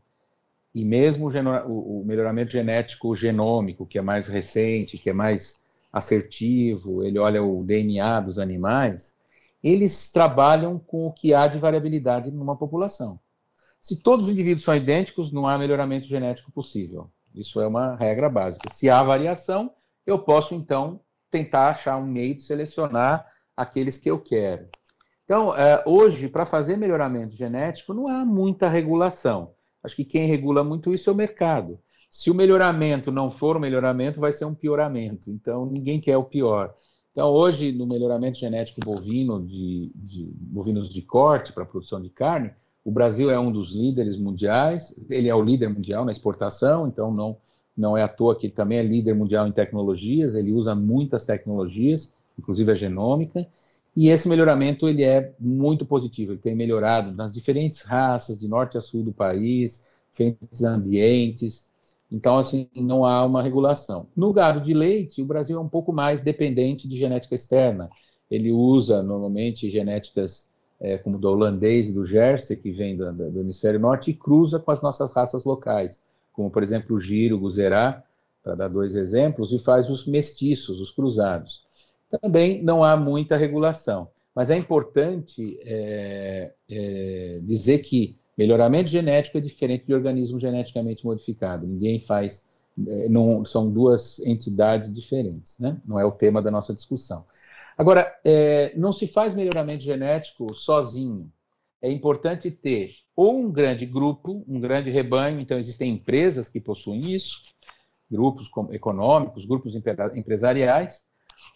e 0.74 0.84
mesmo 0.84 1.28
o, 1.28 2.00
o 2.00 2.04
melhoramento 2.04 2.50
genético 2.50 3.14
genômico, 3.14 3.86
que 3.86 3.98
é 3.98 4.02
mais 4.02 4.26
recente, 4.26 4.98
que 4.98 5.10
é 5.10 5.12
mais 5.12 5.62
assertivo, 5.92 7.04
ele 7.04 7.18
olha 7.18 7.42
o 7.42 7.62
DNA 7.62 8.20
dos 8.20 8.38
animais, 8.38 9.14
eles 9.62 10.10
trabalham 10.10 10.78
com 10.78 11.06
o 11.06 11.12
que 11.12 11.32
há 11.32 11.46
de 11.46 11.58
variabilidade 11.58 12.32
numa 12.32 12.56
população. 12.56 13.20
Se 13.80 14.02
todos 14.02 14.26
os 14.26 14.32
indivíduos 14.32 14.64
são 14.64 14.74
idênticos, 14.74 15.32
não 15.32 15.46
há 15.46 15.56
melhoramento 15.56 16.06
genético 16.06 16.50
possível. 16.50 17.08
Isso 17.34 17.60
é 17.60 17.66
uma 17.66 17.94
regra 17.94 18.28
básica. 18.28 18.68
Se 18.72 18.90
há 18.90 19.02
variação, 19.02 19.72
eu 20.06 20.18
posso 20.18 20.54
então 20.54 21.00
tentar 21.30 21.68
achar 21.68 21.96
um 21.96 22.06
meio 22.06 22.34
de 22.34 22.42
selecionar 22.42 23.26
aqueles 23.56 23.96
que 23.96 24.10
eu 24.10 24.18
quero. 24.18 24.68
Então, 25.24 25.56
é, 25.56 25.82
hoje, 25.86 26.28
para 26.28 26.44
fazer 26.44 26.76
melhoramento 26.76 27.34
genético, 27.34 27.94
não 27.94 28.08
há 28.08 28.24
muita 28.24 28.68
regulação. 28.68 29.53
Acho 29.84 29.94
que 29.94 30.04
quem 30.04 30.26
regula 30.26 30.64
muito 30.64 30.94
isso 30.94 31.10
é 31.10 31.12
o 31.12 31.16
mercado. 31.16 31.78
Se 32.10 32.30
o 32.30 32.34
melhoramento 32.34 33.12
não 33.12 33.30
for 33.30 33.56
um 33.56 33.60
melhoramento, 33.60 34.18
vai 34.18 34.32
ser 34.32 34.46
um 34.46 34.54
pioramento. 34.54 35.30
Então, 35.30 35.66
ninguém 35.66 36.00
quer 36.00 36.16
o 36.16 36.24
pior. 36.24 36.74
Então, 37.12 37.28
hoje, 37.28 37.70
no 37.70 37.86
melhoramento 37.86 38.38
genético 38.38 38.80
bovino, 38.80 39.44
de, 39.44 39.92
de 39.94 40.24
bovinos 40.34 40.92
de 40.92 41.02
corte 41.02 41.52
para 41.52 41.64
produção 41.64 42.00
de 42.00 42.08
carne, 42.08 42.50
o 42.84 42.90
Brasil 42.90 43.30
é 43.30 43.38
um 43.38 43.52
dos 43.52 43.72
líderes 43.72 44.16
mundiais. 44.16 44.94
Ele 45.10 45.28
é 45.28 45.34
o 45.34 45.42
líder 45.42 45.68
mundial 45.68 46.04
na 46.04 46.12
exportação, 46.12 46.88
então 46.88 47.12
não, 47.12 47.36
não 47.76 47.96
é 47.96 48.02
à 48.02 48.08
toa 48.08 48.36
que 48.36 48.46
ele 48.46 48.54
também 48.54 48.78
é 48.78 48.82
líder 48.82 49.14
mundial 49.14 49.46
em 49.46 49.52
tecnologias. 49.52 50.34
Ele 50.34 50.52
usa 50.52 50.74
muitas 50.74 51.26
tecnologias, 51.26 52.14
inclusive 52.38 52.72
a 52.72 52.74
genômica. 52.74 53.46
E 53.96 54.08
esse 54.08 54.28
melhoramento 54.28 54.88
ele 54.88 55.04
é 55.04 55.32
muito 55.38 55.86
positivo, 55.86 56.32
ele 56.32 56.40
tem 56.40 56.54
melhorado 56.54 57.12
nas 57.12 57.32
diferentes 57.32 57.82
raças, 57.82 58.40
de 58.40 58.48
norte 58.48 58.76
a 58.76 58.80
sul 58.80 59.04
do 59.04 59.12
país, 59.12 59.88
diferentes 60.10 60.64
ambientes. 60.64 61.72
Então, 62.10 62.36
assim, 62.36 62.68
não 62.74 63.04
há 63.04 63.24
uma 63.24 63.42
regulação. 63.42 64.08
No 64.16 64.32
gado 64.32 64.60
de 64.60 64.74
leite, 64.74 65.22
o 65.22 65.26
Brasil 65.26 65.58
é 65.58 65.60
um 65.60 65.68
pouco 65.68 65.92
mais 65.92 66.22
dependente 66.22 66.88
de 66.88 66.96
genética 66.96 67.34
externa. 67.34 67.88
Ele 68.30 68.50
usa, 68.50 69.02
normalmente, 69.02 69.70
genéticas 69.70 70.50
é, 70.80 70.98
como 70.98 71.18
do 71.18 71.28
holandês 71.28 71.88
e 71.88 71.92
do 71.92 72.04
Jersey, 72.04 72.56
que 72.56 72.70
vem 72.70 72.96
do, 72.96 73.12
do, 73.12 73.40
hemisfério 73.40 73.80
norte, 73.80 74.10
e 74.10 74.14
cruza 74.14 74.58
com 74.58 74.70
as 74.70 74.82
nossas 74.82 75.12
raças 75.12 75.44
locais, 75.44 76.04
como, 76.32 76.50
por 76.50 76.62
exemplo, 76.62 76.96
o 76.96 77.00
giro, 77.00 77.36
o 77.36 77.40
guzerá, 77.40 78.02
para 78.42 78.54
dar 78.54 78.68
dois 78.68 78.94
exemplos, 78.94 79.52
e 79.52 79.58
faz 79.58 79.88
os 79.88 80.06
mestiços, 80.06 80.80
os 80.80 80.90
cruzados. 80.90 81.63
Também 82.20 82.62
não 82.62 82.84
há 82.84 82.96
muita 82.96 83.36
regulação, 83.36 84.08
mas 84.34 84.50
é 84.50 84.56
importante 84.56 85.58
é, 85.64 86.52
é, 86.68 87.40
dizer 87.42 87.78
que 87.78 88.16
melhoramento 88.36 88.90
genético 88.90 89.38
é 89.38 89.40
diferente 89.40 89.86
de 89.86 89.94
organismo 89.94 90.40
geneticamente 90.40 91.04
modificado. 91.04 91.66
Ninguém 91.66 92.00
faz, 92.00 92.48
é, 92.86 93.08
não, 93.08 93.44
são 93.44 93.70
duas 93.70 94.18
entidades 94.20 94.92
diferentes, 94.92 95.58
né? 95.58 95.80
não 95.86 95.98
é 95.98 96.04
o 96.04 96.12
tema 96.12 96.42
da 96.42 96.50
nossa 96.50 96.74
discussão. 96.74 97.24
Agora, 97.76 98.12
é, 98.24 98.72
não 98.76 98.92
se 98.92 99.06
faz 99.06 99.34
melhoramento 99.34 99.82
genético 99.82 100.54
sozinho. 100.54 101.30
É 101.82 101.90
importante 101.90 102.50
ter 102.50 102.94
ou 103.16 103.38
um 103.38 103.50
grande 103.50 103.86
grupo, 103.86 104.44
um 104.48 104.60
grande 104.60 104.90
rebanho, 104.90 105.40
então 105.40 105.58
existem 105.58 105.92
empresas 105.92 106.48
que 106.48 106.60
possuem 106.60 107.12
isso, 107.12 107.42
grupos 108.10 108.50
econômicos, 108.70 109.44
grupos 109.44 109.74
empresariais, 110.14 111.04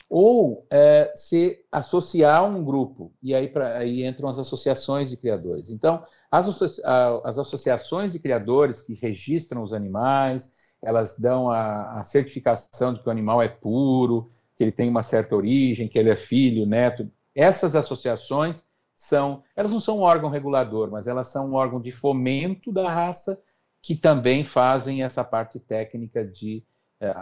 ou 0.09 0.67
é, 0.71 1.13
se 1.15 1.65
associar 1.71 2.41
a 2.41 2.43
um 2.43 2.65
grupo, 2.65 3.13
e 3.23 3.35
aí, 3.35 3.49
pra, 3.49 3.77
aí 3.77 4.07
entram 4.07 4.29
as 4.29 4.39
associações 4.39 5.11
de 5.11 5.17
criadores. 5.17 5.71
Então, 5.71 6.03
as, 6.31 6.81
as 6.83 7.39
associações 7.39 8.13
de 8.13 8.19
criadores 8.19 8.81
que 8.81 8.95
registram 8.95 9.63
os 9.63 9.73
animais, 9.73 10.55
elas 10.83 11.19
dão 11.19 11.51
a, 11.51 12.01
a 12.01 12.05
certificação 12.05 12.95
de 12.95 13.03
que 13.03 13.09
o 13.09 13.13
animal 13.13 13.43
é 13.43 13.49
puro, 13.49 14.31
que 14.57 14.65
ele 14.65 14.73
tem 14.73 14.89
uma 14.89 15.03
certa 15.03 15.37
origem, 15.37 15.89
que 15.89 15.99
ele 15.99 16.11
é 16.11 16.17
filho, 16.17 16.67
neto. 16.67 17.11
Essas 17.35 17.77
associações 17.77 18.65
são, 18.95 19.45
elas 19.55 19.71
não 19.71 19.79
são 19.79 19.99
um 19.99 20.03
órgão 20.03 20.31
regulador, 20.31 20.91
mas 20.91 21.07
elas 21.07 21.29
são 21.29 21.51
um 21.51 21.55
órgão 21.55 21.81
de 21.81 21.93
fomento 21.93 22.73
da 22.73 22.91
raça 22.91 23.41
que 23.81 23.95
também 23.95 24.43
fazem 24.43 25.03
essa 25.05 25.23
parte 25.23 25.61
técnica 25.61 26.25
de 26.25 26.65
é, 27.01 27.15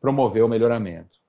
promover 0.00 0.44
o 0.44 0.48
melhoramento. 0.48 1.23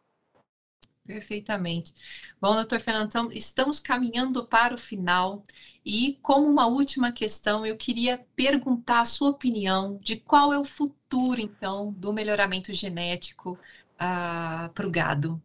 Perfeitamente. 1.06 1.94
Bom, 2.42 2.56
doutor 2.56 2.80
Fernando, 2.80 3.08
então, 3.08 3.32
estamos 3.32 3.80
caminhando 3.80 4.44
para 4.44 4.74
o 4.74 4.78
final 4.78 5.44
e, 5.86 6.18
como 6.22 6.50
uma 6.50 6.66
última 6.66 7.12
questão, 7.12 7.64
eu 7.64 7.76
queria 7.76 8.26
perguntar 8.36 9.02
a 9.02 9.06
sua 9.06 9.30
opinião 9.30 10.00
de 10.02 10.16
qual 10.16 10.52
é 10.52 10.58
o 10.58 10.66
futuro, 10.66 11.40
então, 11.40 11.94
do 11.94 12.12
melhoramento 12.12 12.74
genético 12.74 13.58
ah, 14.00 14.72
para 14.74 14.88
o 14.88 14.90
gado. 14.90 15.40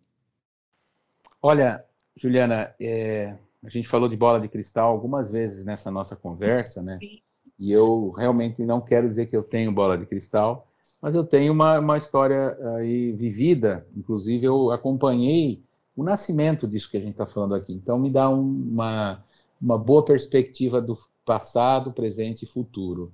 Olha, 1.43 1.85
Juliana, 2.17 2.75
é, 2.81 3.37
a 3.63 3.69
gente 3.69 3.87
falou 3.87 4.09
de 4.09 4.17
bola 4.17 4.41
de 4.41 4.49
cristal 4.49 4.91
algumas 4.91 5.31
vezes 5.31 5.67
nessa 5.67 5.91
nossa 5.91 6.17
conversa, 6.17 6.83
né? 6.83 6.97
Sim. 6.99 7.21
E 7.59 7.71
eu 7.71 8.11
realmente 8.13 8.65
não 8.65 8.81
quero 8.81 9.07
dizer 9.07 9.27
que 9.27 9.37
eu 9.37 9.43
tenho 9.43 9.71
bola 9.71 9.99
de 9.99 10.07
cristal, 10.07 10.70
mas 11.01 11.15
eu 11.15 11.25
tenho 11.25 11.53
uma, 11.53 11.79
uma 11.79 11.97
história 11.99 12.57
aí 12.77 13.13
vivida. 13.13 13.87
Inclusive, 13.97 14.47
eu 14.47 14.71
acompanhei 14.71 15.63
o 15.97 16.03
nascimento 16.03 16.67
disso 16.67 16.91
que 16.91 16.97
a 16.97 17.01
gente 17.01 17.13
está 17.13 17.27
falando 17.27 17.55
aqui. 17.55 17.73
Então, 17.73 17.99
me 17.99 18.11
dá 18.11 18.29
um, 18.29 18.41
uma, 18.41 19.25
uma 19.61 19.79
boa 19.79 20.05
perspectiva 20.05 20.81
do 20.81 20.97
passado, 21.25 21.93
presente 21.93 22.45
e 22.45 22.49
futuro. 22.49 23.13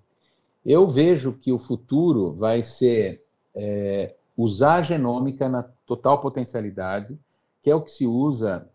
Eu 0.64 0.88
vejo 0.88 1.34
que 1.34 1.52
o 1.52 1.58
futuro 1.58 2.32
vai 2.32 2.62
ser 2.62 3.24
é, 3.54 4.14
usar 4.36 4.76
a 4.76 4.82
genômica 4.82 5.48
na 5.48 5.62
total 5.86 6.18
potencialidade 6.18 7.18
que 7.66 7.70
é 7.70 7.74
o 7.74 7.82
que 7.82 7.90
se 7.90 8.06
usa 8.06 8.70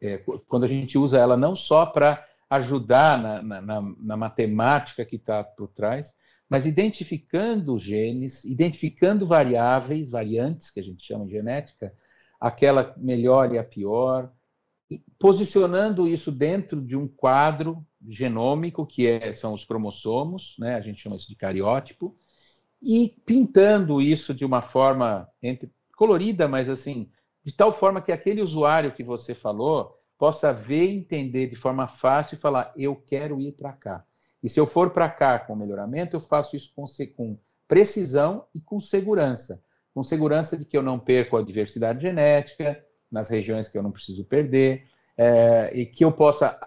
é, 0.00 0.18
quando 0.46 0.62
a 0.62 0.68
gente 0.68 0.96
usa 0.96 1.18
ela 1.18 1.36
não 1.36 1.56
só 1.56 1.84
para 1.84 2.24
ajudar 2.48 3.20
na, 3.20 3.60
na, 3.60 3.82
na, 3.98 4.16
matemática 4.16 5.04
que 5.04 5.16
está 5.16 5.42
por 5.42 5.66
trás, 5.66 6.14
mas 6.48 6.66
identificando 6.66 7.78
genes, 7.78 8.44
identificando 8.44 9.26
variáveis, 9.26 10.10
variantes, 10.10 10.70
que 10.70 10.80
a 10.80 10.82
gente 10.82 11.04
chama 11.04 11.26
de 11.26 11.32
genética, 11.32 11.92
aquela 12.40 12.94
melhor 12.96 13.52
e 13.52 13.58
a 13.58 13.64
pior, 13.64 14.32
e 14.90 15.02
posicionando 15.18 16.08
isso 16.08 16.32
dentro 16.32 16.80
de 16.80 16.96
um 16.96 17.06
quadro 17.06 17.84
genômico, 18.08 18.86
que 18.86 19.06
é, 19.06 19.32
são 19.32 19.52
os 19.52 19.64
cromossomos, 19.64 20.56
né? 20.58 20.76
a 20.76 20.80
gente 20.80 21.02
chama 21.02 21.16
isso 21.16 21.28
de 21.28 21.36
cariótipo, 21.36 22.16
e 22.80 23.14
pintando 23.26 24.00
isso 24.00 24.32
de 24.32 24.44
uma 24.44 24.62
forma 24.62 25.28
entre, 25.42 25.70
colorida, 25.96 26.48
mas 26.48 26.70
assim, 26.70 27.10
de 27.42 27.52
tal 27.52 27.72
forma 27.72 28.00
que 28.00 28.12
aquele 28.12 28.40
usuário 28.40 28.94
que 28.94 29.02
você 29.02 29.34
falou 29.34 29.98
possa 30.16 30.52
ver 30.52 30.90
e 30.90 30.96
entender 30.96 31.48
de 31.48 31.56
forma 31.56 31.86
fácil 31.88 32.34
e 32.34 32.38
falar: 32.38 32.72
eu 32.76 32.96
quero 32.96 33.40
ir 33.40 33.52
para 33.52 33.72
cá. 33.72 34.04
E 34.42 34.48
se 34.48 34.58
eu 34.58 34.66
for 34.66 34.90
para 34.90 35.08
cá 35.08 35.38
com 35.38 35.56
melhoramento, 35.56 36.16
eu 36.16 36.20
faço 36.20 36.56
isso 36.56 36.72
com, 36.74 36.84
com 37.16 37.38
precisão 37.66 38.44
e 38.54 38.60
com 38.60 38.78
segurança. 38.78 39.62
Com 39.92 40.02
segurança 40.02 40.56
de 40.56 40.64
que 40.64 40.76
eu 40.76 40.82
não 40.82 40.98
perco 40.98 41.36
a 41.36 41.42
diversidade 41.42 42.02
genética 42.02 42.82
nas 43.10 43.28
regiões 43.28 43.68
que 43.68 43.76
eu 43.76 43.82
não 43.82 43.90
preciso 43.90 44.24
perder, 44.24 44.86
é, 45.16 45.70
e 45.74 45.86
que 45.86 46.04
eu 46.04 46.12
possa 46.12 46.58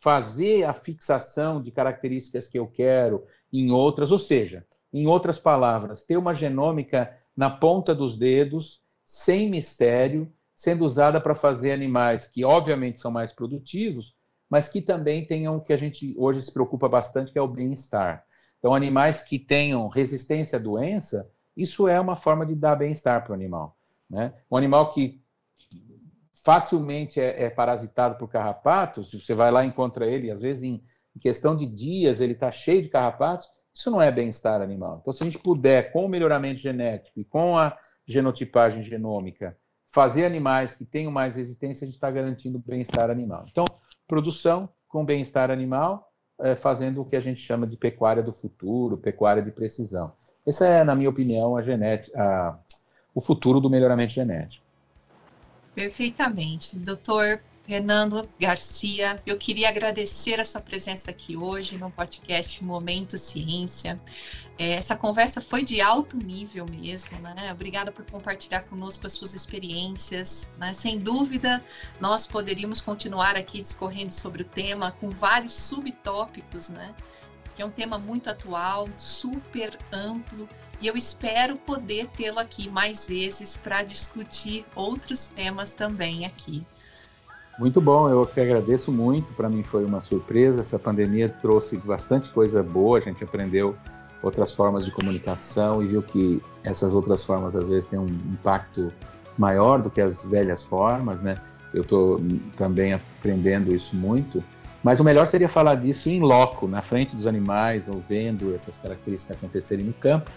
fazer 0.00 0.64
a 0.64 0.72
fixação 0.72 1.60
de 1.60 1.70
características 1.70 2.48
que 2.48 2.58
eu 2.58 2.66
quero 2.66 3.24
em 3.52 3.70
outras, 3.70 4.12
ou 4.12 4.18
seja, 4.18 4.64
em 4.92 5.06
outras 5.06 5.38
palavras, 5.38 6.06
ter 6.06 6.16
uma 6.16 6.34
genômica 6.34 7.14
na 7.36 7.50
ponta 7.50 7.94
dos 7.94 8.16
dedos 8.16 8.80
sem 9.04 9.50
mistério, 9.50 10.32
sendo 10.54 10.84
usada 10.84 11.20
para 11.20 11.34
fazer 11.34 11.72
animais 11.72 12.26
que, 12.26 12.44
obviamente, 12.44 12.98
são 12.98 13.10
mais 13.10 13.32
produtivos, 13.32 14.14
mas 14.48 14.68
que 14.68 14.80
também 14.80 15.24
tenham 15.24 15.56
o 15.56 15.60
que 15.60 15.72
a 15.72 15.76
gente 15.76 16.14
hoje 16.16 16.42
se 16.42 16.52
preocupa 16.52 16.88
bastante, 16.88 17.32
que 17.32 17.38
é 17.38 17.42
o 17.42 17.48
bem-estar. 17.48 18.24
Então, 18.58 18.74
animais 18.74 19.22
que 19.22 19.38
tenham 19.38 19.86
resistência 19.88 20.58
à 20.58 20.60
doença, 20.60 21.30
isso 21.56 21.86
é 21.86 22.00
uma 22.00 22.16
forma 22.16 22.44
de 22.46 22.54
dar 22.54 22.76
bem-estar 22.76 23.22
para 23.22 23.32
o 23.32 23.34
animal. 23.34 23.76
Né? 24.08 24.32
Um 24.50 24.56
animal 24.56 24.90
que 24.92 25.22
facilmente 26.44 27.20
é, 27.20 27.44
é, 27.44 27.50
parasitado 27.50 28.16
por 28.16 28.28
carrapatos, 28.28 29.12
você 29.12 29.34
vai 29.34 29.50
lá 29.50 29.64
e 29.64 29.68
encontra 29.68 30.06
ele, 30.06 30.30
às 30.30 30.40
vezes 30.40 30.62
em, 30.62 30.82
em 31.14 31.18
questão 31.18 31.54
de 31.54 31.66
dias 31.66 32.20
ele 32.20 32.32
está 32.32 32.50
cheio 32.50 32.80
de 32.80 32.88
carrapatos, 32.88 33.48
isso 33.74 33.90
não 33.90 34.00
é 34.00 34.10
bem-estar 34.10 34.60
animal. 34.60 34.98
Então, 35.00 35.12
se 35.12 35.22
a 35.22 35.26
gente 35.26 35.38
puder, 35.38 35.92
com 35.92 36.04
o 36.04 36.08
melhoramento 36.08 36.60
genético 36.60 37.20
e 37.20 37.24
com 37.24 37.56
a 37.56 37.76
genotipagem 38.06 38.82
genômica, 38.82 39.56
fazer 39.86 40.24
animais 40.24 40.74
que 40.74 40.84
tenham 40.84 41.12
mais 41.12 41.36
resistência, 41.36 41.84
a 41.84 41.86
gente 41.86 41.96
está 41.96 42.10
garantindo 42.10 42.58
bem-estar 42.58 43.10
animal. 43.10 43.44
Então, 43.50 43.64
produção 44.08 44.68
com 44.88 45.04
bem-estar 45.04 45.50
animal, 45.50 46.10
é, 46.40 46.54
fazendo 46.54 47.02
o 47.02 47.04
que 47.04 47.14
a 47.14 47.20
gente 47.20 47.40
chama 47.40 47.66
de 47.66 47.76
pecuária 47.76 48.22
do 48.22 48.32
futuro, 48.32 48.96
pecuária 48.96 49.42
de 49.42 49.52
precisão. 49.52 50.12
Essa 50.46 50.66
é, 50.66 50.82
na 50.82 50.94
minha 50.94 51.10
opinião, 51.10 51.56
a 51.56 51.62
genética, 51.62 52.18
a, 52.18 52.58
o 53.14 53.20
futuro 53.20 53.60
do 53.60 53.68
melhoramento 53.68 54.14
genético. 54.14 54.64
Perfeitamente. 55.74 56.76
Doutor 56.78 57.40
Fernando 57.68 58.26
Garcia, 58.40 59.22
eu 59.26 59.36
queria 59.36 59.68
agradecer 59.68 60.40
a 60.40 60.44
sua 60.46 60.58
presença 60.58 61.10
aqui 61.10 61.36
hoje 61.36 61.76
no 61.76 61.90
podcast 61.90 62.64
Momento 62.64 63.18
Ciência. 63.18 64.00
É, 64.58 64.72
essa 64.72 64.96
conversa 64.96 65.42
foi 65.42 65.62
de 65.62 65.78
alto 65.78 66.16
nível 66.16 66.64
mesmo, 66.64 67.18
né? 67.18 67.52
Obrigada 67.52 67.92
por 67.92 68.06
compartilhar 68.06 68.62
conosco 68.62 69.06
as 69.06 69.12
suas 69.12 69.34
experiências. 69.34 70.50
Né? 70.56 70.72
Sem 70.72 70.98
dúvida, 70.98 71.62
nós 72.00 72.26
poderíamos 72.26 72.80
continuar 72.80 73.36
aqui 73.36 73.60
discorrendo 73.60 74.14
sobre 74.14 74.40
o 74.40 74.46
tema 74.46 74.92
com 74.92 75.10
vários 75.10 75.52
subtópicos, 75.52 76.70
né? 76.70 76.94
Que 77.54 77.60
é 77.60 77.66
um 77.66 77.70
tema 77.70 77.98
muito 77.98 78.30
atual, 78.30 78.88
super 78.96 79.78
amplo, 79.92 80.48
e 80.80 80.86
eu 80.86 80.96
espero 80.96 81.58
poder 81.58 82.06
tê-lo 82.06 82.38
aqui 82.38 82.70
mais 82.70 83.06
vezes 83.06 83.58
para 83.58 83.82
discutir 83.82 84.64
outros 84.74 85.28
temas 85.28 85.74
também 85.74 86.24
aqui. 86.24 86.64
Muito 87.58 87.80
bom, 87.80 88.08
eu 88.08 88.24
que 88.24 88.40
agradeço 88.40 88.92
muito. 88.92 89.32
Para 89.32 89.48
mim 89.48 89.64
foi 89.64 89.84
uma 89.84 90.00
surpresa. 90.00 90.60
Essa 90.60 90.78
pandemia 90.78 91.28
trouxe 91.28 91.76
bastante 91.76 92.30
coisa 92.30 92.62
boa. 92.62 92.98
A 92.98 93.00
gente 93.00 93.24
aprendeu 93.24 93.74
outras 94.22 94.52
formas 94.52 94.84
de 94.84 94.92
comunicação 94.92 95.82
e 95.82 95.88
viu 95.88 96.02
que 96.02 96.40
essas 96.62 96.94
outras 96.94 97.24
formas 97.24 97.56
às 97.56 97.66
vezes 97.66 97.88
têm 97.88 97.98
um 97.98 98.06
impacto 98.06 98.92
maior 99.36 99.82
do 99.82 99.90
que 99.90 100.00
as 100.00 100.24
velhas 100.24 100.62
formas, 100.64 101.20
né? 101.20 101.36
Eu 101.74 101.82
estou 101.82 102.20
também 102.56 102.92
aprendendo 102.92 103.74
isso 103.74 103.94
muito. 103.96 104.42
Mas 104.82 105.00
o 105.00 105.04
melhor 105.04 105.26
seria 105.26 105.48
falar 105.48 105.74
disso 105.74 106.08
em 106.08 106.20
loco, 106.20 106.68
na 106.68 106.80
frente 106.80 107.14
dos 107.14 107.26
animais, 107.26 107.88
ou 107.88 108.00
vendo 108.08 108.54
essas 108.54 108.78
características 108.78 109.36
acontecerem 109.36 109.84
no 109.84 109.92
campo. 109.92 110.30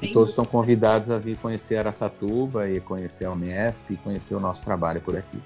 E 0.00 0.12
todos 0.12 0.30
estão 0.30 0.44
convidados 0.44 1.10
a 1.10 1.18
vir 1.18 1.36
conhecer 1.38 1.76
Araçatuba 1.76 2.70
e 2.70 2.80
conhecer 2.80 3.24
a 3.24 3.32
Unesp 3.32 3.90
e 3.90 3.96
conhecer 3.96 4.36
o 4.36 4.40
nosso 4.40 4.62
trabalho 4.62 5.00
por 5.00 5.16
aqui. 5.16 5.38